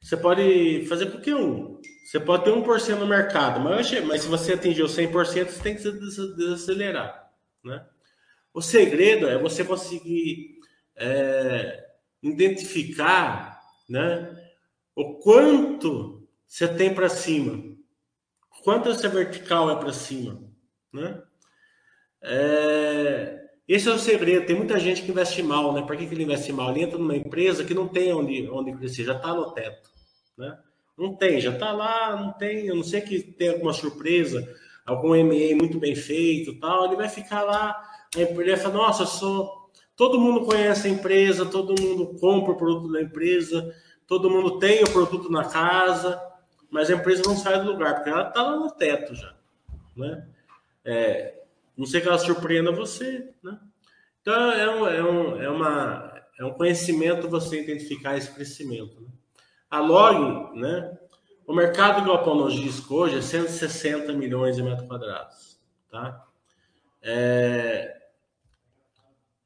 você 0.00 0.16
pode 0.16 0.84
fazer 0.86 1.06
qualquer 1.06 1.36
um. 1.36 1.80
Você 2.04 2.18
pode 2.18 2.44
ter 2.44 2.50
1% 2.50 2.98
no 2.98 3.06
mercado, 3.06 3.60
mas, 3.60 3.88
mas 4.04 4.22
se 4.22 4.28
você 4.28 4.54
atingir 4.54 4.82
o 4.82 4.86
100%, 4.86 5.46
você 5.46 5.62
tem 5.62 5.76
que 5.76 5.90
desacelerar, 5.90 7.30
né? 7.64 7.86
O 8.52 8.60
segredo 8.60 9.28
é 9.28 9.38
você 9.38 9.64
conseguir 9.64 10.58
é, 10.96 11.86
identificar, 12.20 13.60
né? 13.88 14.36
O 14.96 15.20
quanto 15.20 16.28
você 16.44 16.66
tem 16.66 16.92
para 16.92 17.08
cima, 17.08 17.71
quanto 18.62 18.88
essa 18.88 19.08
vertical 19.08 19.70
é 19.70 19.76
para 19.76 19.92
cima, 19.92 20.40
né? 20.92 21.22
É, 22.22 23.42
esse 23.66 23.88
é 23.88 23.92
o 23.92 23.98
segredo. 23.98 24.46
Tem 24.46 24.56
muita 24.56 24.78
gente 24.78 25.02
que 25.02 25.10
investe 25.10 25.42
mal, 25.42 25.72
né? 25.72 25.82
Por 25.82 25.96
que, 25.96 26.06
que 26.06 26.14
ele 26.14 26.24
investe 26.24 26.52
mal? 26.52 26.70
Ele 26.70 26.82
entra 26.82 26.98
numa 26.98 27.16
empresa 27.16 27.64
que 27.64 27.74
não 27.74 27.88
tem 27.88 28.12
onde, 28.12 28.48
onde 28.50 28.72
crescer, 28.72 29.04
já 29.04 29.16
está 29.16 29.34
no 29.34 29.50
teto, 29.52 29.90
né? 30.36 30.58
Não 30.96 31.16
tem, 31.16 31.40
já 31.40 31.50
está 31.50 31.72
lá, 31.72 32.16
não 32.16 32.32
tem, 32.32 32.70
a 32.70 32.74
não 32.74 32.84
ser 32.84 33.00
que 33.00 33.20
tenha 33.20 33.52
alguma 33.52 33.72
surpresa, 33.72 34.46
algum 34.84 35.16
MA 35.16 35.56
muito 35.56 35.78
bem 35.78 35.94
feito 35.94 36.58
tal, 36.60 36.86
ele 36.86 36.96
vai 36.96 37.08
ficar 37.08 37.42
lá, 37.42 37.82
a 38.14 38.20
empresa 38.20 38.50
vai 38.50 38.56
falar, 38.56 38.74
nossa, 38.74 39.06
sou. 39.06 39.62
Todo 39.96 40.18
mundo 40.18 40.44
conhece 40.44 40.88
a 40.88 40.90
empresa, 40.90 41.46
todo 41.46 41.80
mundo 41.80 42.18
compra 42.18 42.52
o 42.52 42.56
produto 42.56 42.92
da 42.92 43.00
empresa, 43.00 43.74
todo 44.06 44.30
mundo 44.30 44.58
tem 44.58 44.82
o 44.82 44.90
produto 44.90 45.30
na 45.30 45.44
casa, 45.44 46.20
mas 46.72 46.90
a 46.90 46.94
empresa 46.94 47.22
não 47.26 47.36
sai 47.36 47.60
do 47.60 47.70
lugar, 47.70 47.96
porque 47.96 48.08
ela 48.08 48.26
está 48.26 48.42
lá 48.42 48.56
no 48.56 48.70
teto 48.70 49.14
já. 49.14 49.34
Né? 49.94 50.26
É, 50.82 51.42
não 51.76 51.84
sei 51.84 52.00
que 52.00 52.08
ela 52.08 52.18
surpreenda 52.18 52.72
você, 52.72 53.28
né? 53.42 53.60
Então 54.22 54.52
é 54.52 54.74
um, 54.74 54.86
é 54.88 55.02
um, 55.02 55.42
é 55.42 55.50
uma, 55.50 56.22
é 56.38 56.44
um 56.46 56.54
conhecimento 56.54 57.28
você 57.28 57.60
identificar 57.60 58.16
esse 58.16 58.32
crescimento. 58.32 59.02
Né? 59.02 59.08
A 59.70 59.80
log, 59.80 60.58
né? 60.58 60.98
O 61.46 61.52
mercado 61.52 62.00
de 62.00 62.06
galpão 62.06 62.34
logístico 62.34 62.94
hoje 62.94 63.18
é 63.18 63.20
160 63.20 64.10
milhões 64.14 64.56
de 64.56 64.62
metros 64.62 64.88
quadrados, 64.88 65.60
tá? 65.90 66.24
É, 67.02 68.00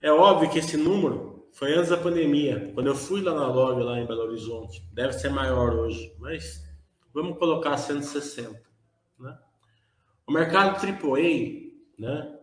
é 0.01 0.13
óbvio 0.13 0.49
que 0.49 0.59
esse 0.59 0.77
número 0.77 1.49
foi 1.53 1.75
antes 1.75 1.91
da 1.91 1.97
pandemia, 1.97 2.71
quando 2.75 2.87
eu 2.87 2.95
fui 2.95 3.23
lá 3.23 3.35
na 3.35 3.49
log 3.49 3.83
lá 3.83 3.99
em 3.99 4.07
Belo 4.07 4.25
Horizonte, 4.25 4.87
deve 4.93 5.15
ser 5.15 5.31
maior 5.31 5.75
hoje, 5.75 6.15
mas 6.19 6.66
vamos 7.17 7.39
colocar 7.39 7.79
160, 7.79 8.61
né? 9.19 9.39
O 10.27 10.33
mercado 10.33 10.77
AAA 10.85 11.67
né? 11.99 12.39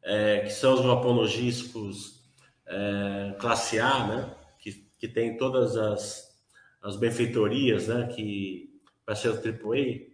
É, 0.00 0.40
que 0.40 0.50
são 0.50 0.74
os 0.74 0.80
galpões 0.80 2.22
é, 2.66 3.34
classe 3.40 3.80
A, 3.80 4.06
né? 4.06 4.36
Que, 4.60 4.72
que 4.96 5.08
tem 5.08 5.36
todas 5.36 5.76
as, 5.76 6.38
as 6.80 6.94
benfeitorias, 6.94 7.88
né? 7.88 8.06
Que 8.06 8.80
vai 9.04 9.16
ser 9.16 9.30
o 9.30 9.34
AAA, 9.34 10.06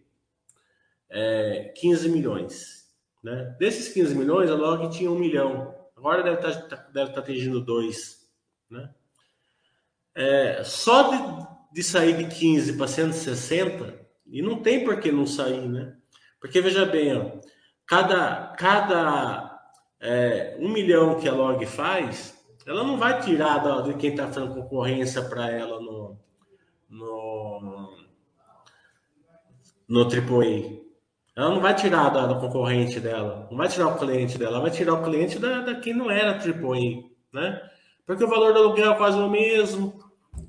é, 1.10 1.74
15 1.76 2.08
milhões, 2.08 2.90
né? 3.22 3.54
Desses 3.58 3.92
15 3.92 4.14
milhões, 4.14 4.50
a 4.50 4.54
Log 4.54 4.88
tinha 4.88 5.10
um 5.10 5.18
milhão. 5.18 5.74
Agora 5.94 6.22
deve 6.22 6.36
estar, 6.36 6.62
tá, 6.62 6.76
deve 6.90 7.10
estar 7.10 7.20
tá 7.20 7.30
atingindo 7.30 7.60
dois, 7.60 8.26
né? 8.70 8.90
É, 10.14 10.64
só 10.64 11.10
de, 11.10 11.51
de 11.72 11.82
sair 11.82 12.16
de 12.16 12.34
15 12.34 12.76
para 12.76 12.86
160, 12.86 14.00
e 14.26 14.42
não 14.42 14.62
tem 14.62 14.84
por 14.84 15.00
que 15.00 15.10
não 15.10 15.26
sair, 15.26 15.68
né? 15.68 15.94
Porque 16.40 16.60
veja 16.60 16.84
bem, 16.84 17.16
ó, 17.16 17.40
cada, 17.86 18.54
cada 18.58 19.60
é, 20.00 20.56
um 20.58 20.68
milhão 20.68 21.20
que 21.20 21.28
a 21.28 21.32
log 21.32 21.64
faz, 21.66 22.36
ela 22.66 22.82
não 22.82 22.96
vai 22.96 23.20
tirar 23.20 23.58
da, 23.58 23.80
de 23.82 23.94
quem 23.94 24.10
está 24.10 24.26
fazendo 24.26 24.54
concorrência 24.54 25.22
para 25.22 25.50
ela 25.50 25.80
no, 25.80 26.18
no, 26.88 27.96
no 29.88 30.02
AAA. 30.02 30.82
Ela 31.34 31.50
não 31.50 31.60
vai 31.60 31.74
tirar 31.74 32.10
da, 32.10 32.26
da, 32.26 32.34
concorrente 32.34 33.00
dela, 33.00 33.46
não 33.50 33.56
vai 33.56 33.68
tirar 33.68 33.88
o 33.88 33.98
cliente 33.98 34.36
dela, 34.36 34.52
ela 34.52 34.60
vai 34.60 34.70
tirar 34.70 34.94
o 34.94 35.02
cliente 35.02 35.38
da, 35.38 35.60
da 35.60 35.74
quem 35.76 35.94
não 35.94 36.10
era 36.10 36.32
AAA, 36.32 37.04
né? 37.32 37.70
Porque 38.04 38.24
o 38.24 38.28
valor 38.28 38.52
do 38.52 38.58
aluguel 38.58 38.92
é 38.92 38.96
quase 38.96 39.18
o 39.18 39.30
mesmo, 39.30 39.98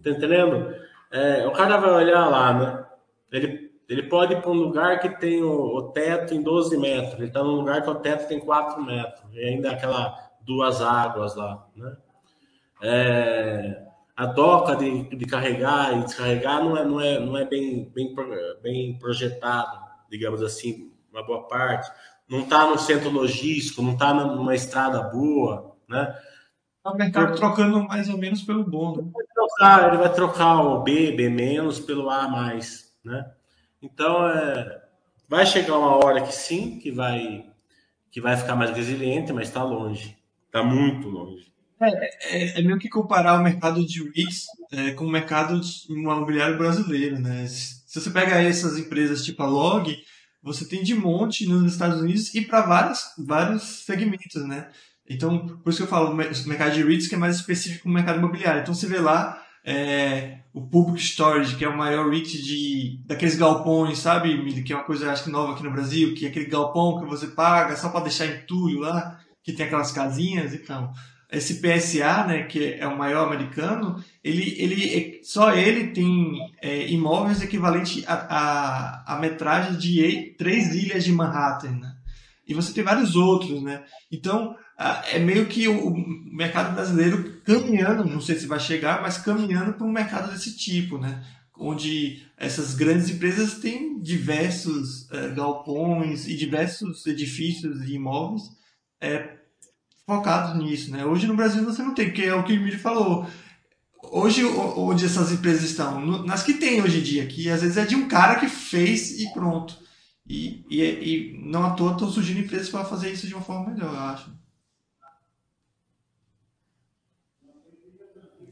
tá 0.04 0.10
entendendo? 0.10 0.76
É, 1.14 1.48
o 1.48 1.52
cara 1.52 1.78
vai 1.78 1.92
olhar 1.92 2.28
lá, 2.28 2.54
né? 2.54 2.86
Ele, 3.32 3.72
ele 3.88 4.04
pode 4.04 4.34
ir 4.34 4.42
para 4.42 4.52
um 4.52 4.56
lugar 4.56 5.00
que 5.00 5.10
tem 5.10 5.44
o, 5.44 5.78
o, 5.78 5.92
teto 5.92 6.34
em 6.34 6.42
12 6.42 6.76
metros, 6.78 7.14
ele 7.14 7.28
está 7.28 7.44
num 7.44 7.56
lugar 7.56 7.82
que 7.84 7.90
o 7.90 7.96
teto 7.96 8.28
tem 8.28 8.40
4 8.40 8.84
metros, 8.84 9.24
e 9.34 9.40
ainda 9.40 9.72
aquela 9.72 10.18
duas 10.42 10.82
águas 10.82 11.36
lá, 11.36 11.66
né? 11.76 11.96
É, 12.82 13.84
a 14.16 14.26
doca 14.26 14.76
de, 14.76 15.16
de 15.16 15.26
carregar 15.26 15.98
e 15.98 16.04
descarregar 16.04 16.62
não 16.62 16.76
é, 16.76 16.84
não 16.84 17.00
é, 17.00 17.20
não 17.20 17.38
é 17.38 17.46
bem, 17.46 17.90
bem, 17.94 18.14
bem 18.62 19.00
projetado 19.00 19.84
digamos 20.14 20.44
assim, 20.44 20.92
uma 21.12 21.26
boa 21.26 21.48
parte, 21.48 21.92
não 22.30 22.42
está 22.42 22.68
no 22.68 22.78
centro 22.78 23.10
logístico, 23.10 23.82
não 23.82 23.94
está 23.94 24.14
numa 24.14 24.54
estrada 24.54 25.02
boa, 25.02 25.76
né? 25.90 26.16
É 26.86 26.90
o 26.90 26.96
mercado 26.96 27.36
trocando 27.36 27.82
mais 27.84 28.10
ou 28.10 28.18
menos 28.18 28.44
pelo 28.44 28.64
bom, 28.64 28.96
né? 28.96 29.12
Trocar, 29.48 29.88
ele 29.88 29.98
vai 29.98 30.14
trocar 30.14 30.62
o 30.62 30.84
B, 30.84 31.12
B 31.12 31.30
menos 31.30 31.80
pelo 31.80 32.10
A 32.10 32.28
mais, 32.28 32.92
né? 33.04 33.26
Então, 33.82 34.28
é, 34.28 34.82
vai 35.28 35.46
chegar 35.46 35.78
uma 35.78 36.04
hora 36.04 36.22
que 36.22 36.34
sim, 36.34 36.80
que 36.80 36.92
vai, 36.92 37.46
que 38.12 38.22
vai 38.22 38.38
ficar 38.38 38.56
mais 38.56 38.72
resiliente, 38.72 39.34
mas 39.34 39.48
está 39.48 39.64
longe, 39.64 40.18
está 40.46 40.64
muito 40.64 41.10
longe. 41.10 41.52
É, 41.82 42.38
é, 42.38 42.60
é, 42.60 42.62
meio 42.62 42.80
que 42.80 42.88
comparar 42.88 43.40
o 43.40 43.44
mercado 43.44 43.86
de 43.86 44.02
REITs 44.04 44.46
é, 44.72 44.92
com 44.92 45.06
o 45.06 45.12
mercado 45.12 45.60
imobiliário 45.90 46.58
brasileiro, 46.58 47.20
né? 47.20 47.46
Se 47.48 48.00
você 48.00 48.10
pega 48.10 48.42
essas 48.42 48.78
empresas 48.78 49.24
tipo 49.24 49.44
a 49.44 49.46
Log, 49.46 49.94
você 50.42 50.66
tem 50.68 50.82
de 50.82 50.96
monte 50.96 51.46
nos 51.46 51.74
Estados 51.74 52.02
Unidos 52.02 52.34
e 52.34 52.42
para 52.42 52.94
vários 53.18 53.64
segmentos, 53.86 54.48
né? 54.48 54.70
Então, 55.10 55.48
por 55.64 55.70
isso 55.70 55.78
que 55.78 55.84
eu 55.84 55.88
falo 55.88 56.12
o 56.12 56.16
mercado 56.16 56.74
de 56.74 56.84
REITs 56.84 57.08
que 57.08 57.16
é 57.16 57.18
mais 57.18 57.36
específico 57.36 57.88
no 57.88 57.94
mercado 57.94 58.20
imobiliário. 58.20 58.62
Então, 58.62 58.74
você 58.74 58.88
vê 58.88 59.00
lá 59.00 59.42
é, 59.66 60.40
o 60.54 60.62
Public 60.62 61.02
Storage, 61.02 61.56
que 61.56 61.66
é 61.66 61.70
o 61.70 61.78
maior 61.78 62.10
REIT 62.10 62.42
de, 62.42 63.00
daqueles 63.06 63.36
galpões, 63.36 64.00
sabe, 64.00 64.62
Que 64.64 64.74
é 64.74 64.76
uma 64.76 64.86
coisa, 64.86 65.12
acho 65.12 65.26
que 65.26 65.32
nova 65.32 65.54
aqui 65.54 65.64
no 65.64 65.72
Brasil, 65.72 66.14
que 66.14 66.26
é 66.26 66.30
aquele 66.30 66.46
galpão 66.46 67.00
que 67.00 67.06
você 67.06 67.28
paga 67.28 67.76
só 67.76 67.90
para 67.90 68.02
deixar 68.04 68.28
entulho 68.28 68.80
lá, 68.80 69.20
que 69.44 69.54
tem 69.54 69.66
aquelas 69.66 69.92
casinhas. 69.92 70.54
Então, 70.54 70.92
esse 71.34 71.56
PSA, 71.56 72.26
né, 72.28 72.44
que 72.44 72.74
é 72.74 72.88
o 72.88 72.98
maior 72.98 73.26
americano, 73.26 74.04
ele, 74.24 74.56
ele 74.58 75.22
só 75.24 75.52
ele 75.52 75.88
tem 75.88 76.38
é, 76.62 76.88
imóveis 76.92 77.42
equivalentes 77.42 78.04
à 78.08 78.14
a, 78.14 79.14
a, 79.14 79.16
a, 79.16 79.20
metragem 79.20 79.78
de 79.78 80.36
três 80.38 80.76
ilhas 80.76 81.04
de 81.04 81.12
Manhattan, 81.12 81.72
né? 81.72 81.96
E 82.48 82.54
você 82.54 82.74
tem 82.74 82.84
vários 82.84 83.16
outros, 83.16 83.64
né? 83.64 83.84
Então, 84.12 84.56
é 85.12 85.20
meio 85.20 85.46
que 85.46 85.68
o 85.68 85.94
mercado 86.32 86.74
brasileiro 86.74 87.42
caminhando, 87.46 88.06
não 88.06 88.20
sei 88.20 88.38
se 88.38 88.48
vai 88.48 88.60
chegar, 88.60 89.02
mas 89.02 89.18
caminhando 89.18 89.74
para 89.74 89.86
um 89.86 89.92
mercado 89.92 90.32
desse 90.32 90.56
tipo, 90.58 90.98
né? 90.98 91.24
Onde 91.58 92.26
essas 92.38 92.74
grandes 92.74 93.10
empresas 93.10 93.56
têm 93.56 94.02
diversos 94.02 95.10
é, 95.12 95.30
galpões 95.30 96.28
e 96.28 96.36
diversos 96.36 97.06
edifícios 97.06 97.82
e 97.84 97.94
imóveis 97.94 98.44
é, 99.00 99.38
focados 100.06 100.62
nisso, 100.62 100.92
né? 100.92 101.06
Hoje 101.06 101.28
no 101.28 101.36
Brasil 101.36 101.64
você 101.64 101.82
não 101.82 101.94
tem, 101.94 102.08
porque 102.08 102.24
é 102.24 102.34
o 102.34 102.44
que 102.44 102.54
o 102.54 102.56
Emílio 102.56 102.80
falou. 102.80 103.28
Hoje, 104.12 104.44
onde 104.44 105.06
essas 105.06 105.32
empresas 105.32 105.64
estão? 105.64 106.24
Nas 106.26 106.44
que 106.44 106.56
tem 106.56 106.82
hoje 106.82 107.00
em 107.00 107.04
dia, 107.04 107.26
que 107.26 107.50
às 107.50 107.62
vezes 107.62 107.78
é 107.78 107.86
de 107.86 107.96
um 107.96 108.08
cara 108.08 108.36
que 108.36 108.48
fez 108.48 109.20
e 109.20 109.32
pronto. 109.32 109.82
E, 110.28 110.66
e, 110.70 110.82
e 110.82 111.42
não 111.46 111.64
à 111.64 111.72
toa 111.72 111.94
estão 111.94 112.12
surgindo 112.12 112.42
empresas 112.42 112.70
para 112.70 112.86
fazer 112.86 113.12
isso 113.12 113.28
de 113.28 113.34
uma 113.34 113.44
forma 113.44 113.72
melhor, 113.72 113.94
eu 113.94 114.00
acho. 114.00 114.43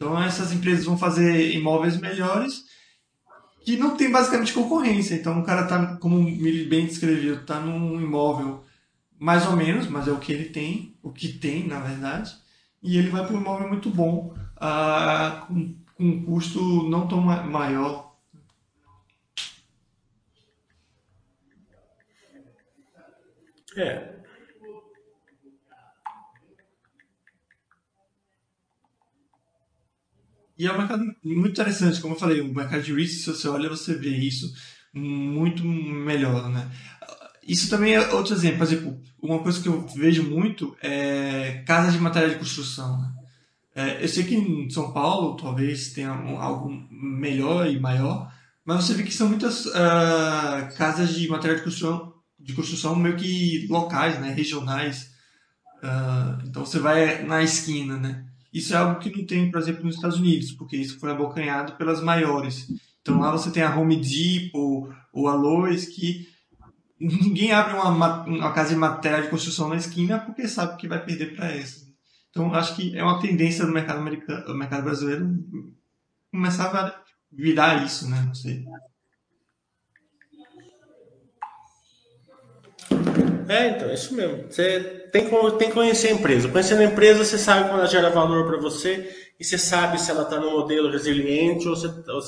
Então 0.02 0.20
essas 0.20 0.52
empresas 0.52 0.84
vão 0.84 0.97
fazer 0.97 1.54
imóveis 1.54 1.95
melhores 1.95 2.66
que 3.64 3.78
não 3.78 3.95
tem 3.95 4.12
basicamente 4.12 4.52
concorrência. 4.52 5.14
Então 5.14 5.39
o 5.39 5.43
cara 5.43 5.68
tá, 5.68 5.95
como 5.97 6.18
o 6.18 6.24
Mili 6.24 6.66
bem 6.66 6.88
descreveu, 6.88 7.45
tá 7.45 7.60
num 7.60 8.02
imóvel 8.02 8.64
mais 9.20 9.45
ou 9.45 9.56
menos, 9.56 9.88
mas 9.88 10.08
é 10.08 10.12
o 10.12 10.18
que 10.18 10.34
ele 10.34 10.45
tem, 10.45 10.97
o 11.04 11.12
que 11.12 11.32
tem, 11.32 11.68
na 11.68 11.80
verdade, 11.80 12.36
e 12.82 12.97
ele 12.97 13.12
vai 13.12 13.24
para 13.24 13.36
um 13.36 13.41
imóvel 13.41 13.68
muito 13.68 13.91
bom, 13.91 14.36
uh, 14.58 15.45
com, 15.45 15.76
com 15.95 16.04
um 16.04 16.26
custo 16.26 16.89
não 16.89 17.08
tão 17.08 17.22
ma 17.22 17.43
maior. 17.43 18.16
É. 23.78 24.11
E 30.62 30.68
é 30.68 30.72
um 30.72 30.78
mercado 30.78 31.03
muito 31.24 31.49
interessante, 31.49 31.99
como 31.99 32.14
eu 32.14 32.20
falei, 32.20 32.39
o 32.39 32.53
mercado 32.53 32.84
de 32.84 32.93
risco, 32.93 33.18
se 33.20 33.36
você 33.36 33.47
olha, 33.47 33.68
você 33.68 33.95
vê 33.95 34.16
isso 34.16 34.53
muito 34.93 35.66
melhor, 35.66 36.51
né? 36.51 36.70
Isso 37.41 37.68
também 37.68 37.95
é 37.95 38.14
outro 38.14 38.36
exemplo. 38.36 38.59
Por 38.59 38.64
exemplo, 38.66 39.01
uma 39.20 39.39
coisa 39.39 39.59
que 39.59 39.68
eu 39.68 39.88
vejo 39.88 40.22
muito 40.22 40.78
é 40.80 41.64
casas 41.66 41.93
de 41.93 41.99
material 41.99 42.30
de 42.30 42.38
construção. 42.38 43.01
Né? 43.01 43.12
É, 43.74 44.03
eu 44.03 44.07
sei 44.07 44.24
que 44.24 44.36
em 44.36 44.70
São 44.70 44.93
Paulo 44.93 45.36
talvez 45.36 45.93
tenha 45.93 46.12
algo 46.12 46.70
melhor 46.91 47.68
e 47.68 47.80
maior, 47.80 48.32
mas 48.64 48.84
você 48.84 48.93
vê 48.93 49.01
que 49.01 49.12
são 49.12 49.30
muitas 49.30 49.66
uh, 49.66 50.78
casas 50.78 51.16
de 51.16 51.28
material 51.28 51.57
de 51.57 51.64
construção, 51.64 52.14
de 52.39 52.53
construção 52.53 52.95
meio 52.95 53.18
que 53.18 53.66
locais, 53.68 54.20
né, 54.22 54.32
regionais. 54.32 55.12
Uh, 55.82 56.45
então 56.45 56.64
você 56.64 56.78
vai 56.78 57.24
na 57.24 57.41
esquina, 57.41 57.97
né? 57.97 58.28
Isso 58.54 58.74
é 58.74 58.78
algo 58.78 58.99
que 58.99 59.16
não 59.16 59.26
tem, 59.26 59.49
por 59.49 59.60
exemplo, 59.60 59.86
nos 59.86 59.95
Estados 59.95 60.20
Unidos, 60.20 60.52
porque 60.52 60.76
isso 60.76 60.99
foi 60.99 61.12
abocanhado 61.12 61.74
pelas 61.74 62.02
maiores. 62.02 62.68
Então 63.02 63.20
lá 63.20 63.32
você 63.32 63.49
tem 63.49 63.64
a 63.64 63.76
Home 63.76 63.95
Depot 63.95 64.89
ou 65.14 65.28
a 65.28 65.36
Lowe's 65.36 65.86
que 65.86 66.28
ninguém 66.99 67.52
abre 67.52 67.74
uma, 67.74 68.24
uma 68.26 68.54
casa 68.54 68.70
de 68.70 68.76
material 68.76 69.22
de 69.24 69.30
construção 69.30 69.70
na 69.70 69.78
esquina 69.78 70.20
porque 70.20 70.47
sabe 70.47 70.78
que 70.78 70.88
vai 70.88 71.04
perder 71.04 71.36
para 71.36 71.52
essa. 71.52 71.82
Então, 72.32 72.54
acho 72.54 72.76
que 72.76 72.97
é 72.97 73.04
uma 73.04 73.20
tendência 73.20 73.66
do 73.66 73.74
mercado 73.74 73.99
americano, 73.99 74.45
do 74.45 74.56
mercado 74.56 74.84
brasileiro 74.84 75.30
começar 76.32 76.74
a 76.74 77.04
virar 77.30 77.84
isso, 77.84 78.10
né? 78.10 78.24
Não 78.26 78.34
sei. 78.34 78.66
É, 83.48 83.70
então, 83.70 83.89
é 83.89 83.94
isso 83.94 84.14
mesmo. 84.16 84.46
Você 84.50 84.80
tem 85.12 85.30
que, 85.30 85.52
tem 85.58 85.68
que 85.70 85.74
conhecer 85.74 86.10
a 86.10 86.12
empresa. 86.12 86.50
Conhecendo 86.50 86.82
a 86.82 86.86
empresa, 86.86 87.24
você 87.24 87.38
sabe 87.38 87.70
quando 87.70 87.80
ela 87.80 87.88
gera 87.88 88.10
valor 88.10 88.46
para 88.46 88.58
você 88.58 89.32
e 89.39 89.44
você 89.44 89.58
sabe 89.58 90.00
se 90.00 90.12
ela 90.12 90.24
está 90.24 90.39
no 90.39 90.52
modelo 90.52 90.92
resiliente 90.92 91.68
ou 91.68 91.76
se, 91.76 91.88
ou 91.88 92.22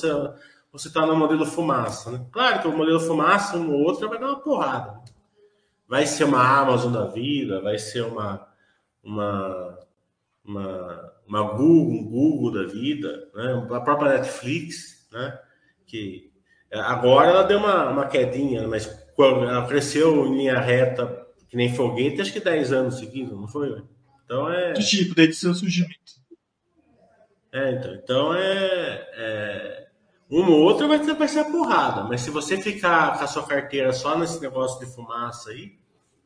você 0.74 0.88
está 0.88 1.05
no 1.05 1.16
modelo 1.16 1.45
fumaça. 1.45 2.11
Né? 2.11 2.26
Claro 2.32 2.61
que 2.61 2.68
o 2.68 2.76
modelo 2.76 2.99
fumaça, 2.99 3.57
um 3.57 3.72
ou 3.72 3.82
outro, 3.82 4.09
vai 4.09 4.20
dar 4.20 4.28
uma 4.28 4.39
porrada. 4.39 4.99
Vai 5.88 6.07
ser 6.07 6.24
uma 6.24 6.41
Amazon 6.59 6.91
da 6.91 7.05
vida, 7.05 7.61
vai 7.61 7.78
ser 7.78 8.01
uma, 8.01 8.47
uma, 9.03 9.80
uma, 10.43 11.14
uma 11.28 11.43
Google, 11.53 11.93
um 11.93 12.09
Google 12.09 12.51
da 12.51 12.64
vida, 12.64 13.30
né? 13.36 13.68
a 13.72 13.82
própria 13.82 14.14
Netflix, 14.18 15.07
né? 15.11 15.38
que 15.86 16.32
agora 16.72 17.30
ela 17.30 17.43
deu 17.43 17.59
uma, 17.59 17.91
uma 17.91 18.07
quedinha, 18.07 18.68
mas 18.68 19.03
quando 19.16 19.45
ela 19.45 19.68
cresceu 19.68 20.26
em 20.28 20.38
linha 20.38 20.59
reta, 20.59 21.26
que 21.49 21.57
nem 21.57 21.74
foguete, 21.74 22.22
acho 22.22 22.34
que 22.34 22.39
10 22.39 22.74
anos 22.74 22.97
seguidos, 22.97 23.39
não 23.39 23.47
foi? 23.47 23.84
Então 24.26 24.51
é. 24.51 24.74
Tipo, 24.74 25.16
desde 25.16 25.36
seu 25.36 25.53
surgimento. 25.53 25.93
É, 27.51 27.72
então, 27.74 27.93
então 27.93 28.34
é, 28.34 29.07
é 29.16 29.88
uma 30.30 30.49
ou 30.49 30.64
outra 30.64 30.88
vai, 30.88 31.28
ser 31.28 31.39
a 31.39 31.45
porrada, 31.45 32.03
mas 32.05 32.22
se 32.22 32.32
você 32.32 32.57
ficar 32.57 33.18
com 33.18 33.24
a 33.24 33.28
sua 33.28 33.45
carteira 33.45 33.93
só 33.93 34.18
nesse 34.18 34.41
negócio 34.41 34.80
de 34.80 34.91
fumaça 34.91 35.51
aí, 35.51 35.74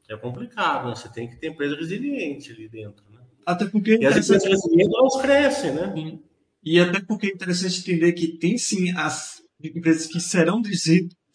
é 0.09 0.15
complicado, 0.15 0.87
né? 0.87 0.95
Você 0.95 1.09
tem 1.09 1.29
que 1.29 1.35
ter 1.35 1.47
empresa 1.47 1.75
resiliente 1.75 2.53
ali 2.53 2.69
dentro, 2.69 3.03
né? 3.11 3.19
Até 3.45 3.65
porque... 3.65 3.97
E 3.97 4.05
as 4.05 4.15
empresas 4.15 4.45
resilientes, 4.45 4.97
elas 4.97 5.21
crescem, 5.21 5.71
né? 5.73 5.91
Sim. 5.93 6.23
E 6.63 6.79
até 6.79 7.01
porque 7.01 7.27
é 7.27 7.31
interessante 7.31 7.79
entender 7.81 8.13
que 8.13 8.37
tem 8.37 8.57
sim 8.57 8.91
as 8.91 9.41
empresas 9.61 10.07
que 10.07 10.21
serão 10.21 10.61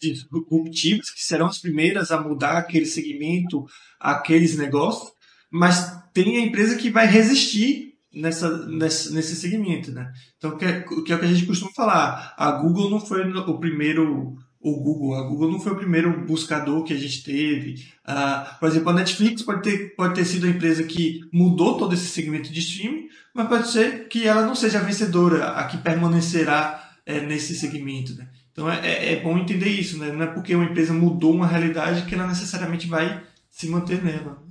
disruptivas, 0.03 1.09
que 1.09 1.23
serão 1.23 1.47
as 1.47 1.59
primeiras 1.59 2.11
a 2.11 2.21
mudar 2.21 2.57
aquele 2.57 2.85
segmento, 2.85 3.65
aqueles 3.99 4.57
negócios, 4.57 5.11
mas 5.51 5.97
tem 6.13 6.37
a 6.37 6.45
empresa 6.45 6.75
que 6.75 6.89
vai 6.89 7.07
resistir 7.07 7.93
nessa, 8.13 8.67
nesse, 8.67 9.13
nesse 9.13 9.35
segmento, 9.35 9.91
né? 9.91 10.11
Então, 10.37 10.57
que 10.57 10.65
é, 10.65 10.81
que 10.81 11.11
é 11.11 11.15
o 11.15 11.19
que 11.19 11.25
a 11.25 11.33
gente 11.33 11.45
costuma 11.45 11.71
falar. 11.71 12.33
A 12.37 12.51
Google 12.51 12.89
não 12.89 12.99
foi 12.99 13.23
o 13.27 13.59
primeiro 13.59 14.35
o 14.63 14.79
Google. 14.79 15.15
A 15.15 15.23
Google 15.23 15.51
não 15.51 15.59
foi 15.59 15.73
o 15.73 15.77
primeiro 15.77 16.25
buscador 16.25 16.83
que 16.83 16.93
a 16.93 16.97
gente 16.97 17.21
teve. 17.23 17.85
Uh, 18.07 18.59
por 18.59 18.69
exemplo, 18.69 18.89
a 18.89 18.93
Netflix 18.93 19.41
pode 19.41 19.61
ter, 19.61 19.95
pode 19.95 20.15
ter 20.15 20.25
sido 20.25 20.47
a 20.47 20.49
empresa 20.49 20.83
que 20.83 21.21
mudou 21.31 21.77
todo 21.77 21.93
esse 21.93 22.07
segmento 22.07 22.51
de 22.51 22.59
streaming, 22.59 23.09
mas 23.33 23.49
pode 23.49 23.69
ser 23.69 24.07
que 24.07 24.25
ela 24.25 24.45
não 24.45 24.55
seja 24.55 24.79
a 24.79 24.83
vencedora, 24.83 25.49
a 25.49 25.65
que 25.65 25.77
permanecerá 25.77 26.91
é, 27.05 27.19
nesse 27.19 27.55
segmento. 27.55 28.15
Né? 28.15 28.29
Então 28.53 28.71
é, 28.71 28.87
é, 28.87 29.13
é 29.13 29.19
bom 29.19 29.37
entender 29.37 29.67
isso, 29.67 29.97
né? 29.97 30.11
não 30.11 30.23
é 30.23 30.27
porque 30.27 30.55
uma 30.55 30.65
empresa 30.65 30.93
mudou 30.93 31.33
uma 31.33 31.47
realidade 31.47 32.05
que 32.05 32.13
ela 32.13 32.27
necessariamente 32.27 32.87
vai 32.87 33.25
se 33.49 33.67
manter 33.67 34.01
nela. 34.03 34.41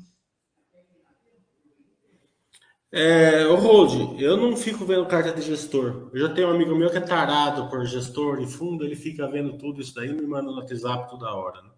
É, 2.94 3.44
Hold, 3.44 4.20
eu 4.20 4.36
não 4.36 4.55
fico 4.55 4.84
vendo 4.84 5.07
carta 5.07 5.32
de 5.32 5.40
gestor. 5.40 6.11
Eu 6.12 6.20
já 6.20 6.34
tenho 6.34 6.48
um 6.48 6.50
amigo 6.50 6.74
meu 6.74 6.90
que 6.90 6.98
é 6.98 7.00
tarado 7.00 7.70
por 7.70 7.86
gestor 7.86 8.42
e 8.42 8.46
fundo, 8.46 8.84
ele 8.84 8.96
fica 8.96 9.26
vendo 9.30 9.57
tudo 9.57 9.80
isso 9.80 9.94
daí 9.94 10.12
me 10.12 10.26
manda 10.26 10.50
no 10.50 10.59
WhatsApp 10.59 11.09
toda 11.09 11.32
hora. 11.32 11.62
Né? 11.62 11.70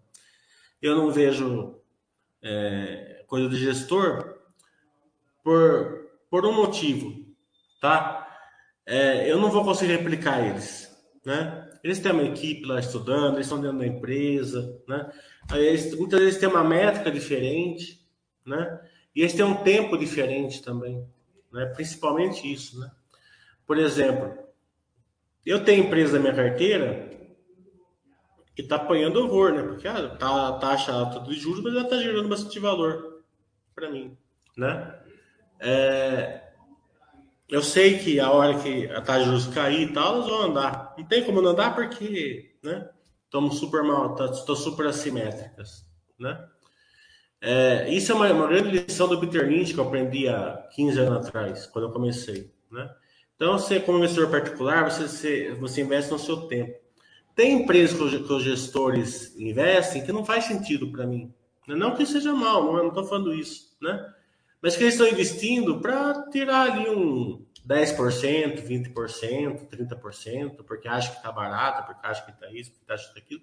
Eu 0.81 0.95
não 0.95 1.11
vejo 1.11 1.79
é, 2.41 3.23
coisa 3.27 3.47
de 3.47 3.55
gestor 3.55 4.35
por, 5.41 6.09
por 6.29 6.45
um 6.45 6.51
motivo, 6.51 7.23
tá? 7.79 8.27
É, 8.85 9.31
eu 9.31 9.39
não 9.39 9.49
vou 9.49 9.63
conseguir 9.63 9.93
replicar 9.93 10.45
eles, 10.45 10.91
né? 11.25 11.64
Eles 11.85 11.99
têm 11.99 12.11
uma 12.11 12.23
equipe 12.23 12.65
lá 12.65 12.79
estudando, 12.79 13.35
eles 13.35 13.45
estão 13.45 13.61
dentro 13.61 13.77
da 13.77 13.85
empresa, 13.85 14.81
né? 14.87 15.07
Eles, 15.53 15.95
muitas 15.95 16.19
vezes 16.19 16.39
tem 16.39 16.49
uma 16.49 16.63
métrica 16.63 17.11
diferente, 17.11 18.03
né? 18.43 18.81
E 19.15 19.21
eles 19.21 19.35
têm 19.35 19.45
um 19.45 19.57
tempo 19.57 19.95
diferente 19.95 20.63
também, 20.63 21.07
né? 21.53 21.67
principalmente 21.75 22.51
isso. 22.51 22.79
Né? 22.79 22.89
Por 23.67 23.77
exemplo, 23.77 24.35
eu 25.45 25.63
tenho 25.63 25.83
empresa 25.83 26.13
na 26.13 26.23
minha 26.23 26.33
carteira 26.33 27.07
que 28.55 28.63
está 28.63 28.77
apanhando 28.77 29.19
horror, 29.19 29.53
né? 29.53 29.61
Porque 29.61 29.87
ah, 29.87 30.09
tá 30.09 30.47
a 30.47 30.53
taxa 30.53 30.91
alta 30.91 31.19
de 31.19 31.35
juros, 31.35 31.61
mas 31.61 31.71
ela 31.71 31.83
está 31.83 31.97
gerando 31.97 32.27
bastante 32.27 32.57
valor 32.57 33.23
para 33.75 33.91
mim, 33.91 34.17
né? 34.57 34.99
É, 35.59 36.44
eu 37.49 37.61
sei 37.61 37.99
que 37.99 38.19
a 38.19 38.31
hora 38.31 38.59
que 38.59 38.87
a 38.87 39.01
taxa 39.01 39.19
de 39.19 39.25
juros 39.25 39.47
cair 39.47 39.89
e 39.89 39.93
tal, 39.93 40.15
elas 40.15 40.27
vão 40.27 40.41
andar. 40.43 40.95
Não 40.97 41.05
tem 41.05 41.23
como 41.23 41.41
não 41.41 41.51
andar 41.51 41.75
porque, 41.75 42.55
né? 42.63 42.89
Estamos 43.25 43.59
super 43.59 43.83
mal, 43.83 44.13
estão 44.13 44.45
tá, 44.45 44.55
super 44.55 44.87
assimétricas, 44.87 45.85
né? 46.17 46.47
É, 47.41 47.89
isso 47.89 48.11
é 48.11 48.15
uma, 48.15 48.31
uma, 48.31 48.47
grande 48.47 48.71
lição 48.71 49.07
do 49.07 49.19
Peter 49.19 49.47
Lynch 49.47 49.73
que 49.73 49.79
eu 49.79 49.85
aprendi 49.85 50.27
há 50.27 50.67
15 50.73 50.99
anos 50.99 51.27
atrás, 51.27 51.67
quando 51.67 51.85
eu 51.85 51.91
comecei. 51.91 52.51
Né? 52.71 52.89
Então, 53.35 53.59
você, 53.59 53.79
como 53.79 53.99
investidor 53.99 54.31
particular, 54.31 54.89
você, 54.89 55.07
você, 55.07 55.53
você 55.53 55.81
investe 55.81 56.11
no 56.11 56.17
seu 56.17 56.47
tempo. 56.47 56.79
Tem 57.35 57.61
empresas 57.61 57.97
que, 57.97 58.23
que 58.23 58.33
os 58.33 58.43
gestores 58.43 59.37
investem 59.37 60.03
que 60.03 60.13
não 60.13 60.25
faz 60.25 60.45
sentido 60.45 60.91
para 60.91 61.05
mim. 61.05 61.33
Não 61.67 61.95
que 61.95 62.05
seja 62.05 62.33
mal, 62.33 62.73
não 62.73 62.87
estou 62.87 63.03
falando 63.03 63.33
isso. 63.33 63.75
Né? 63.81 64.13
Mas 64.65 64.75
que 64.75 64.81
eles 64.81 64.95
estão 64.95 65.07
investindo 65.07 65.79
para 65.79 66.27
tirar 66.31 66.71
ali 66.71 66.89
um 66.89 67.45
10%, 67.67 68.67
20%, 68.67 69.69
30%, 69.69 70.63
porque 70.65 70.87
acha 70.87 71.11
que 71.11 71.17
está 71.17 71.31
barato, 71.31 71.85
porque 71.85 72.07
acha 72.07 72.25
que 72.25 72.31
está 72.31 72.51
isso, 72.51 72.71
porque 72.71 72.91
acha 72.91 73.03
que 73.03 73.19
está 73.19 73.19
aquilo 73.19 73.41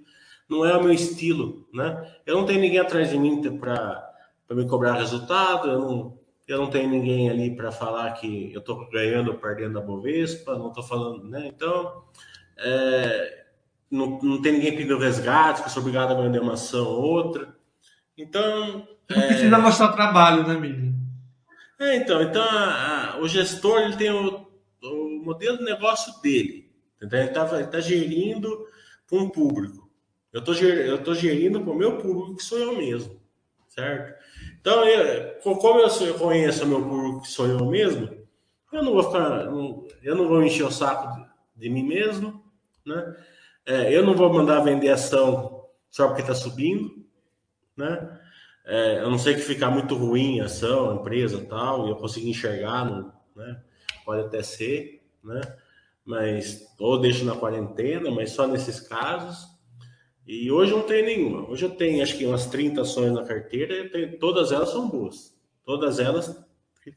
não 0.48 0.66
é 0.66 0.76
o 0.76 0.82
meu 0.82 0.92
estilo, 0.92 1.68
né? 1.72 2.12
Eu 2.26 2.36
não 2.36 2.44
tenho 2.44 2.60
ninguém 2.60 2.80
atrás 2.80 3.08
de 3.08 3.16
mim 3.16 3.40
para 3.56 4.12
me 4.50 4.66
cobrar 4.66 4.94
resultado, 4.94 5.68
eu 5.68 5.78
não, 5.78 6.18
eu 6.48 6.58
não 6.58 6.66
tenho 6.68 6.90
ninguém 6.90 7.30
ali 7.30 7.54
para 7.54 7.70
falar 7.70 8.10
que 8.14 8.52
eu 8.52 8.58
estou 8.58 8.90
ganhando 8.90 9.30
ou 9.30 9.38
perdendo 9.38 9.78
a 9.78 9.80
Bovespa, 9.80 10.58
não 10.58 10.70
estou 10.70 10.82
falando, 10.82 11.22
né? 11.28 11.46
Então, 11.46 12.02
é, 12.58 13.44
não, 13.88 14.18
não 14.20 14.42
tem 14.42 14.54
ninguém 14.54 14.76
pedindo 14.76 14.98
resgate, 14.98 15.62
que 15.62 15.68
eu 15.68 15.72
sou 15.72 15.82
obrigado 15.82 16.10
a 16.10 16.20
vender 16.20 16.40
uma 16.40 16.54
ação 16.54 16.84
ou 16.84 17.00
outra. 17.00 17.54
Então. 18.18 18.88
Não 19.08 19.22
é... 19.22 19.28
precisa 19.28 19.58
mostrar 19.58 19.92
trabalho, 19.92 20.46
né, 20.48 20.54
Mili? 20.54 21.01
É, 21.82 21.96
então, 21.96 22.22
então 22.22 22.42
a, 22.42 23.14
a, 23.14 23.20
o 23.20 23.26
gestor 23.26 23.80
ele 23.80 23.96
tem 23.96 24.10
o, 24.10 24.46
o 24.82 25.22
modelo 25.24 25.58
de 25.58 25.64
negócio 25.64 26.20
dele. 26.22 26.70
Entendeu? 26.96 27.20
Ele 27.20 27.28
está 27.28 27.66
tá 27.66 27.80
gerindo 27.80 28.66
com 29.08 29.18
um 29.18 29.28
público. 29.28 29.90
Eu 30.32 30.40
estou 30.40 30.54
eu 30.54 31.02
tô 31.02 31.12
gerindo 31.12 31.60
para 31.60 31.72
o 31.72 31.76
meu 31.76 31.98
público, 31.98 32.36
que 32.36 32.44
sou 32.44 32.58
eu 32.58 32.76
mesmo, 32.76 33.20
certo? 33.68 34.14
Então, 34.60 34.84
eu, 34.84 35.34
como 35.42 35.80
eu 35.80 36.18
conheço 36.18 36.64
o 36.64 36.68
meu 36.68 36.82
público, 36.82 37.22
que 37.22 37.28
sou 37.28 37.46
eu 37.46 37.66
mesmo, 37.66 38.08
eu 38.72 38.82
não 38.82 38.92
vou 38.92 39.02
ficar, 39.02 39.46
eu 40.02 40.16
não 40.16 40.28
vou 40.28 40.42
encher 40.42 40.64
o 40.64 40.70
saco 40.70 41.12
de, 41.14 41.26
de 41.56 41.68
mim 41.68 41.82
mesmo, 41.82 42.42
né? 42.86 43.16
É, 43.66 43.94
eu 43.94 44.06
não 44.06 44.14
vou 44.14 44.32
mandar 44.32 44.60
vender 44.60 44.88
ação 44.88 45.66
só 45.90 46.06
porque 46.06 46.22
está 46.22 46.34
subindo, 46.34 47.04
né? 47.76 48.20
É, 48.64 48.98
eu 49.00 49.10
não 49.10 49.18
sei 49.18 49.34
que 49.34 49.40
ficar 49.40 49.70
muito 49.70 49.94
ruim 49.96 50.40
a 50.40 50.44
ação, 50.44 50.90
a 50.90 50.94
empresa 50.94 51.44
tal, 51.48 51.86
e 51.86 51.90
eu 51.90 51.96
consigo 51.96 52.28
enxergar, 52.28 52.84
né? 53.34 53.62
Pode 54.04 54.22
até 54.22 54.42
ser, 54.42 55.02
né? 55.22 55.40
Mas, 56.04 56.66
ou 56.78 57.00
deixo 57.00 57.24
na 57.24 57.36
quarentena, 57.36 58.10
mas 58.10 58.30
só 58.30 58.46
nesses 58.46 58.80
casos. 58.80 59.50
E 60.26 60.50
hoje 60.50 60.72
não 60.72 60.82
tem 60.82 61.04
nenhuma. 61.04 61.48
Hoje 61.48 61.64
eu 61.64 61.70
tenho 61.70 62.02
acho 62.02 62.16
que 62.16 62.26
umas 62.26 62.46
30 62.46 62.82
ações 62.82 63.12
na 63.12 63.24
carteira 63.24 63.74
e 63.74 63.88
tenho, 63.88 64.18
todas 64.18 64.52
elas 64.52 64.70
são 64.70 64.88
boas. 64.88 65.36
Todas 65.64 65.98
elas, 65.98 66.44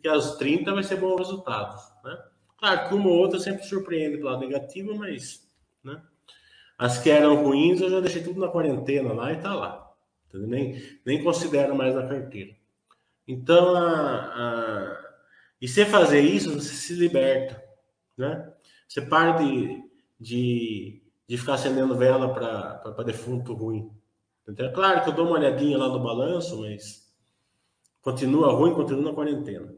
que 0.01 0.07
as 0.07 0.38
30 0.38 0.74
vai 0.74 0.84
ser 0.84 0.97
bons 0.97 1.18
resultados. 1.18 1.82
Né? 2.03 2.18
Claro 2.57 2.88
que 2.88 2.95
uma 2.95 3.09
ou 3.09 3.18
outra 3.18 3.39
sempre 3.39 3.63
surpreende 3.63 4.18
pelo 4.18 4.30
lado 4.30 4.41
negativo, 4.41 4.95
mas 4.95 5.47
né? 5.84 6.01
as 6.78 6.97
que 6.99 7.09
eram 7.09 7.43
ruins 7.43 7.82
eu 7.82 7.89
já 7.89 7.99
deixei 7.99 8.24
tudo 8.24 8.39
na 8.39 8.47
quarentena 8.47 9.13
lá 9.13 9.32
e 9.32 9.38
tá 9.38 9.53
lá. 9.53 9.84
Nem, 10.39 10.81
nem 11.05 11.23
considero 11.23 11.75
mais 11.75 11.95
na 11.95 12.07
carteira. 12.07 12.55
Então, 13.27 13.75
a, 13.75 14.19
a... 14.19 15.05
e 15.61 15.67
se 15.67 15.86
fazer 15.86 16.21
isso, 16.21 16.53
você 16.53 16.73
se 16.73 16.93
liberta. 16.93 17.63
Né? 18.17 18.51
Você 18.88 19.01
para 19.01 19.33
de, 19.33 19.83
de 20.19 21.05
de 21.27 21.38
ficar 21.38 21.55
acendendo 21.55 21.95
vela 21.95 22.33
para 22.33 23.03
defunto 23.03 23.53
ruim. 23.53 23.89
Então, 24.47 24.65
é 24.65 24.71
claro 24.71 25.03
que 25.03 25.09
eu 25.09 25.13
dou 25.13 25.25
uma 25.25 25.38
olhadinha 25.38 25.77
lá 25.77 25.89
no 25.89 26.01
balanço, 26.01 26.61
mas 26.61 27.03
continua 28.01 28.53
ruim, 28.53 28.75
continua 28.75 29.03
na 29.03 29.13
quarentena. 29.13 29.73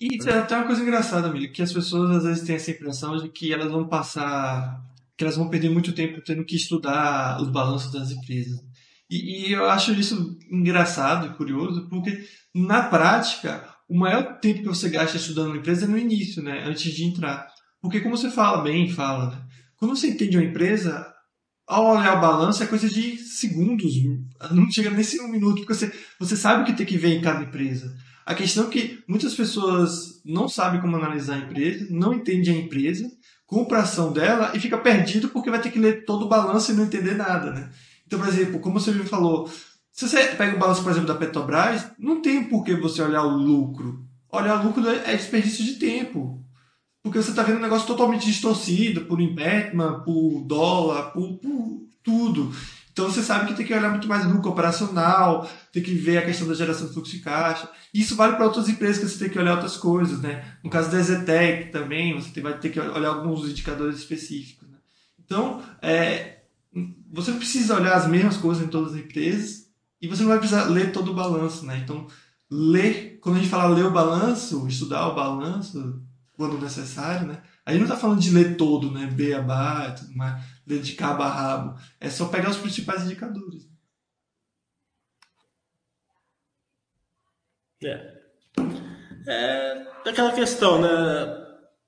E 0.00 0.18
tem 0.18 0.56
uma 0.56 0.66
coisa 0.66 0.82
engraçada, 0.82 1.28
amigo, 1.28 1.52
que 1.52 1.62
as 1.62 1.72
pessoas 1.72 2.10
às 2.18 2.24
vezes 2.24 2.46
têm 2.46 2.56
essa 2.56 2.70
impressão 2.70 3.16
de 3.16 3.28
que 3.28 3.52
elas 3.52 3.70
vão 3.70 3.88
passar, 3.88 4.84
que 5.16 5.24
elas 5.24 5.36
vão 5.36 5.48
perder 5.48 5.70
muito 5.70 5.92
tempo 5.92 6.20
tendo 6.20 6.44
que 6.44 6.56
estudar 6.56 7.40
os 7.40 7.48
balanços 7.48 7.92
das 7.92 8.10
empresas. 8.12 8.62
E, 9.10 9.48
e 9.48 9.52
eu 9.52 9.68
acho 9.68 9.92
isso 9.92 10.38
engraçado 10.50 11.26
e 11.26 11.36
curioso, 11.36 11.88
porque 11.88 12.24
na 12.54 12.84
prática, 12.84 13.68
o 13.88 13.98
maior 13.98 14.38
tempo 14.40 14.60
que 14.60 14.68
você 14.68 14.88
gasta 14.88 15.16
estudando 15.16 15.48
uma 15.48 15.58
empresa 15.58 15.84
é 15.84 15.88
no 15.88 15.98
início, 15.98 16.42
né? 16.42 16.64
Antes 16.64 16.92
de 16.92 17.04
entrar. 17.04 17.46
Porque 17.80 18.00
como 18.00 18.16
você 18.16 18.30
fala 18.30 18.62
bem, 18.62 18.88
fala, 18.90 19.30
né? 19.30 19.42
Quando 19.76 19.96
você 19.96 20.08
entende 20.08 20.36
uma 20.36 20.46
empresa, 20.46 21.06
ao 21.66 21.96
olhar 21.96 22.16
o 22.16 22.20
balanço 22.20 22.62
é 22.62 22.66
coisa 22.66 22.88
de 22.88 23.16
segundos, 23.18 23.92
não 24.50 24.70
chega 24.70 24.90
nem 24.90 25.02
ser 25.02 25.20
um 25.20 25.28
minuto, 25.28 25.56
porque 25.60 25.74
você, 25.74 25.92
você 26.18 26.36
sabe 26.36 26.62
o 26.62 26.64
que 26.64 26.72
tem 26.72 26.86
que 26.86 26.96
ver 26.96 27.16
em 27.16 27.20
cada 27.20 27.42
empresa. 27.42 27.94
A 28.24 28.34
questão 28.34 28.68
é 28.68 28.70
que 28.70 29.02
muitas 29.06 29.34
pessoas 29.34 30.22
não 30.24 30.48
sabem 30.48 30.80
como 30.80 30.96
analisar 30.96 31.34
a 31.34 31.38
empresa, 31.38 31.86
não 31.90 32.14
entendem 32.14 32.56
a 32.56 32.60
empresa, 32.60 33.10
compra 33.46 33.78
a 33.78 33.82
ação 33.82 34.12
dela 34.12 34.52
e 34.54 34.60
fica 34.60 34.78
perdido 34.78 35.28
porque 35.28 35.50
vai 35.50 35.60
ter 35.60 35.70
que 35.70 35.78
ler 35.78 36.04
todo 36.04 36.24
o 36.24 36.28
balanço 36.28 36.72
e 36.72 36.74
não 36.74 36.84
entender 36.84 37.14
nada, 37.14 37.52
né? 37.52 37.70
Então, 38.14 38.24
por 38.24 38.32
exemplo, 38.32 38.60
como 38.60 38.78
você 38.78 38.92
me 38.92 39.04
falou, 39.04 39.50
se 39.90 40.08
você 40.08 40.24
pega 40.36 40.54
o 40.54 40.58
balanço, 40.58 40.84
por 40.84 40.92
exemplo, 40.92 41.08
da 41.08 41.16
Petrobras, 41.16 41.90
não 41.98 42.22
tem 42.22 42.44
por 42.44 42.62
que 42.62 42.76
você 42.76 43.02
olhar 43.02 43.24
o 43.24 43.36
lucro. 43.36 44.06
Olhar 44.30 44.60
o 44.60 44.68
lucro 44.68 44.88
é 44.88 45.16
desperdício 45.16 45.64
de 45.64 45.74
tempo. 45.74 46.40
Porque 47.02 47.20
você 47.20 47.30
está 47.30 47.42
vendo 47.42 47.58
um 47.58 47.62
negócio 47.62 47.88
totalmente 47.88 48.24
distorcido 48.24 49.02
por 49.02 49.20
impeachment, 49.20 50.04
por 50.04 50.42
dólar, 50.42 51.10
por, 51.10 51.38
por 51.38 51.82
tudo. 52.04 52.54
Então 52.92 53.10
você 53.10 53.20
sabe 53.20 53.48
que 53.48 53.54
tem 53.54 53.66
que 53.66 53.74
olhar 53.74 53.90
muito 53.90 54.06
mais 54.06 54.24
lucro 54.24 54.52
operacional, 54.52 55.50
tem 55.72 55.82
que 55.82 55.92
ver 55.92 56.18
a 56.18 56.24
questão 56.24 56.46
da 56.46 56.54
geração 56.54 56.86
de 56.86 56.92
fluxo 56.92 57.10
de 57.10 57.18
caixa. 57.18 57.68
Isso 57.92 58.14
vale 58.14 58.36
para 58.36 58.44
outras 58.44 58.68
empresas 58.68 58.98
que 58.98 59.08
você 59.08 59.18
tem 59.18 59.28
que 59.28 59.38
olhar 59.40 59.54
outras 59.54 59.76
coisas, 59.76 60.20
né? 60.20 60.56
No 60.62 60.70
caso 60.70 60.88
da 60.88 61.02
Zetec 61.02 61.72
também, 61.72 62.14
você 62.14 62.40
vai 62.40 62.56
ter 62.58 62.68
que 62.68 62.78
olhar 62.78 63.08
alguns 63.08 63.50
indicadores 63.50 63.98
específicos. 63.98 64.68
Né? 64.68 64.78
Então, 65.24 65.60
é, 65.82 66.33
você 67.10 67.32
precisa 67.32 67.76
olhar 67.76 67.94
as 67.94 68.08
mesmas 68.08 68.36
coisas 68.36 68.64
em 68.64 68.68
todas 68.68 68.92
as 68.92 68.98
empresas 68.98 69.70
e 70.00 70.08
você 70.08 70.22
não 70.22 70.30
vai 70.30 70.38
precisar 70.38 70.64
ler 70.64 70.92
todo 70.92 71.12
o 71.12 71.14
balanço, 71.14 71.64
né? 71.64 71.78
Então, 71.78 72.06
ler, 72.50 73.18
quando 73.20 73.36
a 73.36 73.38
gente 73.38 73.50
fala 73.50 73.74
ler 73.74 73.84
o 73.84 73.92
balanço, 73.92 74.66
estudar 74.66 75.08
o 75.08 75.14
balanço, 75.14 76.02
quando 76.36 76.60
necessário, 76.60 77.26
né? 77.26 77.42
Aí 77.64 77.76
não 77.76 77.84
está 77.84 77.96
falando 77.96 78.20
de 78.20 78.30
ler 78.30 78.56
todo, 78.56 78.90
né? 78.90 79.06
Beabá 79.06 79.88
e 79.88 80.00
tudo 80.00 80.16
mais, 80.16 80.44
ler 80.66 80.82
de 80.82 80.94
cabo 80.94 81.22
a 81.22 81.28
rabo. 81.28 81.80
É 82.00 82.10
só 82.10 82.26
pegar 82.26 82.50
os 82.50 82.58
principais 82.58 83.04
indicadores. 83.04 83.68
É. 87.82 88.14
É 89.26 90.10
aquela 90.10 90.32
questão, 90.32 90.80
né? 90.80 90.88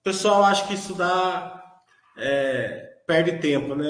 O 0.01 0.03
pessoal 0.03 0.45
acha 0.45 0.66
que 0.66 0.74
estudar 0.74 1.82
é, 2.16 3.03
perde 3.07 3.39
tempo, 3.39 3.74
né? 3.74 3.87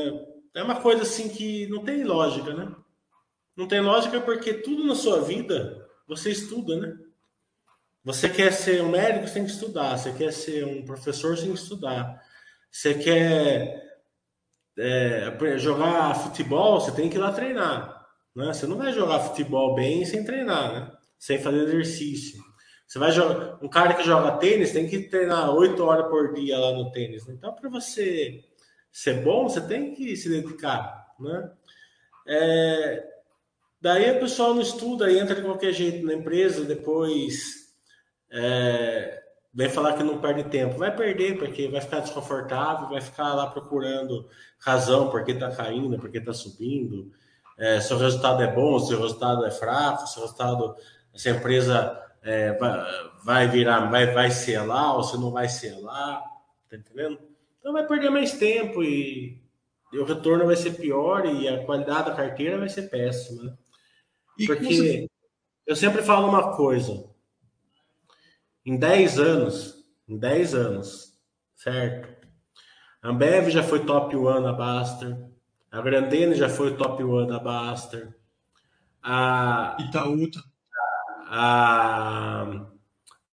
É 0.56 0.62
uma 0.62 0.80
coisa 0.80 1.02
assim 1.02 1.28
que 1.28 1.66
não 1.66 1.84
tem 1.84 2.02
lógica, 2.02 2.54
né? 2.54 2.74
Não 3.54 3.68
tem 3.68 3.78
lógica 3.80 4.18
porque 4.22 4.54
tudo 4.54 4.86
na 4.86 4.94
sua 4.94 5.20
vida 5.20 5.86
você 6.08 6.30
estuda, 6.30 6.74
né? 6.80 6.96
Você 8.02 8.26
quer 8.30 8.50
ser 8.52 8.82
um 8.82 8.88
médico, 8.88 9.28
você 9.28 9.34
tem 9.34 9.44
que 9.44 9.50
estudar. 9.50 9.98
Você 9.98 10.12
quer 10.12 10.32
ser 10.32 10.64
um 10.64 10.82
professor, 10.82 11.36
você 11.36 11.42
tem 11.42 11.52
que 11.52 11.58
estudar. 11.58 12.22
Você 12.70 12.94
quer 12.94 14.00
é, 14.78 15.58
jogar 15.58 16.14
futebol, 16.14 16.80
você 16.80 16.92
tem 16.92 17.10
que 17.10 17.16
ir 17.16 17.20
lá 17.20 17.32
treinar. 17.32 18.06
Né? 18.34 18.46
Você 18.46 18.66
não 18.66 18.78
vai 18.78 18.94
jogar 18.94 19.20
futebol 19.20 19.74
bem 19.74 20.06
sem 20.06 20.24
treinar, 20.24 20.72
né? 20.72 20.92
sem 21.18 21.38
fazer 21.38 21.64
exercício. 21.64 22.42
Você 22.86 22.98
vai 22.98 23.12
jogar. 23.12 23.58
Um 23.62 23.68
cara 23.68 23.92
que 23.92 24.04
joga 24.04 24.38
tênis 24.38 24.72
tem 24.72 24.88
que 24.88 25.10
treinar 25.10 25.50
oito 25.54 25.84
horas 25.84 26.08
por 26.08 26.32
dia 26.32 26.58
lá 26.58 26.72
no 26.72 26.90
tênis. 26.92 27.26
Né? 27.26 27.34
Então, 27.36 27.52
para 27.52 27.68
você 27.68 28.42
ser 28.96 29.22
bom, 29.22 29.46
você 29.46 29.60
tem 29.60 29.94
que 29.94 30.16
se 30.16 30.26
dedicar. 30.26 31.06
Né? 31.20 31.50
É, 32.26 33.06
daí 33.78 34.16
o 34.16 34.20
pessoal 34.20 34.54
não 34.54 34.62
estuda, 34.62 35.12
entra 35.12 35.34
de 35.34 35.42
qualquer 35.42 35.70
jeito 35.74 36.06
na 36.06 36.14
empresa, 36.14 36.64
depois 36.64 37.74
é, 38.30 39.22
vem 39.52 39.68
falar 39.68 39.98
que 39.98 40.02
não 40.02 40.18
perde 40.18 40.44
tempo. 40.44 40.78
Vai 40.78 40.96
perder, 40.96 41.36
porque 41.36 41.68
vai 41.68 41.82
ficar 41.82 42.00
desconfortável, 42.00 42.88
vai 42.88 43.02
ficar 43.02 43.34
lá 43.34 43.48
procurando 43.48 44.26
razão 44.58 45.10
porque 45.10 45.32
está 45.32 45.50
caindo, 45.50 45.98
porque 45.98 46.16
está 46.16 46.32
subindo. 46.32 47.12
É, 47.58 47.78
se 47.82 47.92
o 47.92 47.98
resultado 47.98 48.42
é 48.42 48.50
bom, 48.50 48.78
se 48.78 48.94
o 48.94 49.02
resultado 49.02 49.44
é 49.44 49.50
fraco, 49.50 50.06
se 50.06 50.18
o 50.18 50.22
resultado, 50.22 50.74
se 51.14 51.28
a 51.28 51.32
empresa 51.32 52.02
é, 52.22 52.52
vai, 52.52 52.86
vai, 53.22 53.48
virar, 53.48 53.90
vai, 53.90 54.06
vai 54.14 54.30
ser 54.30 54.60
lá 54.60 54.96
ou 54.96 55.04
se 55.04 55.18
não 55.18 55.30
vai 55.30 55.50
ser 55.50 55.78
lá, 55.82 56.22
tá 56.70 56.76
entendendo? 56.78 57.35
Então 57.66 57.74
vai 57.74 57.84
perder 57.84 58.10
mais 58.10 58.32
tempo 58.34 58.80
e, 58.80 59.42
e 59.92 59.98
o 59.98 60.04
retorno 60.04 60.46
vai 60.46 60.54
ser 60.54 60.74
pior 60.74 61.26
e 61.26 61.48
a 61.48 61.64
qualidade 61.64 62.08
da 62.08 62.14
carteira 62.14 62.58
vai 62.58 62.68
ser 62.68 62.82
péssima. 62.82 63.42
Né? 63.42 63.56
Porque 64.46 64.64
você... 64.72 65.10
eu 65.66 65.74
sempre 65.74 66.00
falo 66.04 66.28
uma 66.28 66.56
coisa, 66.56 67.10
em 68.64 68.78
10 68.78 69.18
anos, 69.18 69.84
em 70.08 70.16
10 70.16 70.54
anos, 70.54 71.18
certo? 71.56 72.28
A 73.02 73.08
Ambev 73.08 73.50
já 73.50 73.64
foi 73.64 73.84
top 73.84 74.14
1 74.14 74.42
da 74.42 74.52
Baster. 74.52 75.18
A 75.68 75.82
Grandene 75.82 76.36
já 76.36 76.48
foi 76.48 76.76
top 76.76 77.02
1 77.02 77.26
da 77.26 77.40
Baster. 77.40 78.16
A 79.02 79.76
Itaúta. 79.80 80.38
A, 81.26 82.64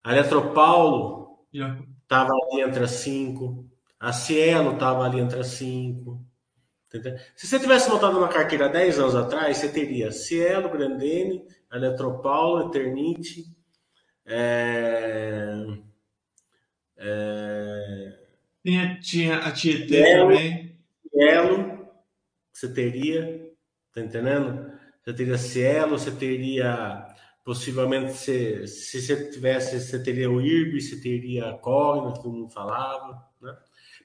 a 0.02 0.10
Eletropaulo 0.10 1.44
estava 1.52 2.32
ali 2.32 2.62
entre 2.62 2.82
as 2.84 2.92
5. 2.92 3.70
A 4.02 4.12
Cielo 4.12 4.72
estava 4.72 5.04
ali 5.04 5.20
entre 5.20 5.38
as 5.38 5.46
5. 5.46 6.20
Se 7.36 7.46
você 7.46 7.60
tivesse 7.60 7.88
montado 7.88 8.18
uma 8.18 8.26
carteira 8.26 8.68
10 8.68 8.98
anos 8.98 9.14
atrás, 9.14 9.58
você 9.58 9.68
teria 9.68 10.10
Cielo, 10.10 10.68
Grandene, 10.70 11.46
Eletropaulo, 11.72 12.66
Eternite, 12.66 13.44
é... 14.26 15.54
É... 16.96 18.18
Tinha, 18.64 18.98
tinha 19.00 19.38
a 19.38 19.52
Tietê 19.52 19.98
Elo, 19.98 20.30
também. 20.30 20.76
Cielo, 21.08 21.88
você 22.52 22.72
teria, 22.72 23.52
tá 23.94 24.00
entendendo? 24.00 24.72
Você 25.04 25.14
teria 25.14 25.38
Cielo, 25.38 25.96
você 25.96 26.10
teria 26.10 27.06
possivelmente 27.44 28.14
se, 28.14 28.66
se 28.66 29.00
você 29.00 29.30
tivesse, 29.30 29.78
você 29.80 30.02
teria 30.02 30.28
o 30.28 30.40
IRB, 30.40 30.80
você 30.80 31.00
teria 31.00 31.52
Cogna, 31.54 32.14
que 32.14 32.22
todo 32.22 32.34
mundo 32.34 32.50
falava? 32.50 33.31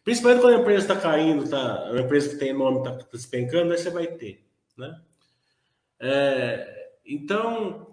Principalmente 0.07 0.39
quando 0.39 0.55
a 0.55 0.61
empresa 0.61 0.93
está 0.93 0.95
caindo, 0.95 1.49
tá, 1.49 1.89
a 1.89 1.99
empresa 1.99 2.29
que 2.29 2.37
tem 2.37 2.53
nome 2.53 2.77
está 2.77 2.91
tá 2.91 3.05
despencando, 3.11 3.73
aí 3.73 3.77
você 3.77 3.89
vai 3.89 4.07
ter, 4.07 4.41
né? 4.77 5.01
É, 5.99 6.91
então, 7.05 7.91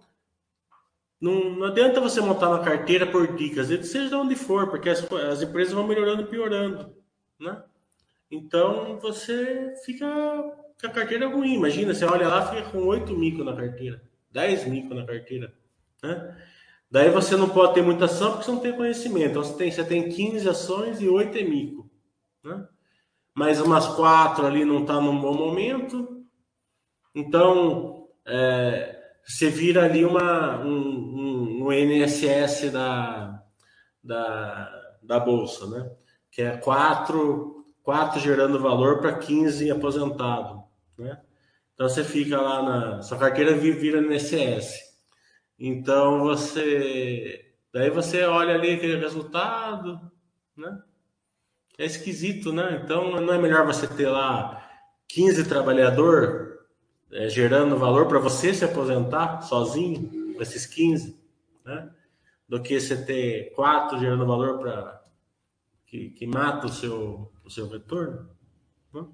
não, 1.21 1.51
não 1.57 1.67
adianta 1.67 2.01
você 2.01 2.21
montar 2.21 2.51
uma 2.51 2.63
carteira 2.63 3.05
por 3.05 3.35
dicas, 3.35 3.67
seja 3.67 4.11
de 4.11 4.15
onde 4.15 4.37
for, 4.37 4.71
porque 4.71 4.91
as, 4.91 5.13
as 5.13 5.43
empresas 5.43 5.73
vão 5.75 5.89
melhorando 5.89 6.23
e 6.23 6.27
piorando, 6.27 6.95
né? 7.41 7.65
Então 8.31 8.97
você 9.01 9.75
fica 9.85 10.07
com 10.81 10.87
a 10.87 10.91
carteira 10.91 11.27
ruim. 11.27 11.55
Imagina, 11.55 11.93
você 11.93 12.05
olha 12.05 12.29
lá, 12.29 12.47
fica 12.47 12.71
com 12.71 12.87
8 12.87 13.13
mico 13.13 13.43
na 13.43 13.57
carteira, 13.57 14.01
10 14.31 14.69
mico 14.69 14.95
na 14.95 15.05
carteira, 15.05 15.53
né? 16.01 16.37
Daí 16.89 17.11
você 17.11 17.37
não 17.37 17.49
pode 17.49 17.75
ter 17.75 17.83
muita 17.83 18.05
ação 18.05 18.31
porque 18.31 18.45
você 18.45 18.53
não 18.53 18.61
tem 18.61 18.73
conhecimento. 18.73 19.31
Então 19.31 19.43
você 19.43 19.57
tem, 19.57 19.73
você 19.73 19.83
tem 19.83 20.09
15 20.09 20.49
ações 20.49 21.01
e 21.01 21.09
8 21.09 21.39
é 21.39 21.43
mico, 21.43 21.84
né? 22.45 22.69
Mas 23.35 23.61
umas 23.61 23.89
quatro 23.89 24.47
ali 24.47 24.65
não 24.65 24.83
está 24.83 25.01
num 25.01 25.21
bom 25.21 25.35
momento. 25.35 26.25
Então, 27.15 28.09
é, 28.25 29.01
você 29.27 29.49
vira 29.49 29.85
ali 29.85 30.05
uma, 30.05 30.61
um, 30.61 30.71
um, 30.71 31.65
um 31.65 31.73
NSS 31.73 32.71
da, 32.71 33.43
da, 34.03 34.97
da 35.03 35.19
Bolsa, 35.19 35.67
né? 35.67 35.91
Que 36.31 36.43
é 36.43 36.57
4, 36.57 37.65
4 37.83 38.21
gerando 38.21 38.61
valor 38.61 39.01
para 39.01 39.19
15 39.19 39.71
aposentado, 39.71 40.63
né? 40.99 41.21
Então 41.75 41.89
você 41.89 42.05
fica 42.05 42.41
lá 42.41 42.63
na. 42.63 43.03
Sua 43.03 43.19
carteira 43.19 43.55
vira 43.55 44.01
NSS. 44.01 44.79
Então 45.59 46.21
você. 46.21 47.53
Daí 47.73 47.91
você 47.91 48.25
olha 48.25 48.55
ali 48.55 48.75
aquele 48.75 48.97
resultado, 48.97 50.01
né? 50.57 50.81
É 51.77 51.85
esquisito, 51.85 52.53
né? 52.53 52.81
Então 52.85 53.21
não 53.21 53.35
é 53.35 53.39
melhor 53.39 53.67
você 53.67 53.87
ter 53.87 54.09
lá 54.09 54.65
15 55.09 55.45
trabalhador 55.45 56.61
é, 57.13 57.29
gerando 57.29 57.77
valor 57.77 58.07
para 58.07 58.19
você 58.19 58.53
se 58.53 58.65
aposentar 58.65 59.41
sozinho, 59.43 60.37
esses 60.41 60.67
15, 60.67 61.17
né? 61.65 61.91
Do 62.49 62.61
que 62.61 62.79
você 62.79 62.97
ter 62.97 63.53
quatro 63.55 63.99
gerando 63.99 64.27
valor 64.27 64.59
para 64.59 65.03
que, 65.87 66.11
que 66.11 66.27
mata 66.27 66.67
o 66.67 66.73
seu, 66.73 67.33
o 67.45 67.51
seu 67.51 67.69
retorno. 67.69 68.29
Né? 68.93 69.05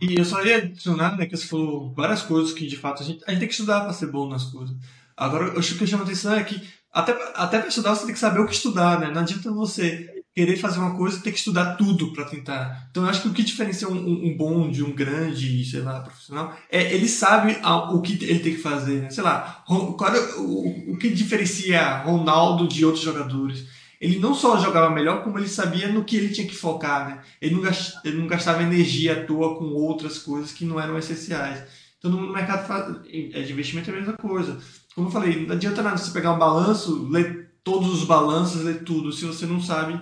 E 0.00 0.18
eu 0.18 0.24
só 0.24 0.42
ia 0.44 0.58
adicionar, 0.58 1.16
né, 1.16 1.26
que 1.26 1.36
você 1.36 1.46
falou 1.46 1.92
várias 1.94 2.22
coisas 2.22 2.52
que 2.52 2.66
de 2.66 2.76
fato 2.76 3.02
a 3.02 3.06
gente, 3.06 3.24
a 3.26 3.30
gente 3.30 3.40
tem 3.40 3.48
que 3.48 3.54
estudar 3.54 3.80
para 3.82 3.92
ser 3.92 4.06
bom 4.06 4.28
nas 4.28 4.44
coisas. 4.44 4.76
Agora, 5.16 5.46
eu 5.48 5.58
acho 5.58 5.76
que 5.76 5.86
chama 5.86 6.04
atenção 6.04 6.34
é 6.34 6.44
que 6.44 6.62
até, 6.92 7.12
até 7.34 7.58
para 7.58 7.68
estudar 7.68 7.94
você 7.94 8.04
tem 8.04 8.14
que 8.14 8.20
saber 8.20 8.40
o 8.40 8.46
que 8.46 8.54
estudar, 8.54 9.00
né? 9.00 9.10
Não 9.10 9.22
adianta 9.22 9.50
você 9.50 10.15
querer 10.36 10.58
fazer 10.58 10.78
uma 10.78 10.94
coisa 10.94 11.16
e 11.16 11.22
ter 11.22 11.32
que 11.32 11.38
estudar 11.38 11.76
tudo 11.76 12.12
para 12.12 12.26
tentar. 12.26 12.88
Então 12.90 13.04
eu 13.04 13.08
acho 13.08 13.22
que 13.22 13.28
o 13.28 13.32
que 13.32 13.42
diferencia 13.42 13.88
um, 13.88 13.96
um, 13.96 14.36
bom 14.36 14.70
de 14.70 14.84
um 14.84 14.92
grande, 14.92 15.64
sei 15.64 15.80
lá, 15.80 16.00
profissional, 16.00 16.54
é 16.70 16.92
ele 16.94 17.08
sabe 17.08 17.56
o 17.64 18.02
que 18.02 18.22
ele 18.22 18.40
tem 18.40 18.54
que 18.54 18.60
fazer. 18.60 19.00
Né? 19.00 19.08
Sei 19.08 19.24
lá, 19.24 19.64
qual 19.66 20.14
é 20.14 20.36
o, 20.36 20.92
o 20.92 20.98
que 20.98 21.08
diferencia 21.08 22.02
Ronaldo 22.02 22.68
de 22.68 22.84
outros 22.84 23.02
jogadores? 23.02 23.66
Ele 23.98 24.18
não 24.18 24.34
só 24.34 24.58
jogava 24.58 24.94
melhor, 24.94 25.24
como 25.24 25.38
ele 25.38 25.48
sabia 25.48 25.88
no 25.88 26.04
que 26.04 26.18
ele 26.18 26.28
tinha 26.28 26.46
que 26.46 26.54
focar, 26.54 27.08
né? 27.08 27.22
Ele 27.40 27.54
não, 27.54 27.62
gastava, 27.62 28.06
ele 28.06 28.18
não 28.18 28.26
gastava 28.26 28.62
energia 28.62 29.14
à 29.14 29.24
toa 29.24 29.58
com 29.58 29.64
outras 29.72 30.18
coisas 30.18 30.52
que 30.52 30.66
não 30.66 30.78
eram 30.78 30.98
essenciais. 30.98 31.62
Então 31.98 32.10
no 32.10 32.30
mercado 32.30 33.00
é, 33.08 33.40
de 33.40 33.52
investimento 33.52 33.90
é 33.90 33.94
a 33.94 33.96
mesma 33.96 34.12
coisa. 34.12 34.58
Como 34.94 35.08
eu 35.08 35.12
falei, 35.12 35.46
não 35.46 35.54
adianta 35.54 35.82
nada 35.82 35.96
você 35.96 36.10
pegar 36.10 36.34
um 36.34 36.38
balanço, 36.38 37.08
ler 37.08 37.52
todos 37.64 37.88
os 37.90 38.04
balanços, 38.04 38.60
ler 38.60 38.84
tudo, 38.84 39.10
se 39.10 39.24
você 39.24 39.46
não 39.46 39.62
sabe 39.62 39.98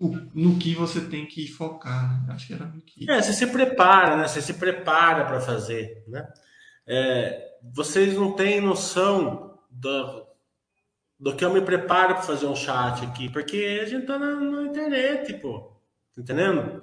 no 0.00 0.58
que 0.58 0.74
você 0.74 1.00
tem 1.00 1.26
que 1.26 1.48
focar. 1.48 2.26
Né? 2.26 2.34
Acho 2.34 2.46
que 2.46 2.52
era 2.54 2.66
no 2.66 2.80
que. 2.80 3.10
É, 3.10 3.20
você 3.20 3.32
se 3.32 3.46
prepara, 3.46 4.16
né? 4.16 4.28
Você 4.28 4.40
se 4.40 4.54
prepara 4.54 5.24
para 5.24 5.40
fazer, 5.40 6.04
né? 6.06 6.26
É, 6.86 7.56
vocês 7.74 8.14
não 8.14 8.32
têm 8.32 8.60
noção 8.60 9.58
do, 9.70 10.26
do 11.18 11.34
que 11.34 11.44
eu 11.44 11.52
me 11.52 11.60
preparo 11.60 12.14
para 12.14 12.22
fazer 12.22 12.46
um 12.46 12.56
chat 12.56 13.04
aqui, 13.04 13.28
porque 13.28 13.80
a 13.82 13.86
gente 13.86 14.06
tá 14.06 14.18
na, 14.18 14.36
na 14.36 14.62
internet, 14.62 15.34
pô. 15.34 15.76
Tá 16.14 16.22
entendendo? 16.22 16.82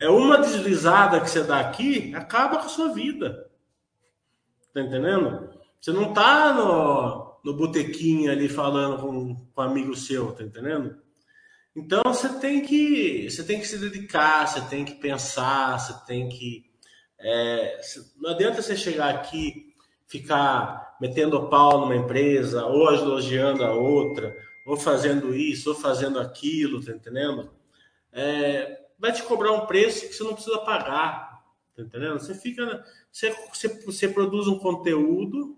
É 0.00 0.08
uma 0.08 0.38
deslizada 0.38 1.20
que 1.20 1.30
você 1.30 1.44
dá 1.44 1.60
aqui, 1.60 2.14
acaba 2.14 2.58
com 2.58 2.66
a 2.66 2.68
sua 2.68 2.92
vida. 2.92 3.48
Tá 4.72 4.80
entendendo? 4.80 5.50
Você 5.80 5.92
não 5.92 6.12
tá 6.12 6.52
no, 6.52 7.38
no 7.44 7.56
botequinho 7.56 8.30
ali 8.30 8.48
falando 8.48 9.00
com, 9.00 9.34
com 9.34 9.60
um 9.60 9.64
amigo 9.64 9.94
seu, 9.94 10.32
tá 10.32 10.42
entendendo? 10.42 11.03
Então 11.76 12.02
você 12.06 12.28
tem 12.38 12.60
que 12.60 13.28
você 13.28 13.42
tem 13.42 13.58
que 13.58 13.66
se 13.66 13.78
dedicar, 13.78 14.46
você 14.46 14.60
tem 14.68 14.84
que 14.84 14.94
pensar, 14.94 15.78
você 15.78 16.06
tem 16.06 16.28
que 16.28 16.70
é, 17.18 17.80
não 18.16 18.30
adianta 18.30 18.62
você 18.62 18.76
chegar 18.76 19.12
aqui 19.12 19.74
ficar 20.06 20.96
metendo 21.00 21.36
o 21.36 21.48
pau 21.48 21.80
numa 21.80 21.96
empresa 21.96 22.64
ou 22.66 22.92
elogiando 22.92 23.64
a 23.64 23.72
outra 23.72 24.36
ou 24.64 24.76
fazendo 24.76 25.34
isso 25.34 25.70
ou 25.70 25.74
fazendo 25.74 26.20
aquilo, 26.20 26.84
tá 26.84 26.92
entendendo? 26.92 27.50
É, 28.12 28.82
vai 28.96 29.12
te 29.12 29.24
cobrar 29.24 29.52
um 29.52 29.66
preço 29.66 30.06
que 30.06 30.14
você 30.14 30.22
não 30.22 30.34
precisa 30.34 30.58
pagar, 30.58 31.42
tá 31.74 31.82
entendendo? 31.82 32.20
Você 32.20 32.34
fica 32.36 32.84
você, 33.10 33.30
você, 33.52 33.68
você 33.84 34.08
produz 34.08 34.46
um 34.46 34.60
conteúdo 34.60 35.56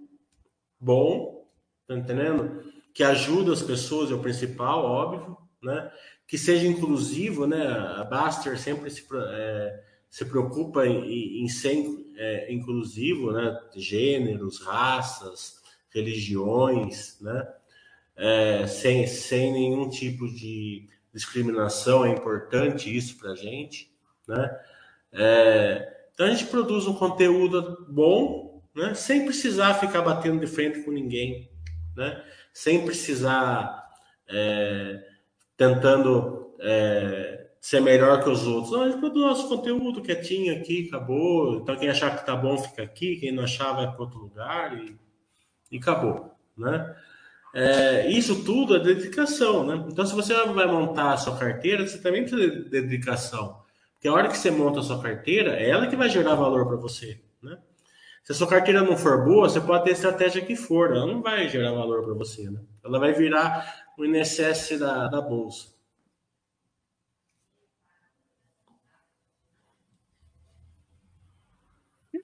bom, 0.81 1.47
tá 1.87 1.95
entendendo? 1.95 2.73
Que 2.95 3.05
ajuda 3.05 3.53
as 3.53 3.61
pessoas, 3.61 4.11
é 4.11 4.15
o 4.15 4.23
principal, 4.23 4.83
óbvio 4.83 5.46
né? 5.67 5.91
Que 6.27 6.39
seja 6.39 6.67
inclusivo, 6.67 7.47
né? 7.47 7.67
A 7.67 8.05
Baster 8.05 8.59
sempre 8.59 8.89
se, 8.91 9.07
é, 9.13 9.85
se 10.09 10.25
preocupa 10.25 10.87
em, 10.87 11.43
em 11.43 11.49
ser 11.49 11.85
é, 12.17 12.53
inclusivo, 12.53 13.33
né? 13.33 13.61
Gêneros, 13.77 14.61
raças, 14.61 15.61
religiões, 15.91 17.21
né? 17.21 17.47
É, 18.17 18.67
sem, 18.67 19.07
sem 19.07 19.53
nenhum 19.53 19.91
tipo 19.91 20.27
de 20.27 20.89
discriminação, 21.13 22.05
é 22.05 22.11
importante 22.11 22.95
isso 22.95 23.19
para 23.19 23.33
a 23.33 23.37
gente, 23.37 23.93
né? 24.27 24.59
É, 25.13 25.97
então 26.13 26.27
a 26.27 26.31
gente 26.31 26.47
produz 26.47 26.87
um 26.87 26.95
conteúdo 26.95 27.87
bom, 27.89 28.63
né? 28.75 28.95
sem 28.95 29.25
precisar 29.25 29.75
ficar 29.75 30.03
batendo 30.03 30.41
de 30.41 30.47
frente 30.47 30.83
com 30.83 30.91
ninguém, 30.91 31.51
né? 31.97 32.23
sem 32.53 32.85
precisar 32.85 33.87
é, 34.29 35.03
tentando 35.57 36.55
é, 36.61 37.47
ser 37.61 37.81
melhor 37.81 38.23
que 38.23 38.31
os 38.31 38.47
outros. 38.47 38.73
Não, 38.73 38.83
a 38.83 38.89
gente 38.89 39.01
produz 39.01 39.25
nosso 39.25 39.49
conteúdo 39.49 40.03
quietinho 40.03 40.57
aqui, 40.57 40.87
acabou. 40.89 41.57
Então 41.57 41.77
quem 41.77 41.89
achar 41.89 42.17
que 42.17 42.27
tá 42.27 42.37
bom 42.37 42.59
fica 42.59 42.83
aqui, 42.83 43.17
quem 43.17 43.33
não 43.33 43.45
achar 43.45 43.73
vai 43.73 43.91
para 43.91 44.01
outro 44.01 44.19
lugar 44.19 44.77
e, 44.79 44.97
e 45.73 45.79
acabou. 45.79 46.33
Né? 46.57 46.95
É, 47.55 48.11
isso 48.11 48.45
tudo 48.45 48.77
é 48.77 48.81
dedicação, 48.81 49.67
né? 49.67 49.83
Então, 49.91 50.05
se 50.05 50.15
você 50.15 50.35
vai 50.35 50.67
montar 50.67 51.15
a 51.15 51.17
sua 51.17 51.39
carteira, 51.39 51.87
você 51.87 51.97
também 51.99 52.23
precisa 52.23 52.51
de 52.51 52.69
dedicação. 52.69 53.63
Porque 53.95 54.09
a 54.09 54.13
hora 54.13 54.29
que 54.29 54.37
você 54.37 54.51
monta 54.51 54.81
a 54.81 54.83
sua 54.83 55.01
carteira, 55.01 55.57
é 55.57 55.71
ela 55.71 55.87
que 55.87 55.97
vai 55.97 56.11
gerar 56.11 56.35
valor 56.35 56.67
para 56.67 56.77
você, 56.77 57.19
né? 57.43 57.57
Se 58.23 58.33
a 58.33 58.35
sua 58.35 58.47
carteira 58.47 58.83
não 58.83 58.95
for 58.95 59.25
boa, 59.25 59.49
você 59.49 59.59
pode 59.59 59.85
ter 59.85 59.93
estratégia 59.93 60.45
que 60.45 60.55
for, 60.55 60.91
ela 60.91 61.07
não 61.07 61.23
vai 61.23 61.49
gerar 61.49 61.71
valor 61.71 62.05
para 62.05 62.13
você, 62.13 62.51
né? 62.51 62.61
Ela 62.85 62.99
vai 62.99 63.15
virar 63.15 63.86
o 63.97 64.05
INSS 64.05 64.79
da, 64.79 65.09
da 65.09 65.21
bolsa. 65.21 65.75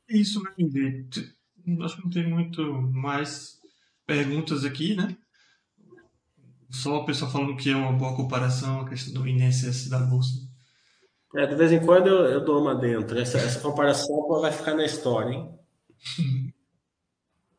É 0.08 0.16
isso, 0.16 0.42
né, 0.42 0.50
Acho 1.84 1.96
que 1.96 2.02
não 2.02 2.10
tem 2.10 2.28
muito 2.28 2.62
mais 2.92 3.60
perguntas 4.06 4.64
aqui, 4.64 4.94
né? 4.94 5.16
Só 6.70 6.98
o 6.98 7.04
pessoal 7.04 7.30
falando 7.30 7.56
que 7.56 7.70
é 7.70 7.76
uma 7.76 7.92
boa 7.92 8.16
comparação 8.16 8.80
a 8.80 8.88
questão 8.88 9.14
do 9.14 9.28
INSS 9.28 9.88
da 9.88 9.98
Bolsa. 9.98 10.50
É, 11.34 11.46
de 11.46 11.54
vez 11.54 11.70
em 11.72 11.84
quando 11.84 12.08
eu, 12.08 12.24
eu 12.26 12.44
dou 12.44 12.60
uma 12.60 12.74
dentro. 12.74 13.18
Essa, 13.18 13.38
essa 13.38 13.60
comparação 13.60 14.28
vai 14.40 14.52
ficar 14.52 14.74
na 14.74 14.84
história, 14.84 15.34
hein? 15.34 15.58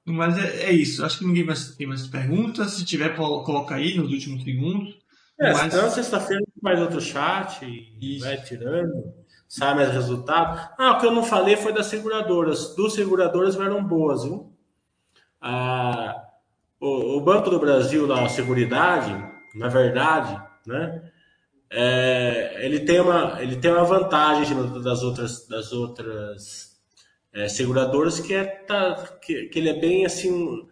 Mas 0.06 0.38
é, 0.38 0.66
é, 0.66 0.72
isso. 0.72 1.06
Acho 1.06 1.20
que 1.20 1.26
ninguém 1.26 1.46
mais 1.46 1.76
tem 1.76 1.88
mais 1.88 2.08
perguntas. 2.08 2.74
Se 2.74 2.86
tiver, 2.86 3.16
coloca 3.16 3.76
aí 3.76 3.98
nos 3.98 4.12
últimos 4.12 4.44
segundos. 4.44 4.98
É, 5.40 5.52
Mas... 5.54 5.74
então 5.74 5.90
sexta-feira 5.90 6.44
faz 6.62 6.80
outro 6.80 7.02
chat 7.02 7.66
e 7.66 8.16
isso. 8.16 8.26
vai 8.26 8.42
tirando. 8.42 9.14
Sai 9.48 9.76
mais 9.76 9.92
resultado. 9.92 10.74
Ah, 10.78 10.94
o 10.94 11.00
que 11.00 11.06
eu 11.06 11.12
não 11.12 11.24
falei 11.24 11.56
foi 11.56 11.74
das 11.74 11.86
seguradoras. 11.86 12.76
Duas 12.76 12.94
seguradoras 12.94 13.56
eram 13.56 13.84
boas, 13.84 14.24
viu? 14.24 14.52
Ah, 15.40 16.24
o, 16.80 17.18
o, 17.18 17.22
Banco 17.22 17.50
do 17.50 17.60
Brasil, 17.60 18.08
lá, 18.08 18.24
a 18.24 18.30
Seguridade, 18.30 19.12
na 19.54 19.68
verdade, 19.68 20.42
né, 20.66 21.12
é, 21.70 22.66
ele, 22.66 22.80
tem 22.80 23.00
uma, 23.00 23.42
ele 23.42 23.58
tem 23.58 23.72
uma 23.72 23.84
vantagem 23.84 24.56
das 24.82 25.04
outras, 25.04 25.48
das 25.48 25.72
outras 25.72 26.73
é, 27.34 27.48
seguradoras 27.48 28.20
que 28.20 28.34
é 28.34 28.46
tá, 28.46 29.18
que, 29.22 29.46
que 29.46 29.60
ele 29.60 29.70
é 29.70 29.80
bem 29.80 30.06
assim 30.06 30.68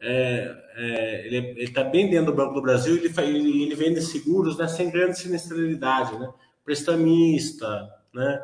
é, 0.00 0.54
é, 0.76 1.26
ele 1.26 1.62
está 1.62 1.84
bem 1.84 2.10
dentro 2.10 2.32
do 2.32 2.36
Banco 2.36 2.54
do 2.54 2.62
Brasil 2.62 2.96
ele, 2.96 3.12
ele, 3.18 3.62
ele 3.62 3.74
vende 3.74 4.00
seguros 4.00 4.58
né, 4.58 4.66
sem 4.66 4.90
grande 4.90 5.18
sinistralidade, 5.18 6.18
né? 6.18 6.32
prestamista, 6.64 7.90
né? 8.14 8.42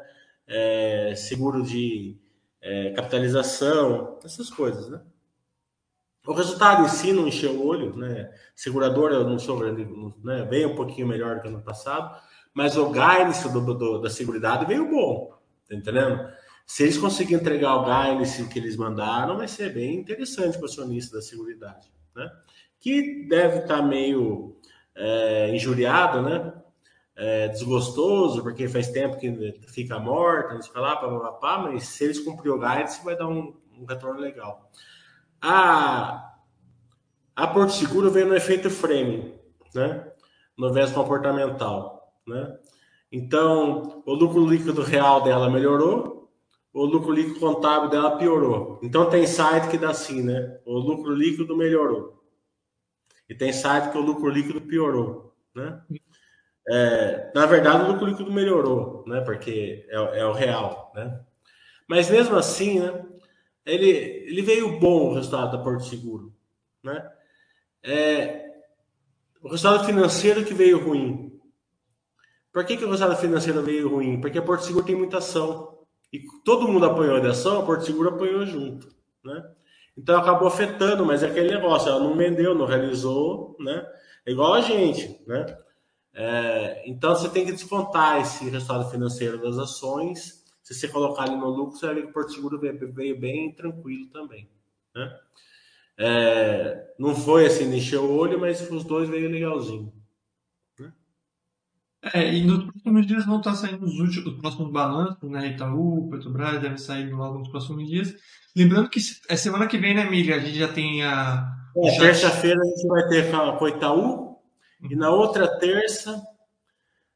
É, 0.48 1.14
seguro 1.16 1.62
de 1.62 2.16
é, 2.60 2.90
capitalização, 2.90 4.18
essas 4.24 4.50
coisas. 4.50 4.88
Né? 4.88 5.00
O 6.26 6.32
resultado 6.32 6.84
em 6.84 6.88
si 6.88 7.12
não 7.12 7.28
encheu 7.28 7.52
o 7.52 7.66
olho, 7.66 7.96
né? 7.96 8.32
Seguradora, 8.54 9.14
eu 9.14 9.24
não 9.24 9.38
sou 9.38 9.58
grande, 9.58 9.86
né? 10.24 10.44
Veio 10.50 10.72
um 10.72 10.74
pouquinho 10.74 11.06
melhor 11.06 11.36
do 11.36 11.42
que 11.42 11.48
ano 11.48 11.62
passado, 11.62 12.20
mas 12.52 12.76
o 12.76 12.90
guidance 12.90 13.48
do, 13.52 13.60
do, 13.60 14.00
da 14.00 14.10
Seguridade 14.10 14.66
veio 14.66 14.90
bom, 14.90 15.32
tá 15.68 15.76
entendendo? 15.76 16.28
Se 16.66 16.82
eles 16.82 16.98
conseguirem 16.98 17.40
entregar 17.40 17.76
o 17.76 17.84
guidance 17.84 18.44
que 18.48 18.58
eles 18.58 18.76
mandaram, 18.76 19.36
vai 19.36 19.46
ser 19.46 19.72
bem 19.72 19.94
interessante 19.94 20.58
para 20.58 20.62
o 20.62 20.68
acionista 20.68 21.16
da 21.16 21.22
Seguridade, 21.22 21.88
né? 22.14 22.28
Que 22.80 23.24
deve 23.28 23.60
estar 23.60 23.76
tá 23.76 23.82
meio 23.82 24.56
é, 24.92 25.54
injuriado, 25.54 26.22
né? 26.22 26.52
É, 27.14 27.48
desgostoso, 27.48 28.42
porque 28.42 28.68
faz 28.68 28.90
tempo 28.90 29.16
que 29.16 29.60
fica 29.68 29.98
morta, 29.98 30.54
não 30.54 30.60
sei 30.60 30.78
lá, 30.78 30.96
pá, 30.96 31.08
pá, 31.08 31.32
pá, 31.32 31.58
mas 31.58 31.84
se 31.84 32.04
eles 32.04 32.18
cumprirem 32.18 32.58
o 32.58 32.60
guidance, 32.60 33.02
vai 33.02 33.16
dar 33.16 33.28
um, 33.28 33.56
um 33.78 33.86
retorno 33.86 34.20
legal. 34.20 34.68
A, 35.40 36.34
a 37.34 37.46
Porto 37.46 37.72
Seguro 37.72 38.10
veio 38.10 38.26
no 38.26 38.34
efeito 38.34 38.68
frame, 38.68 39.34
né? 39.72 40.04
No 40.58 40.72
viés 40.72 40.90
comportamental, 40.90 42.12
né? 42.26 42.58
Então, 43.10 44.02
o 44.04 44.12
lucro 44.12 44.44
líquido 44.44 44.82
real 44.82 45.22
dela 45.22 45.48
melhorou, 45.48 46.15
o 46.76 46.84
lucro 46.84 47.10
líquido 47.10 47.40
contábil 47.40 47.88
dela 47.88 48.18
piorou. 48.18 48.78
Então, 48.82 49.08
tem 49.08 49.26
site 49.26 49.70
que 49.70 49.78
dá 49.78 49.90
assim, 49.90 50.22
né? 50.22 50.60
O 50.66 50.78
lucro 50.78 51.14
líquido 51.14 51.56
melhorou. 51.56 52.22
E 53.26 53.34
tem 53.34 53.50
site 53.50 53.90
que 53.90 53.96
o 53.96 54.02
lucro 54.02 54.28
líquido 54.28 54.60
piorou, 54.60 55.34
né? 55.54 55.80
É, 56.68 57.32
na 57.34 57.46
verdade, 57.46 57.84
o 57.84 57.92
lucro 57.92 58.04
líquido 58.04 58.30
melhorou, 58.30 59.04
né? 59.06 59.22
Porque 59.22 59.86
é, 59.88 60.20
é 60.20 60.26
o 60.26 60.34
real, 60.34 60.92
né? 60.94 61.18
Mas 61.88 62.10
mesmo 62.10 62.36
assim, 62.36 62.80
né? 62.80 63.06
ele, 63.64 63.88
ele 63.88 64.42
veio 64.42 64.78
bom 64.78 65.10
o 65.10 65.14
resultado 65.14 65.56
da 65.56 65.64
Porto 65.64 65.84
Seguro. 65.84 66.30
Né? 66.82 67.10
É, 67.82 68.50
o 69.42 69.48
resultado 69.48 69.86
financeiro 69.86 70.44
que 70.44 70.52
veio 70.52 70.84
ruim. 70.84 71.40
Por 72.52 72.66
que, 72.66 72.76
que 72.76 72.84
o 72.84 72.90
resultado 72.90 73.18
financeiro 73.18 73.62
veio 73.62 73.88
ruim? 73.88 74.20
Porque 74.20 74.38
a 74.38 74.42
Porto 74.42 74.64
Seguro 74.64 74.84
tem 74.84 74.94
muita 74.94 75.18
ação. 75.18 75.75
E 76.12 76.20
todo 76.44 76.68
mundo 76.68 76.86
apanhou 76.86 77.20
de 77.20 77.28
ação, 77.28 77.60
a 77.60 77.64
Porto 77.64 77.84
Seguro 77.84 78.10
apanhou 78.10 78.46
junto. 78.46 78.88
Né? 79.24 79.50
Então 79.96 80.18
acabou 80.18 80.48
afetando, 80.48 81.04
mas 81.04 81.22
é 81.22 81.26
aquele 81.26 81.54
negócio, 81.54 81.88
ela 81.88 82.00
não 82.00 82.16
vendeu, 82.16 82.54
não 82.54 82.66
realizou, 82.66 83.56
né? 83.58 83.86
É 84.24 84.30
igual 84.30 84.54
a 84.54 84.60
gente, 84.60 85.20
né? 85.26 85.58
É, 86.14 86.82
então 86.86 87.14
você 87.14 87.28
tem 87.28 87.44
que 87.44 87.52
descontar 87.52 88.20
esse 88.20 88.48
resultado 88.48 88.90
financeiro 88.90 89.40
das 89.40 89.58
ações 89.58 90.46
se 90.66 90.74
você 90.74 90.88
colocar 90.88 91.22
ali 91.22 91.36
no 91.36 91.48
lucro, 91.48 91.78
você 91.78 91.86
vai 91.86 91.94
ver 91.94 92.02
que 92.02 92.08
o 92.08 92.12
Porto 92.12 92.32
Seguro 92.32 92.58
veio, 92.58 92.92
veio 92.92 93.16
bem 93.16 93.52
tranquilo 93.52 94.08
também. 94.08 94.48
Né? 94.92 95.20
É, 95.96 96.92
não 96.98 97.14
foi 97.14 97.46
assim, 97.46 97.72
encheu 97.72 98.02
o 98.02 98.16
olho, 98.16 98.40
mas 98.40 98.68
os 98.68 98.82
dois 98.82 99.08
veio 99.08 99.30
legalzinho. 99.30 99.92
É, 102.12 102.34
e 102.34 102.44
nos 102.44 102.64
próximos 102.64 103.06
dias 103.06 103.26
vão 103.26 103.38
estar 103.38 103.54
saindo 103.54 103.84
os, 103.84 103.98
últimos, 103.98 104.34
os 104.34 104.40
próximos 104.40 104.72
balanços, 104.72 105.30
né? 105.30 105.48
Itaú, 105.48 106.08
Petrobras, 106.10 106.60
devem 106.60 106.78
sair 106.78 107.10
logo 107.12 107.38
nos 107.38 107.48
próximos 107.48 107.88
dias. 107.88 108.14
Lembrando 108.54 108.88
que 108.88 109.00
é 109.28 109.36
semana 109.36 109.66
que 109.66 109.78
vem, 109.78 109.94
né, 109.94 110.08
Miriam? 110.08 110.36
A 110.36 110.40
gente 110.40 110.58
já 110.58 110.68
tem 110.68 111.02
a. 111.02 111.52
É, 111.76 111.98
terça-feira 111.98 112.60
a 112.60 112.64
gente 112.64 112.86
vai 112.86 113.06
ter 113.08 113.30
com 113.30 113.64
o 113.64 113.68
Itaú, 113.68 114.00
uhum. 114.00 114.36
e 114.90 114.96
na 114.96 115.10
outra 115.10 115.46
terça 115.58 116.22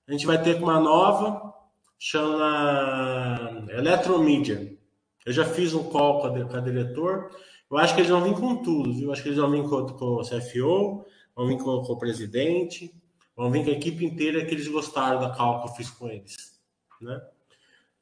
a 0.06 0.12
gente 0.12 0.26
vai 0.26 0.42
ter 0.42 0.58
com 0.58 0.64
uma 0.64 0.80
nova 0.80 1.50
chama 2.00 3.66
Eletromídia. 3.68 4.74
Eu 5.24 5.32
já 5.32 5.44
fiz 5.44 5.74
um 5.74 5.84
call 5.84 6.20
com 6.20 6.26
a, 6.28 6.44
com 6.46 6.56
a 6.56 6.60
diretor. 6.60 7.30
Eu 7.70 7.76
acho 7.76 7.94
que 7.94 8.00
eles 8.00 8.10
vão 8.10 8.24
vir 8.24 8.34
com 8.34 8.62
tudo, 8.62 8.92
viu? 8.92 9.04
Eu 9.04 9.12
acho 9.12 9.22
que 9.22 9.28
eles 9.28 9.38
vão 9.38 9.50
vir 9.50 9.62
com, 9.62 9.86
com 9.86 10.16
o 10.16 10.22
CFO, 10.22 11.04
vão 11.36 11.46
vir 11.46 11.58
com, 11.58 11.82
com, 11.82 11.92
o 11.92 11.98
presidente, 11.98 12.92
vão 13.40 13.50
vir 13.50 13.64
com 13.64 13.70
a 13.70 13.72
equipe 13.72 14.04
inteira 14.04 14.44
que 14.44 14.52
eles 14.52 14.68
gostaram 14.68 15.18
da 15.18 15.30
call 15.30 15.62
que 15.62 15.68
eu 15.68 15.74
fiz 15.74 15.88
com 15.88 16.08
eles, 16.08 16.36
né? 17.00 17.18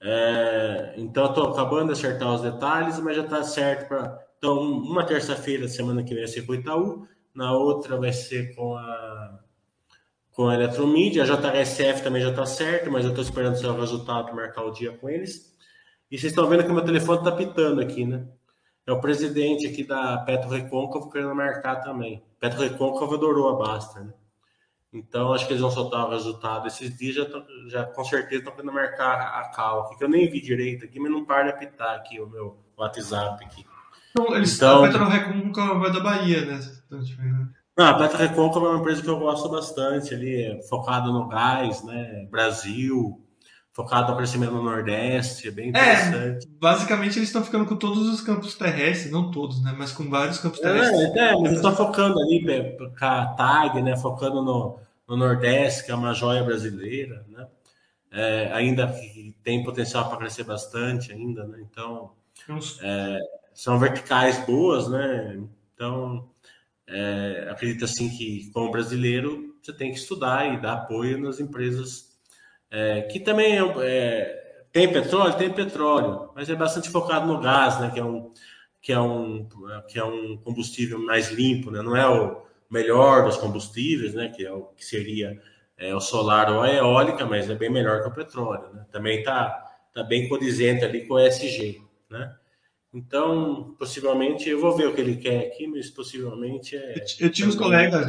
É, 0.01 0.95
então, 0.97 1.27
estou 1.27 1.53
acabando 1.53 1.87
de 1.87 1.93
acertar 1.93 2.35
os 2.35 2.43
detalhes, 2.43 2.99
mas 2.99 3.17
já 3.17 3.23
está 3.23 3.45
certo 3.45 3.89
para. 3.89 4.27
Então, 4.37 4.61
uma 4.61 5.05
terça-feira, 5.05 5.69
semana 5.69 6.03
que 6.03 6.11
vem, 6.11 6.25
vai 6.25 6.33
ser 6.33 6.43
com 6.43 6.53
o 6.53 6.55
Itaú, 6.57 7.07
na 7.33 7.53
outra 7.53 7.97
vai 7.97 8.13
ser 8.13 8.55
com 8.57 8.77
a 8.77 9.39
com 10.33 10.49
a 10.49 10.55
Eletromídia. 10.55 11.23
A 11.23 11.27
JHSF 11.27 12.03
também 12.03 12.23
já 12.23 12.31
está 12.31 12.47
certo, 12.47 12.91
mas 12.91 13.05
eu 13.05 13.11
estou 13.11 13.23
esperando 13.23 13.55
o 13.55 13.59
seu 13.59 13.79
resultado 13.79 14.27
para 14.27 14.35
marcar 14.35 14.65
o 14.65 14.73
dia 14.73 14.93
com 14.93 15.09
eles. 15.09 15.57
E 16.11 16.19
vocês 16.19 16.33
estão 16.33 16.49
vendo 16.49 16.65
que 16.65 16.71
o 16.71 16.75
meu 16.75 16.85
telefone 16.85 17.19
está 17.19 17.33
pitando 17.33 17.81
aqui, 17.81 18.05
né? 18.05 18.27
É 18.87 18.93
o 18.93 19.01
presidente 19.01 19.67
aqui 19.67 19.85
da 19.85 20.19
Petro 20.19 20.49
Recôncavo 20.49 21.11
querendo 21.11 21.35
marcar 21.35 21.77
também. 21.77 22.25
Petro 22.41 22.61
Recôncavo 22.61 23.15
adorou 23.15 23.49
a 23.49 23.57
Basta, 23.57 24.01
né? 24.01 24.13
Então, 24.93 25.35
acho 25.35 25.47
que 25.47 25.53
eles 25.53 25.61
vão 25.61 25.71
soltar 25.71 26.07
o 26.07 26.11
resultado. 26.11 26.67
Esses 26.67 26.97
dias 26.97 27.15
já, 27.17 27.27
tô, 27.27 27.43
já 27.69 27.85
com 27.85 28.05
certeza 28.05 28.41
estão 28.41 28.55
querendo 28.55 28.73
marcar 28.73 29.21
a 29.21 29.51
cal 29.51 29.83
aqui, 29.83 29.99
que 29.99 30.05
eu 30.05 30.09
nem 30.09 30.31
vi 30.31 30.41
direito 30.41 30.85
aqui, 30.85 30.99
mas 30.99 31.13
não 31.13 31.25
para 31.25 31.45
de 31.45 31.51
apitar 31.51 31.95
aqui 31.95 32.19
o 32.21 32.27
meu 32.27 32.59
WhatsApp 32.77 33.45
aqui. 33.45 33.67
Então, 34.11 34.35
eles, 34.35 34.57
então, 34.57 34.85
a 34.85 34.89
Petro 34.89 35.05
Recôncavo 35.05 35.87
é 35.87 35.93
da 35.93 36.01
Bahia, 36.01 36.47
né? 36.47 36.61
Não, 37.77 37.87
a 37.87 37.95
Petra 37.95 38.27
Recôncavo 38.27 38.67
é 38.67 38.71
uma 38.71 38.81
empresa 38.81 39.03
que 39.03 39.09
eu 39.09 39.19
gosto 39.19 39.49
bastante, 39.49 40.15
ali, 40.15 40.59
focada 40.69 41.09
no 41.09 41.29
gás, 41.29 41.85
né? 41.85 42.27
Brasil, 42.31 43.25
focado 43.79 44.11
no 44.11 44.17
crescimento 44.17 44.51
no 44.53 44.63
Nordeste, 44.63 45.47
é 45.47 45.51
bem 45.53 45.67
é, 45.67 45.69
interessante. 45.69 46.47
É, 46.47 46.51
basicamente 46.59 47.19
eles 47.19 47.29
estão 47.29 47.45
ficando 47.45 47.65
com 47.65 47.77
todos 47.77 48.09
os 48.09 48.21
campos 48.21 48.57
terrestres, 48.57 49.13
não 49.13 49.31
todos, 49.31 49.63
né? 49.63 49.73
Mas 49.79 49.93
com 49.93 50.11
vários 50.11 50.39
campos 50.39 50.59
terrestres. 50.59 51.15
É, 51.15 51.19
é 51.19 51.33
mas 51.33 51.45
eles 51.45 51.57
estão 51.57 51.77
focando 51.77 52.19
ali 52.19 52.45
com 52.77 53.05
a 53.05 53.27
TAG, 53.27 53.81
né? 53.81 53.97
Focando 53.97 54.43
no, 54.43 54.79
no 55.07 55.17
Nordeste, 55.17 55.85
que 55.85 55.93
é 55.93 55.95
uma 55.95 56.13
joia 56.13 56.43
brasileira, 56.43 57.25
né? 57.29 57.47
é, 58.11 58.51
ainda 58.53 58.93
tem 59.43 59.63
potencial 59.63 60.09
para 60.09 60.19
crescer 60.19 60.45
bastante 60.45 61.13
ainda, 61.13 61.47
né? 61.47 61.59
Então, 61.71 62.13
é, 62.83 63.19
são 63.55 63.79
verticais 63.79 64.45
boas, 64.45 64.89
né? 64.89 65.39
Então, 65.75 66.29
é, 66.87 67.49
acredito 67.51 67.85
assim 67.85 68.09
que 68.09 68.51
como 68.53 68.71
brasileiro 68.71 69.55
você 69.63 69.73
tem 69.73 69.93
que 69.93 69.99
estudar 69.99 70.53
e 70.53 70.61
dar 70.61 70.75
apoio 70.75 71.19
nas 71.19 71.39
empresas 71.41 72.08
é, 72.71 73.03
que 73.03 73.21
também 73.21 73.59
é, 73.59 73.63
é, 73.83 74.65
tem 74.73 74.93
petróleo, 74.93 75.35
tem 75.35 75.51
petróleo, 75.51 76.31
mas 76.35 76.49
é 76.49 76.55
bastante 76.55 76.91
focado 76.91 77.27
no 77.27 77.41
gás, 77.41 77.81
né? 77.81 77.91
Que 77.93 78.01
é 78.01 78.05
um 78.05 78.33
que 78.81 78.93
é 78.93 79.01
um 79.01 79.49
que 79.89 79.99
é 79.99 80.05
um 80.05 80.37
combustível 80.39 80.99
mais 80.99 81.31
limpo, 81.31 81.71
né? 81.71 81.83
Não 81.83 81.97
é 81.97 82.09
o 82.09 82.43
melhor 82.71 83.25
dos 83.25 83.37
combustíveis, 83.37 84.15
né? 84.15 84.29
Que 84.29 84.47
é 84.47 84.53
o 84.53 84.65
que 84.77 84.85
seria 84.85 85.41
é, 85.79 85.95
o 85.95 86.01
solar 86.01 86.53
ou 86.53 86.63
a 86.63 86.71
eólica, 86.71 87.25
mas 87.25 87.49
é 87.49 87.55
bem 87.55 87.71
melhor 87.71 88.03
que 88.03 88.09
o 88.09 88.13
petróleo. 88.15 88.75
Né? 88.75 88.85
Também 88.91 89.21
está 89.21 89.65
tá 89.95 90.03
bem 90.03 90.29
condizente 90.29 90.85
ali 90.85 91.07
com 91.07 91.15
o 91.15 91.19
ESG. 91.21 91.81
Né? 92.11 92.35
Então, 92.93 93.77
possivelmente, 93.79 94.49
eu 94.49 94.61
vou 94.61 94.77
ver 94.77 94.89
o 94.89 94.95
que 94.95 95.01
ele 95.01 95.17
quer 95.17 95.47
aqui, 95.47 95.69
mas 95.69 95.89
possivelmente 95.89 96.77
é. 96.77 96.95
Eu 97.21 97.31
tive 97.31 97.57
colegas 97.57 98.07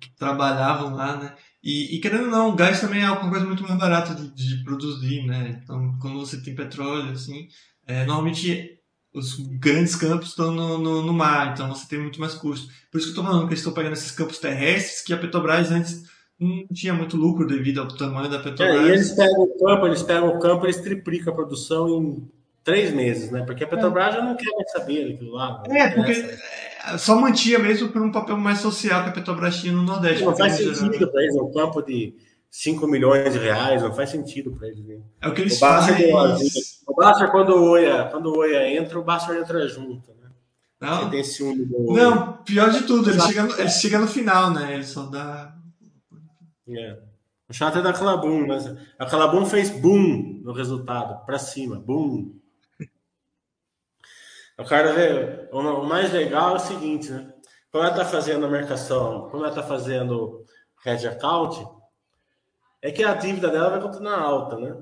que 0.00 0.10
trabalhavam 0.16 0.96
lá, 0.96 1.16
né? 1.16 1.34
E, 1.62 1.96
e, 1.96 2.00
querendo 2.00 2.24
ou 2.24 2.30
não, 2.30 2.48
o 2.50 2.56
gás 2.56 2.80
também 2.80 3.02
é 3.02 3.10
uma 3.10 3.30
coisa 3.30 3.46
muito 3.46 3.62
mais 3.62 3.78
barata 3.78 4.14
de, 4.14 4.28
de 4.30 4.64
produzir, 4.64 5.24
né? 5.24 5.60
Então, 5.62 5.96
quando 6.00 6.18
você 6.18 6.42
tem 6.42 6.56
petróleo, 6.56 7.12
assim, 7.12 7.46
é, 7.86 8.04
normalmente 8.04 8.80
os 9.14 9.36
grandes 9.58 9.94
campos 9.94 10.30
estão 10.30 10.50
no, 10.50 10.78
no, 10.78 11.02
no, 11.02 11.12
mar, 11.12 11.52
então 11.52 11.68
você 11.68 11.86
tem 11.86 12.00
muito 12.00 12.18
mais 12.18 12.34
custo. 12.34 12.66
Por 12.90 12.98
isso 12.98 13.06
que 13.06 13.18
eu 13.18 13.22
estou 13.22 13.24
falando 13.24 13.46
que 13.46 13.52
eles 13.52 13.60
estão 13.60 13.72
pegando 13.72 13.92
esses 13.92 14.10
campos 14.10 14.38
terrestres 14.38 15.02
que 15.02 15.12
a 15.12 15.18
Petrobras 15.18 15.70
antes 15.70 16.02
não 16.40 16.66
tinha 16.72 16.94
muito 16.94 17.16
lucro 17.16 17.46
devido 17.46 17.80
ao 17.80 17.88
tamanho 17.88 18.28
da 18.28 18.40
Petrobras. 18.40 18.84
É, 18.84 18.88
e 18.88 18.90
eles 18.90 19.12
pegam 19.12 19.42
o 19.42 19.58
campo, 19.58 19.86
eles 19.86 20.02
pegam 20.02 20.28
o 20.28 20.40
campo, 20.40 20.66
eles 20.66 20.80
triplicam 20.80 21.32
a 21.32 21.36
produção 21.36 22.02
em 22.02 22.30
três 22.64 22.92
meses, 22.92 23.30
né? 23.30 23.42
Porque 23.44 23.62
a 23.62 23.68
Petrobras 23.68 24.14
é. 24.14 24.18
já 24.18 24.24
não 24.24 24.34
quer 24.34 24.50
mais 24.56 24.72
saber 24.72 25.12
daquilo 25.12 25.32
lá. 25.32 25.62
É, 25.68 25.90
porque 25.90 26.12
só 26.98 27.18
mantinha 27.18 27.58
mesmo 27.58 27.88
por 27.88 28.02
um 28.02 28.10
papel 28.10 28.36
mais 28.36 28.58
social 28.58 29.02
que 29.04 29.10
a 29.10 29.12
Petrobras 29.12 29.56
tinha 29.56 29.72
no 29.72 29.82
Nordeste. 29.82 30.24
Não 30.24 30.36
faz 30.36 30.54
sentido 30.54 31.10
para 31.10 31.22
eles, 31.22 31.36
é 31.36 31.42
um 31.42 31.52
campo 31.52 31.82
de 31.82 32.14
5 32.50 32.86
milhões 32.86 33.32
de 33.32 33.38
reais, 33.38 33.82
não 33.82 33.94
faz 33.94 34.10
sentido 34.10 34.52
para 34.52 34.68
eles. 34.68 34.84
Né? 34.84 35.00
É 35.20 35.28
o 35.28 35.34
que 35.34 35.40
eles 35.40 35.56
o 35.56 35.58
fazem. 35.58 36.12
O 36.86 36.94
Basser, 36.94 37.30
quando 37.30 37.50
o 37.50 37.70
Oia, 37.70 38.08
quando 38.10 38.26
o 38.26 38.38
Oia 38.38 38.68
entra, 38.76 38.98
o 38.98 39.04
Basser 39.04 39.36
entra 39.36 39.66
junto. 39.68 40.10
Né? 40.12 40.28
Não, 40.80 41.08
tem 41.08 41.22
ciúme 41.22 41.64
do... 41.64 41.92
não, 41.92 42.38
pior 42.44 42.70
de 42.70 42.82
tudo, 42.82 43.10
ele 43.10 43.20
chega, 43.20 43.42
no, 43.44 43.58
ele 43.58 43.70
chega 43.70 43.98
no 43.98 44.06
final, 44.06 44.50
né? 44.50 44.74
Ele 44.74 44.84
só 44.84 45.06
dá 45.06 45.54
é. 46.68 46.98
O 47.48 47.52
chato 47.52 47.78
é 47.78 47.82
da 47.82 47.92
Calabum, 47.92 48.46
mas 48.46 48.66
a 48.98 49.06
Calabum 49.06 49.44
fez 49.44 49.68
boom 49.68 50.40
no 50.42 50.52
resultado, 50.52 51.24
para 51.26 51.38
cima, 51.38 51.76
boom. 51.76 52.34
O 54.62 54.64
cara 54.64 54.92
vê, 54.92 55.48
o 55.50 55.82
mais 55.82 56.12
legal 56.12 56.52
é 56.52 56.56
o 56.56 56.60
seguinte, 56.60 57.10
né? 57.10 57.34
Quando 57.70 57.84
ela 57.84 57.92
está 57.92 58.04
fazendo 58.04 58.46
a 58.46 58.48
marcação, 58.48 59.28
quando 59.28 59.44
ela 59.44 59.48
está 59.48 59.62
fazendo 59.62 60.44
head 60.84 61.06
account, 61.08 61.66
é 62.80 62.92
que 62.92 63.02
a 63.02 63.14
dívida 63.14 63.50
dela 63.50 63.70
vai 63.70 63.80
continuar 63.80 64.20
alta, 64.20 64.56
né? 64.56 64.76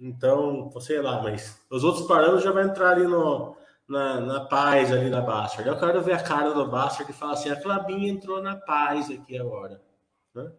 Então, 0.00 0.68
sei 0.80 1.00
lá, 1.00 1.22
mas 1.22 1.64
os 1.70 1.84
outros 1.84 2.08
parâmetros 2.08 2.42
já 2.42 2.50
vai 2.50 2.64
entrar 2.64 2.90
ali 2.90 3.06
no, 3.06 3.56
na, 3.88 4.20
na 4.20 4.40
paz 4.46 4.90
ali 4.90 5.10
da 5.10 5.20
Bastard. 5.20 5.68
Eu 5.68 5.78
quero 5.78 6.02
ver 6.02 6.14
a 6.14 6.22
cara 6.22 6.52
do 6.52 6.68
Bastard 6.68 7.10
e 7.10 7.14
falar 7.14 7.34
assim, 7.34 7.50
a 7.50 7.60
Clabinha 7.60 8.10
entrou 8.10 8.42
na 8.42 8.56
paz 8.56 9.10
aqui 9.10 9.38
agora, 9.38 9.80
né? 10.34 10.50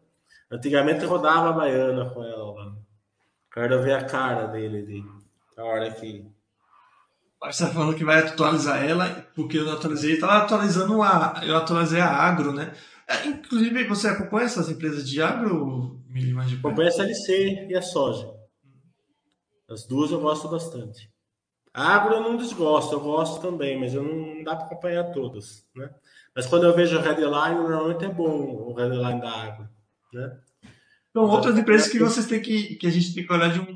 Antigamente 0.50 1.04
rodava 1.06 1.50
a 1.50 1.54
baiana 1.54 2.10
com 2.10 2.24
ela 2.24 2.54
lá. 2.54 2.74
Quero 3.54 3.82
ver 3.82 3.96
a 3.96 4.06
cara 4.06 4.48
dele 4.48 4.78
ali. 4.78 5.04
A 5.58 5.64
hora 5.64 5.92
que. 5.92 6.30
Você 7.44 7.66
tá 7.66 7.72
falando 7.72 7.96
que 7.96 8.06
vai 8.06 8.20
atualizar 8.20 8.84
ela, 8.84 9.28
porque 9.36 9.58
eu 9.58 9.72
atualizei, 9.72 10.14
estava 10.14 10.38
atualizando 10.38 11.02
a. 11.02 11.42
Eu 11.44 11.58
atualizei 11.58 12.00
a 12.00 12.08
agro, 12.08 12.54
né? 12.54 12.74
É, 13.08 13.28
inclusive, 13.28 13.84
você 13.86 14.08
acompanha 14.08 14.46
essas 14.46 14.70
empresas 14.70 15.10
de 15.10 15.22
agro, 15.22 16.00
Mili 16.08 16.36
Acompanha 16.60 16.90
a 16.90 16.92
SLC 16.92 17.68
e 17.70 17.76
a 17.76 17.82
soja. 17.82 18.32
As 19.70 19.86
duas 19.86 20.12
eu 20.12 20.20
gosto 20.20 20.50
bastante. 20.50 21.10
A 21.74 21.96
agro 21.96 22.16
eu 22.16 22.22
não 22.22 22.38
desgosto, 22.38 22.94
eu 22.94 23.00
gosto 23.00 23.42
também, 23.42 23.80
mas 23.80 23.94
eu 23.94 24.04
não 24.04 24.44
dá 24.44 24.56
para 24.56 24.66
acompanhar 24.66 25.06
todas, 25.12 25.66
né? 25.74 25.90
Mas 26.36 26.46
quando 26.46 26.66
eu 26.66 26.76
vejo 26.76 26.98
o 26.98 27.02
headline, 27.02 27.56
normalmente 27.56 28.06
é 28.06 28.10
bom 28.10 28.30
o 28.30 28.74
headline 28.74 29.22
da 29.22 29.32
agro. 29.32 29.70
Né? 30.14 30.38
Então, 31.10 31.24
outras 31.24 31.58
empresas 31.58 31.90
que 31.90 32.00
vocês 32.00 32.26
têm 32.26 32.42
que, 32.42 32.76
que 32.76 32.88
a 32.88 32.90
gente 32.90 33.14
tem 33.14 33.26
que 33.26 33.34
olhar 33.34 33.52
de, 33.52 33.60
um, 33.60 33.76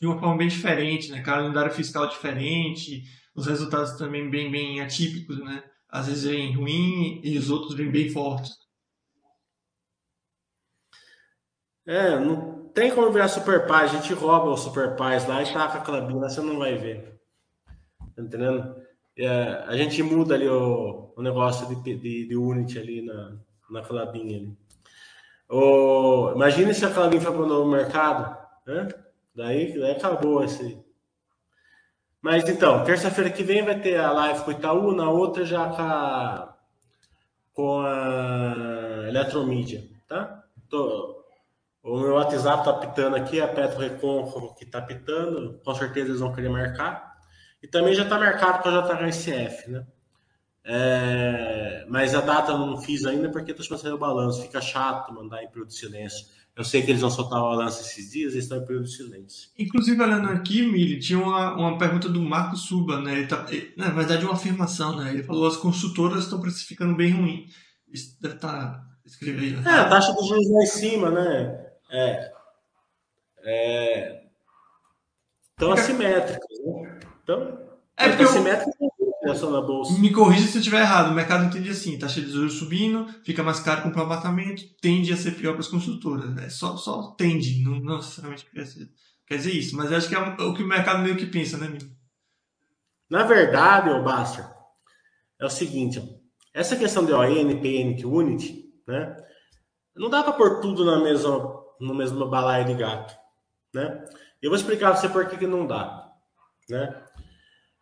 de 0.00 0.06
uma 0.06 0.18
forma 0.18 0.38
bem 0.38 0.48
diferente, 0.48 1.10
né? 1.10 1.22
Calendário 1.22 1.72
fiscal 1.72 2.08
diferente, 2.08 3.04
os 3.34 3.46
resultados 3.46 3.92
também 3.92 4.30
bem, 4.30 4.50
bem 4.50 4.80
atípicos, 4.80 5.38
né? 5.44 5.62
Às 5.88 6.06
vezes 6.06 6.24
vem 6.24 6.54
ruim 6.54 7.20
e 7.22 7.36
os 7.36 7.50
outros 7.50 7.74
vêm 7.74 7.90
bem 7.90 8.08
fortes. 8.08 8.52
É, 11.86 12.18
não 12.18 12.68
tem 12.68 12.94
como 12.94 13.12
virar 13.12 13.28
super 13.28 13.66
pai. 13.66 13.84
A 13.84 13.88
gente 13.88 14.14
rouba 14.14 14.50
os 14.50 14.60
super 14.60 14.96
pais 14.96 15.26
lá 15.26 15.42
e 15.42 15.52
taca 15.52 15.78
a 15.78 15.80
clabina, 15.82 16.28
você 16.28 16.40
não 16.40 16.58
vai 16.58 16.76
ver. 16.76 17.20
Tá 18.14 18.22
entendendo? 18.22 18.76
É, 19.18 19.64
a 19.66 19.76
gente 19.76 20.02
muda 20.02 20.34
ali 20.34 20.48
o, 20.48 21.12
o 21.16 21.22
negócio 21.22 21.66
de, 21.82 21.96
de, 21.96 22.28
de 22.28 22.36
Unity 22.36 22.78
ali 22.78 23.02
na, 23.02 23.36
na 23.68 23.82
clabinha 23.82 24.36
ali. 24.38 24.56
Imagina 26.34 26.72
se 26.72 26.84
aquela 26.84 27.08
linha 27.08 27.20
foi 27.20 27.32
para 27.32 27.42
o 27.42 27.46
novo 27.46 27.70
mercado, 27.70 28.38
né? 28.66 28.88
Daí, 29.34 29.78
daí 29.78 29.92
acabou 29.92 30.44
esse. 30.44 30.78
Mas 32.20 32.48
então, 32.48 32.84
terça-feira 32.84 33.30
que 33.30 33.42
vem 33.42 33.64
vai 33.64 33.80
ter 33.80 33.98
a 33.98 34.12
live 34.12 34.44
com 34.44 34.50
o 34.50 34.54
Itaú, 34.54 34.92
na 34.92 35.10
outra 35.10 35.44
já 35.44 35.68
com 35.68 35.82
a, 35.82 36.56
com 37.54 37.80
a 37.80 39.04
Eletromídia, 39.08 39.88
tá? 40.06 40.44
Tô, 40.68 41.24
o 41.82 41.98
meu 41.98 42.14
WhatsApp 42.14 42.64
tá 42.64 42.74
pitando 42.74 43.16
aqui, 43.16 43.40
a 43.40 43.48
Petro 43.48 43.78
Recon 43.78 44.54
que 44.58 44.66
tá 44.66 44.82
pitando, 44.82 45.60
com 45.64 45.74
certeza 45.74 46.08
eles 46.08 46.20
vão 46.20 46.34
querer 46.34 46.50
marcar. 46.50 47.16
E 47.62 47.66
também 47.66 47.94
já 47.94 48.06
tá 48.06 48.18
marcado 48.18 48.62
com 48.62 48.68
a 48.68 48.82
JHSF, 48.82 49.70
né? 49.70 49.86
É, 50.62 51.86
mas 51.88 52.14
a 52.14 52.20
data 52.20 52.52
eu 52.52 52.58
não 52.58 52.76
fiz 52.78 53.04
ainda 53.06 53.30
porque 53.30 53.50
estou 53.52 53.76
esperando 53.76 53.96
o 53.96 53.98
balanço. 53.98 54.42
Fica 54.42 54.60
chato 54.60 55.12
mandar 55.12 55.42
em 55.42 55.48
período 55.48 55.68
de 55.68 55.74
silêncio. 55.74 56.26
Eu 56.56 56.64
sei 56.64 56.82
que 56.82 56.90
eles 56.90 57.00
vão 57.00 57.10
soltar 57.10 57.38
o 57.38 57.50
balanço 57.50 57.80
esses 57.80 58.10
dias 58.10 58.34
e 58.34 58.38
estão 58.38 58.58
em 58.58 58.64
período 58.64 58.84
de 58.84 58.96
silêncio. 58.96 59.50
Inclusive, 59.58 60.02
olhando 60.02 60.28
aqui, 60.28 60.62
Mili, 60.62 60.98
tinha 60.98 61.18
uma, 61.18 61.54
uma 61.54 61.78
pergunta 61.78 62.08
do 62.08 62.20
Marco 62.20 62.56
Suba, 62.56 63.00
né? 63.00 63.12
Ele 63.12 63.26
tá, 63.26 63.46
ele, 63.48 63.72
na 63.76 63.88
verdade, 63.90 64.24
uma 64.24 64.34
afirmação, 64.34 64.96
né? 64.96 65.10
Ele 65.12 65.22
falou: 65.22 65.46
as 65.46 65.56
consultoras 65.56 66.24
estão 66.24 66.40
precificando 66.40 66.94
bem 66.94 67.12
ruim. 67.12 67.46
Isso 67.88 68.16
deve 68.20 68.34
estar 68.34 68.52
tá 68.52 68.86
escrevendo. 69.04 69.66
É, 69.66 69.72
a 69.72 69.88
taxa 69.88 70.12
de 70.12 70.28
juros 70.28 70.50
lá 70.50 70.62
em 70.62 70.66
cima, 70.66 71.10
né? 71.10 71.66
É. 71.90 72.32
é 73.44 74.20
estão 75.52 75.72
assimétricas, 75.72 76.58
né? 76.64 77.00
Então, 77.22 77.58
é 77.96 78.08
porque 78.08 78.24
assimétricas 78.24 78.74
na 79.22 79.60
bolsa. 79.60 79.98
Me 79.98 80.12
corrija 80.12 80.46
se 80.46 80.56
eu 80.56 80.60
estiver 80.60 80.80
errado. 80.80 81.10
O 81.10 81.14
mercado 81.14 81.44
entende 81.44 81.70
assim: 81.70 81.98
taxa 81.98 82.20
de 82.20 82.30
juros 82.30 82.54
subindo, 82.54 83.06
fica 83.24 83.42
mais 83.42 83.60
caro 83.60 83.82
comprar 83.82 84.02
um 84.02 84.06
apartamento, 84.06 84.62
tende 84.80 85.12
a 85.12 85.16
ser 85.16 85.32
pior 85.32 85.52
para 85.52 85.60
as 85.60 85.68
consultoras. 85.68 86.34
Né? 86.34 86.48
Só, 86.48 86.76
só 86.76 87.12
tende, 87.12 87.62
não, 87.62 87.78
não 87.80 87.96
necessariamente 87.96 88.46
quer 88.50 88.62
dizer, 88.62 88.90
quer 89.26 89.36
dizer 89.36 89.52
isso. 89.52 89.76
Mas 89.76 89.92
acho 89.92 90.08
que 90.08 90.14
é 90.14 90.18
o 90.18 90.54
que 90.54 90.62
o 90.62 90.68
mercado 90.68 91.02
meio 91.02 91.16
que 91.16 91.26
pensa, 91.26 91.58
né, 91.58 91.66
amigo? 91.66 91.86
Na 93.10 93.24
verdade, 93.24 93.90
o 93.90 94.02
Baster, 94.02 94.48
é 95.40 95.44
o 95.44 95.50
seguinte: 95.50 96.00
essa 96.54 96.76
questão 96.76 97.04
de 97.04 97.12
ON, 97.12 97.60
PN, 97.60 98.04
Unity, 98.04 98.64
né? 98.86 99.16
Não 99.96 100.08
dá 100.08 100.22
para 100.22 100.32
pôr 100.32 100.60
tudo 100.60 100.84
na 100.84 100.98
mesma, 101.02 101.62
no 101.80 101.94
mesmo 101.94 102.28
balaio 102.28 102.64
de 102.66 102.74
gato, 102.74 103.14
né? 103.74 104.04
Eu 104.40 104.50
vou 104.50 104.56
explicar 104.56 104.92
para 104.92 105.00
você 105.00 105.08
por 105.08 105.28
que, 105.28 105.36
que 105.36 105.46
não 105.46 105.66
dá, 105.66 106.10
né? 106.68 107.02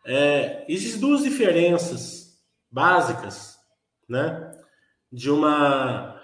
É, 0.05 0.65
existem 0.69 1.01
duas 1.01 1.23
diferenças 1.23 2.39
básicas, 2.71 3.59
né, 4.09 4.53
de 5.13 5.31
uma 5.31 6.21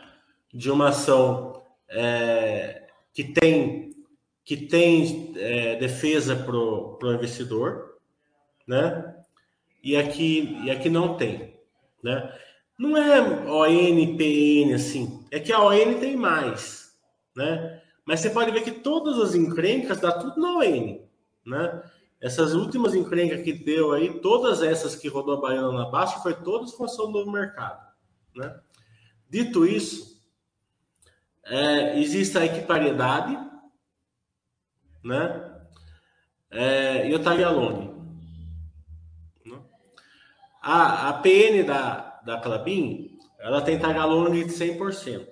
de 0.53 0.71
uma 0.71 0.89
ação 0.89 1.63
é, 1.89 2.87
que 3.13 3.25
tem 3.25 3.91
que 4.45 4.57
tem 4.57 5.33
é, 5.37 5.77
defesa 5.77 6.37
para 6.37 6.55
o 6.57 7.15
investidor, 7.15 7.99
né, 8.67 9.15
e 9.83 9.97
aqui 9.97 10.59
e 10.65 10.71
aqui 10.71 10.89
não 10.89 11.17
tem, 11.17 11.59
né. 12.03 12.33
Não 12.79 12.97
é 12.97 13.21
ON, 13.21 14.17
PN 14.17 14.75
assim, 14.75 15.25
é 15.31 15.39
que 15.39 15.53
a 15.53 15.63
ON 15.63 15.99
tem 16.01 16.17
mais, 16.17 16.93
né. 17.37 17.81
Mas 18.05 18.21
você 18.21 18.31
pode 18.31 18.51
ver 18.51 18.63
que 18.63 18.73
todas 18.73 19.19
as 19.19 19.35
encrencas 19.35 20.01
dá 20.01 20.13
tudo 20.13 20.41
na 20.41 20.59
ON, 20.59 21.01
né. 21.47 21.83
Essas 22.25 22.55
últimas 22.55 22.95
encrencas 22.95 23.43
que 23.43 23.53
deu 23.53 23.93
aí, 23.93 24.19
todas 24.21 24.63
essas 24.63 24.97
que 24.97 25.09
rodou 25.09 25.37
a 25.37 25.41
Baiana 25.43 25.71
na 25.71 25.91
Baixa, 25.91 26.21
foi 26.21 26.33
todas 26.33 26.73
ação 26.81 27.13
do 27.13 27.19
novo 27.19 27.31
mercado. 27.31 27.87
Né? 28.35 28.61
Dito 29.29 29.67
isso, 29.67 30.25
é, 31.45 32.01
existe 32.01 32.39
a 32.39 32.47
equipariedade, 32.47 33.37
né? 35.05 35.55
É, 36.51 37.11
e 37.11 37.15
o 37.15 37.23
Taglialone. 37.23 37.95
Né? 39.45 39.61
A, 40.63 41.11
a 41.11 41.13
PN 41.21 41.63
da, 41.67 42.23
da 42.25 42.41
Clabin, 42.41 43.19
ela 43.39 43.61
tem 43.61 43.79
Taglialone 43.79 44.45
de 44.45 44.51
100%. 44.51 45.29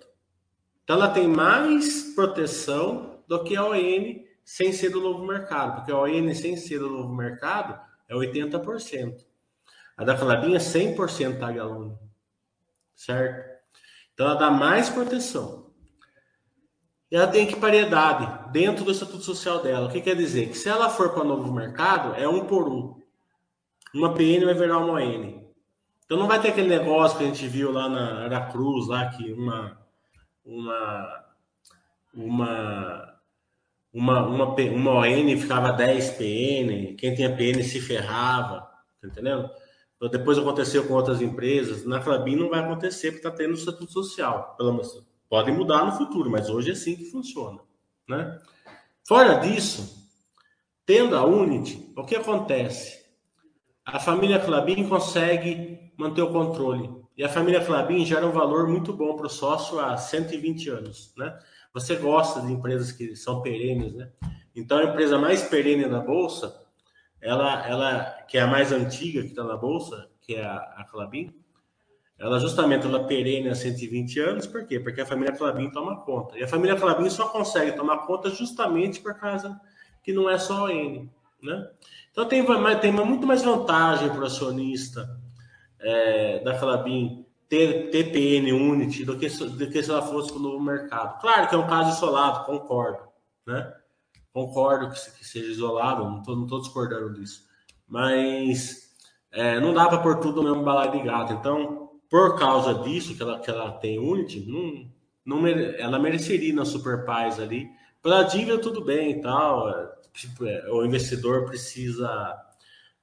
Então 0.84 0.96
ela 0.96 1.08
tem 1.08 1.26
mais 1.26 2.14
proteção 2.14 3.24
do 3.26 3.42
que 3.44 3.56
a 3.56 3.64
ON 3.64 4.30
sem 4.44 4.72
ser 4.72 4.90
do 4.90 5.00
novo 5.00 5.24
mercado, 5.24 5.76
porque 5.76 5.92
a 5.92 5.98
ON 5.98 6.34
sem 6.34 6.56
ser 6.56 6.78
do 6.78 6.90
novo 6.90 7.14
mercado 7.14 7.78
é 8.08 8.14
80%. 8.14 9.24
A 9.96 10.04
da 10.04 10.16
Clabin 10.16 10.54
é 10.54 10.58
100% 10.58 11.38
Taglialone. 11.38 11.96
Certo? 12.94 13.50
Então 14.14 14.26
ela 14.26 14.34
dá 14.34 14.50
mais 14.50 14.88
proteção. 14.88 15.70
E 17.10 17.16
ela 17.16 17.26
tem 17.26 17.46
equipariedade 17.46 18.50
dentro 18.52 18.84
do 18.84 18.90
estatuto 18.90 19.22
social 19.22 19.62
dela. 19.62 19.86
O 19.86 19.92
que 19.92 20.00
quer 20.00 20.16
dizer? 20.16 20.48
Que 20.48 20.56
se 20.56 20.68
ela 20.68 20.88
for 20.88 21.10
para 21.10 21.22
o 21.22 21.28
novo 21.28 21.52
mercado, 21.52 22.14
é 22.14 22.26
um 22.26 22.46
por 22.46 22.66
um. 22.68 23.00
Uma 23.94 24.14
PN 24.14 24.44
vai 24.46 24.54
virar 24.54 24.78
uma 24.78 24.94
ON. 24.94 25.42
Então 26.04 26.18
não 26.18 26.26
vai 26.26 26.40
ter 26.40 26.48
aquele 26.48 26.68
negócio 26.68 27.18
que 27.18 27.24
a 27.24 27.26
gente 27.26 27.46
viu 27.46 27.70
lá 27.70 27.88
na 27.88 28.24
Aracruz, 28.24 28.88
lá 28.88 29.10
que 29.10 29.32
uma 29.32 29.78
uma 30.44 31.24
uma 32.14 33.11
uma, 33.92 34.26
uma, 34.26 34.54
uma 34.54 34.92
ON 35.00 35.36
ficava 35.38 35.72
10 35.72 36.10
PN, 36.10 36.96
quem 36.96 37.14
tinha 37.14 37.34
PN 37.36 37.62
se 37.62 37.80
ferrava, 37.80 38.60
tá 39.00 39.08
entendendo? 39.08 39.50
Então, 39.96 40.08
depois 40.08 40.38
aconteceu 40.38 40.86
com 40.86 40.94
outras 40.94 41.20
empresas, 41.20 41.84
na 41.84 42.00
Clabin 42.00 42.36
não 42.36 42.48
vai 42.48 42.60
acontecer 42.60 43.12
porque 43.12 43.26
está 43.26 43.36
tendo 43.36 43.52
o 43.52 43.58
estatuto 43.58 43.92
social, 43.92 44.54
pelo 44.56 44.72
menos 44.72 45.02
pode 45.28 45.52
mudar 45.52 45.84
no 45.84 45.92
futuro, 45.92 46.30
mas 46.30 46.48
hoje 46.48 46.70
é 46.70 46.72
assim 46.72 46.96
que 46.96 47.04
funciona, 47.04 47.60
né? 48.08 48.40
Fora 49.06 49.34
disso, 49.34 50.10
tendo 50.84 51.16
a 51.16 51.24
Unity, 51.24 51.92
o 51.96 52.04
que 52.04 52.16
acontece? 52.16 53.02
A 53.84 53.98
família 53.98 54.38
Clabin 54.38 54.88
consegue 54.88 55.92
manter 55.96 56.22
o 56.22 56.32
controle 56.32 57.02
e 57.16 57.22
a 57.22 57.28
família 57.28 57.64
Clabin 57.64 58.04
gera 58.04 58.26
um 58.26 58.32
valor 58.32 58.68
muito 58.68 58.92
bom 58.92 59.16
para 59.16 59.26
o 59.26 59.30
sócio 59.30 59.78
há 59.78 59.96
120 59.96 60.68
anos, 60.70 61.12
né? 61.16 61.38
Você 61.74 61.96
gosta 61.96 62.40
de 62.40 62.52
empresas 62.52 62.92
que 62.92 63.16
são 63.16 63.40
perenes, 63.40 63.94
né? 63.94 64.10
Então, 64.54 64.78
a 64.78 64.84
empresa 64.84 65.18
mais 65.18 65.42
perene 65.42 65.88
da 65.88 66.00
Bolsa, 66.00 66.54
ela, 67.20 67.66
ela 67.66 68.04
que 68.28 68.36
é 68.36 68.42
a 68.42 68.46
mais 68.46 68.72
antiga 68.72 69.22
que 69.22 69.28
está 69.28 69.44
na 69.44 69.56
Bolsa, 69.56 70.10
que 70.20 70.34
é 70.34 70.44
a, 70.44 70.56
a 70.56 70.84
Clabin, 70.84 71.34
ela 72.18 72.38
justamente 72.38 72.86
ela 72.86 73.04
perene 73.04 73.48
há 73.48 73.54
120 73.54 74.20
anos, 74.20 74.46
por 74.46 74.64
quê? 74.66 74.78
Porque 74.78 75.00
a 75.00 75.06
família 75.06 75.34
Clabin 75.34 75.70
toma 75.70 76.00
conta. 76.02 76.38
E 76.38 76.42
a 76.44 76.48
família 76.48 76.76
Clabin 76.76 77.10
só 77.10 77.28
consegue 77.28 77.72
tomar 77.72 78.06
conta 78.06 78.30
justamente 78.30 79.00
por 79.00 79.14
causa 79.14 79.60
que 80.04 80.12
não 80.12 80.30
é 80.30 80.38
só 80.38 80.68
N, 80.68 81.10
né? 81.42 81.68
Então 82.12 82.26
tem, 82.26 82.44
tem 82.80 82.92
muito 82.92 83.26
mais 83.26 83.42
vantagem 83.42 84.08
para 84.10 84.20
o 84.20 84.26
acionista 84.26 85.18
é, 85.80 86.38
da 86.40 86.56
Clabin 86.56 87.26
TPN 87.52 88.50
Unity 88.52 89.04
do 89.04 89.18
que, 89.18 89.28
do 89.28 89.70
que 89.70 89.82
se 89.82 89.90
ela 89.90 90.00
fosse 90.00 90.30
para 90.30 90.38
o 90.38 90.42
novo 90.42 90.62
mercado. 90.62 91.20
Claro 91.20 91.48
que 91.48 91.54
é 91.54 91.58
um 91.58 91.66
caso 91.66 91.96
isolado, 91.96 92.46
concordo, 92.46 93.02
né? 93.46 93.72
Concordo 94.32 94.88
que, 94.88 95.18
que 95.18 95.24
seja 95.24 95.50
isolado, 95.50 96.04
não 96.04 96.20
estou 96.20 96.34
não 96.34 96.46
tô 96.46 96.60
discordando 96.60 97.12
disso. 97.12 97.42
Mas 97.86 98.90
é, 99.30 99.60
não 99.60 99.74
dá 99.74 99.86
para 99.86 99.98
pôr 99.98 100.18
tudo 100.18 100.42
no 100.42 100.50
mesmo 100.50 100.64
balaio 100.64 100.92
de 100.92 101.02
gato. 101.02 101.34
Então, 101.34 101.90
por 102.08 102.38
causa 102.38 102.72
disso, 102.82 103.14
que 103.14 103.22
ela, 103.22 103.38
que 103.38 103.50
ela 103.50 103.70
tem 103.72 103.98
Unity, 103.98 104.46
não, 104.46 104.90
não 105.24 105.42
mere, 105.42 105.76
ela 105.78 105.98
mereceria 105.98 106.54
na 106.54 106.64
Super 106.64 107.04
Paz 107.04 107.38
ali. 107.38 107.68
Pela 108.02 108.22
dívida, 108.22 108.58
tudo 108.58 108.82
bem 108.82 109.10
e 109.10 109.20
tal. 109.20 109.68
É, 109.68 109.92
tipo, 110.14 110.46
é, 110.46 110.70
o 110.70 110.84
investidor 110.86 111.44
precisa 111.44 112.34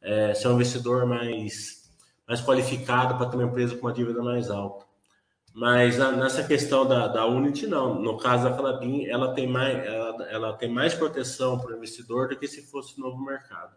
é, 0.01 0.34
ser 0.34 0.47
um 0.47 0.55
investidor 0.55 1.05
mais 1.05 1.78
mais 2.30 2.41
qualificado 2.41 3.18
para 3.18 3.26
ter 3.26 3.38
uma 3.38 3.45
empresa 3.45 3.76
com 3.76 3.88
uma 3.88 3.91
dívida 3.91 4.22
mais 4.22 4.51
alta. 4.51 4.85
Mas 5.51 5.97
nessa 5.97 6.43
questão 6.43 6.88
da, 6.88 7.07
da 7.07 7.26
Unity, 7.26 7.65
não. 7.65 7.95
No 7.95 8.18
caso 8.18 8.43
da 8.43 8.56
Calabim, 8.56 9.07
ela 9.07 9.34
tem 9.34 9.47
mais, 9.47 9.84
ela, 9.84 10.23
ela 10.30 10.53
tem 10.53 10.69
mais 10.69 10.93
proteção 10.93 11.57
para 11.57 11.72
o 11.72 11.77
investidor 11.77 12.30
do 12.30 12.38
que 12.38 12.47
se 12.47 12.69
fosse 12.69 12.99
no 12.99 13.10
novo 13.10 13.26
mercado. 13.26 13.76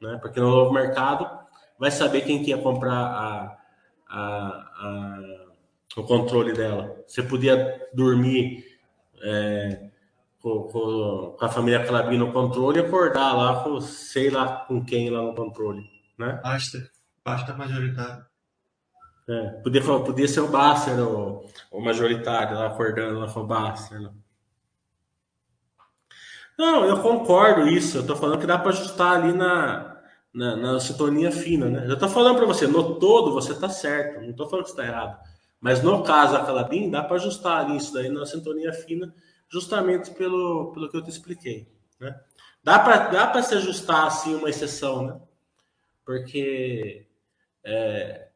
Né? 0.00 0.16
Porque 0.22 0.38
no 0.38 0.50
novo 0.50 0.72
mercado 0.72 1.28
vai 1.76 1.90
saber 1.90 2.20
quem 2.20 2.44
quer 2.44 2.62
comprar 2.62 2.92
a, 2.92 3.58
a, 4.08 4.20
a, 4.20 5.20
o 5.96 6.04
controle 6.04 6.52
dela. 6.52 6.96
Você 7.08 7.24
podia 7.24 7.88
dormir 7.92 8.64
é, 9.20 9.90
com, 10.40 10.62
com, 10.68 11.36
a 11.40 11.48
família 11.48 11.84
Calabim 11.84 12.18
no 12.18 12.32
controle 12.32 12.78
e 12.78 12.84
acordar 12.84 13.34
lá 13.34 13.64
com 13.64 13.80
sei 13.80 14.30
lá 14.30 14.64
com 14.68 14.84
quem 14.84 15.10
lá 15.10 15.22
no 15.22 15.34
controle. 15.34 15.90
Né? 16.16 16.38
Basta. 16.40 16.93
Basta 17.24 17.54
majoritário. 17.54 18.26
É, 19.26 19.48
podia, 19.62 19.82
podia 19.82 20.28
ser 20.28 20.40
o 20.40 20.48
Basser, 20.48 21.00
o, 21.00 21.48
o 21.70 21.80
majoritário, 21.80 22.58
lá 22.58 22.66
acordando 22.66 23.20
lá 23.20 23.32
com 23.32 23.40
o 23.40 23.46
Basser. 23.46 23.98
Né? 23.98 24.10
Não, 26.58 26.84
eu 26.84 27.00
concordo 27.00 27.66
isso. 27.66 27.98
Eu 27.98 28.06
tô 28.06 28.14
falando 28.14 28.38
que 28.38 28.46
dá 28.46 28.58
para 28.58 28.70
ajustar 28.70 29.16
ali 29.16 29.32
na, 29.32 29.98
na, 30.32 30.56
na, 30.56 30.80
sintonia 30.80 31.32
fina, 31.32 31.70
né? 31.70 31.86
Eu 31.88 31.98
tô 31.98 32.08
falando 32.08 32.36
para 32.36 32.46
você, 32.46 32.66
no 32.66 32.98
todo 32.98 33.32
você 33.32 33.58
tá 33.58 33.70
certo. 33.70 34.20
Não 34.20 34.34
tô 34.34 34.46
falando 34.46 34.66
que 34.66 34.70
está 34.70 34.84
errado. 34.84 35.18
Mas 35.58 35.82
no 35.82 36.02
caso 36.02 36.34
da 36.34 36.44
Calabim, 36.44 36.90
dá 36.90 37.02
para 37.02 37.16
ajustar 37.16 37.64
ali 37.64 37.78
isso 37.78 37.94
daí 37.94 38.10
na 38.10 38.26
sintonia 38.26 38.70
fina, 38.72 39.14
justamente 39.48 40.10
pelo, 40.10 40.72
pelo 40.72 40.90
que 40.90 40.96
eu 40.98 41.02
te 41.02 41.08
expliquei. 41.08 41.66
Né? 41.98 42.14
Dá 42.62 42.78
para 42.78 43.08
dá 43.08 43.42
se 43.42 43.54
ajustar 43.54 44.06
assim 44.06 44.34
uma 44.34 44.50
exceção, 44.50 45.06
né? 45.06 45.20
Porque 46.04 47.06
é, 47.64 48.28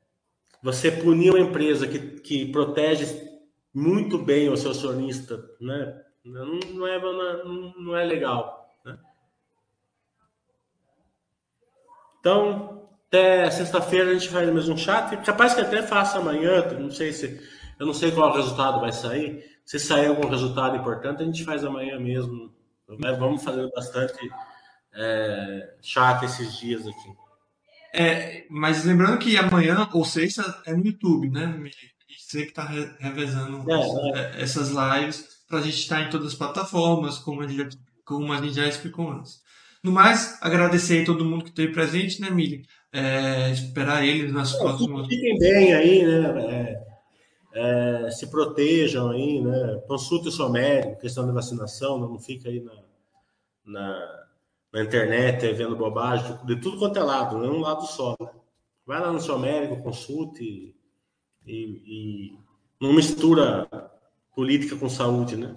você 0.63 0.91
punir 0.91 1.31
uma 1.31 1.41
empresa 1.41 1.87
que, 1.87 1.99
que 2.21 2.51
protege 2.51 3.29
muito 3.73 4.19
bem 4.19 4.49
o 4.49 4.57
seu 4.57 4.71
acionista, 4.71 5.45
né? 5.61 6.03
Não, 6.25 6.59
não, 6.75 6.87
é, 6.87 7.01
não, 7.01 7.75
não 7.77 7.97
é 7.97 8.05
legal. 8.05 8.75
Né? 8.85 8.99
Então, 12.21 12.89
até 13.09 13.51
sexta-feira 13.51 14.11
a 14.11 14.15
gente 14.15 14.29
faz 14.29 14.51
mais 14.53 14.69
um 14.69 14.77
chat. 14.77 15.17
Capaz 15.19 15.55
que 15.55 15.61
até 15.61 15.83
faça 15.83 16.19
amanhã, 16.19 16.67
não 16.79 16.91
sei 16.91 17.13
se. 17.13 17.41
Eu 17.79 17.87
não 17.87 17.95
sei 17.95 18.11
qual 18.11 18.35
resultado 18.35 18.81
vai 18.81 18.93
sair. 18.93 19.45
Se 19.65 19.79
sair 19.79 20.09
algum 20.09 20.29
resultado 20.29 20.77
importante, 20.77 21.23
a 21.23 21.27
gente 21.27 21.45
faz 21.45 21.65
amanhã 21.65 21.99
mesmo. 21.99 22.53
Mas 22.99 23.19
vamos 23.19 23.45
fazer 23.45 23.71
bastante 23.71 24.19
é, 24.93 25.75
chat 25.81 26.25
esses 26.25 26.59
dias 26.59 26.87
aqui. 26.87 27.28
É, 27.95 28.45
mas 28.51 28.85
lembrando 28.85 29.19
que 29.19 29.37
amanhã 29.37 29.89
ou 29.93 30.05
sexta 30.05 30.63
é 30.67 30.75
no 30.75 30.85
YouTube, 30.85 31.31
né, 31.31 31.59
Você 32.19 32.43
que 32.43 32.51
está 32.51 32.65
revezando 32.99 33.65
é, 33.71 34.39
é. 34.39 34.43
essas 34.43 34.69
lives 34.69 35.27
para 35.49 35.59
a 35.59 35.63
gente 35.63 35.79
estar 35.79 36.03
em 36.03 36.11
todas 36.11 36.29
as 36.29 36.35
plataformas, 36.35 37.19
como 37.19 37.41
a 37.41 37.47
gente 37.47 37.57
já, 37.57 37.69
como 38.05 38.33
a 38.33 38.37
gente 38.37 38.55
já 38.55 38.67
explicou 38.67 39.11
antes. 39.11 39.41
No 39.83 39.93
mais, 39.93 40.37
agradecer 40.43 41.03
a 41.03 41.07
todo 41.07 41.25
mundo 41.25 41.45
que 41.45 41.51
esteve 41.51 41.73
presente, 41.73 42.21
né, 42.21 42.31
Mili? 42.31 42.67
É, 42.93 43.51
esperar 43.51 44.05
eles 44.05 44.33
nas 44.33 44.55
é, 44.55 44.59
próximas. 44.59 45.07
Fiquem 45.07 45.39
bem 45.39 45.73
aí, 45.73 46.05
né? 46.05 46.81
É, 47.55 48.07
é, 48.07 48.11
se 48.11 48.27
protejam 48.31 49.11
aí, 49.11 49.41
né? 49.41 49.81
Consulte 49.87 50.29
o 50.29 50.33
seu 50.33 50.51
médico, 50.51 51.01
questão 51.01 51.27
de 51.27 51.33
vacinação, 51.33 51.99
não 51.99 52.19
fica 52.19 52.49
aí 52.49 52.61
na, 52.61 52.73
na 53.65 54.28
na 54.79 54.85
internet 54.85 55.53
vendo 55.53 55.77
bobagem, 55.77 56.39
de 56.45 56.57
tudo 56.57 56.79
quanto 56.79 56.99
é 56.99 57.03
lado, 57.03 57.39
não 57.39 57.45
é 57.45 57.51
um 57.51 57.61
lado 57.61 57.85
só. 57.85 58.17
Né? 58.21 58.29
Vai 58.87 59.01
lá 59.01 59.13
no 59.13 59.21
seu 59.21 59.39
médico, 59.39 59.83
consulte 59.83 60.75
e, 61.45 61.53
e, 61.85 62.39
não 62.81 62.93
mistura 62.93 63.69
política 64.35 64.77
com 64.77 64.89
saúde, 64.89 65.37
né? 65.37 65.57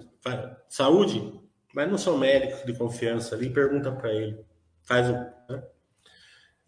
Saúde, 0.68 1.40
vai 1.72 1.86
no 1.86 1.98
seu 1.98 2.18
médico 2.18 2.66
de 2.66 2.76
confiança 2.76 3.34
ali 3.34 3.46
e 3.46 3.52
pergunta 3.52 3.92
para 3.92 4.12
ele. 4.12 4.44
Faz 4.82 5.08
o. 5.08 5.12
Né? 5.12 5.62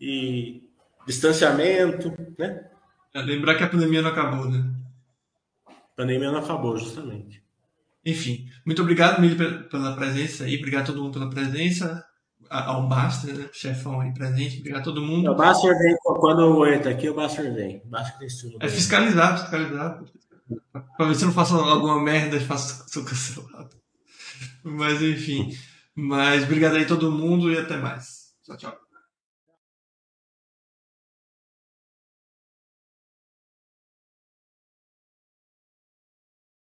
E 0.01 0.71
distanciamento, 1.07 2.13
né? 2.39 2.71
É, 3.13 3.21
lembrar 3.21 3.57
que 3.57 3.65
a 3.65 3.69
pandemia 3.69 4.01
não 4.01 4.11
acabou, 4.11 4.49
né? 4.49 4.65
A 5.67 5.97
pandemia 5.97 6.31
não 6.31 6.39
acabou, 6.39 6.77
justamente. 6.77 7.43
Enfim, 8.05 8.49
muito 8.65 8.83
obrigado, 8.83 9.21
Mili, 9.21 9.37
pela 9.69 9.97
presença 9.97 10.45
aí. 10.45 10.57
Obrigado 10.57 10.83
a 10.83 10.87
todo 10.87 11.03
mundo 11.03 11.19
pela 11.19 11.31
presença 11.31 12.05
ao 12.51 12.89
Baster, 12.89 13.35
né? 13.35 13.49
chefão 13.53 14.01
aí 14.01 14.13
presente, 14.13 14.59
obrigado 14.59 14.81
a 14.81 14.85
todo 14.85 15.03
mundo. 15.03 15.31
O 15.31 15.35
Baster 15.35 15.77
vem, 15.79 15.97
quando 16.03 16.43
eu 16.43 16.75
entro 16.75 16.91
aqui, 16.91 17.09
o 17.09 17.15
Baster 17.15 17.53
vem. 17.53 17.83
Baster 17.87 18.19
tem 18.19 18.29
É 18.61 18.69
fiscalizar, 18.69 19.39
fiscalizar. 19.41 20.03
Pra 20.97 21.07
ver 21.07 21.15
se 21.15 21.23
eu 21.23 21.29
não 21.29 21.35
faço 21.35 21.57
alguma 21.57 22.01
merda 22.01 22.37
e 22.37 22.41
faço, 22.41 22.85
sou 22.89 23.05
cancelado. 23.05 23.71
Mas 24.63 25.01
enfim. 25.03 25.57
Mas 25.95 26.45
obrigado 26.45 26.77
aí 26.77 26.85
a 26.85 26.89
todo 26.89 27.13
mundo 27.13 27.51
e 27.51 27.59
até 27.59 27.77
mais. 27.77 28.35
Tchau, 28.45 28.57
tchau. 28.57 28.84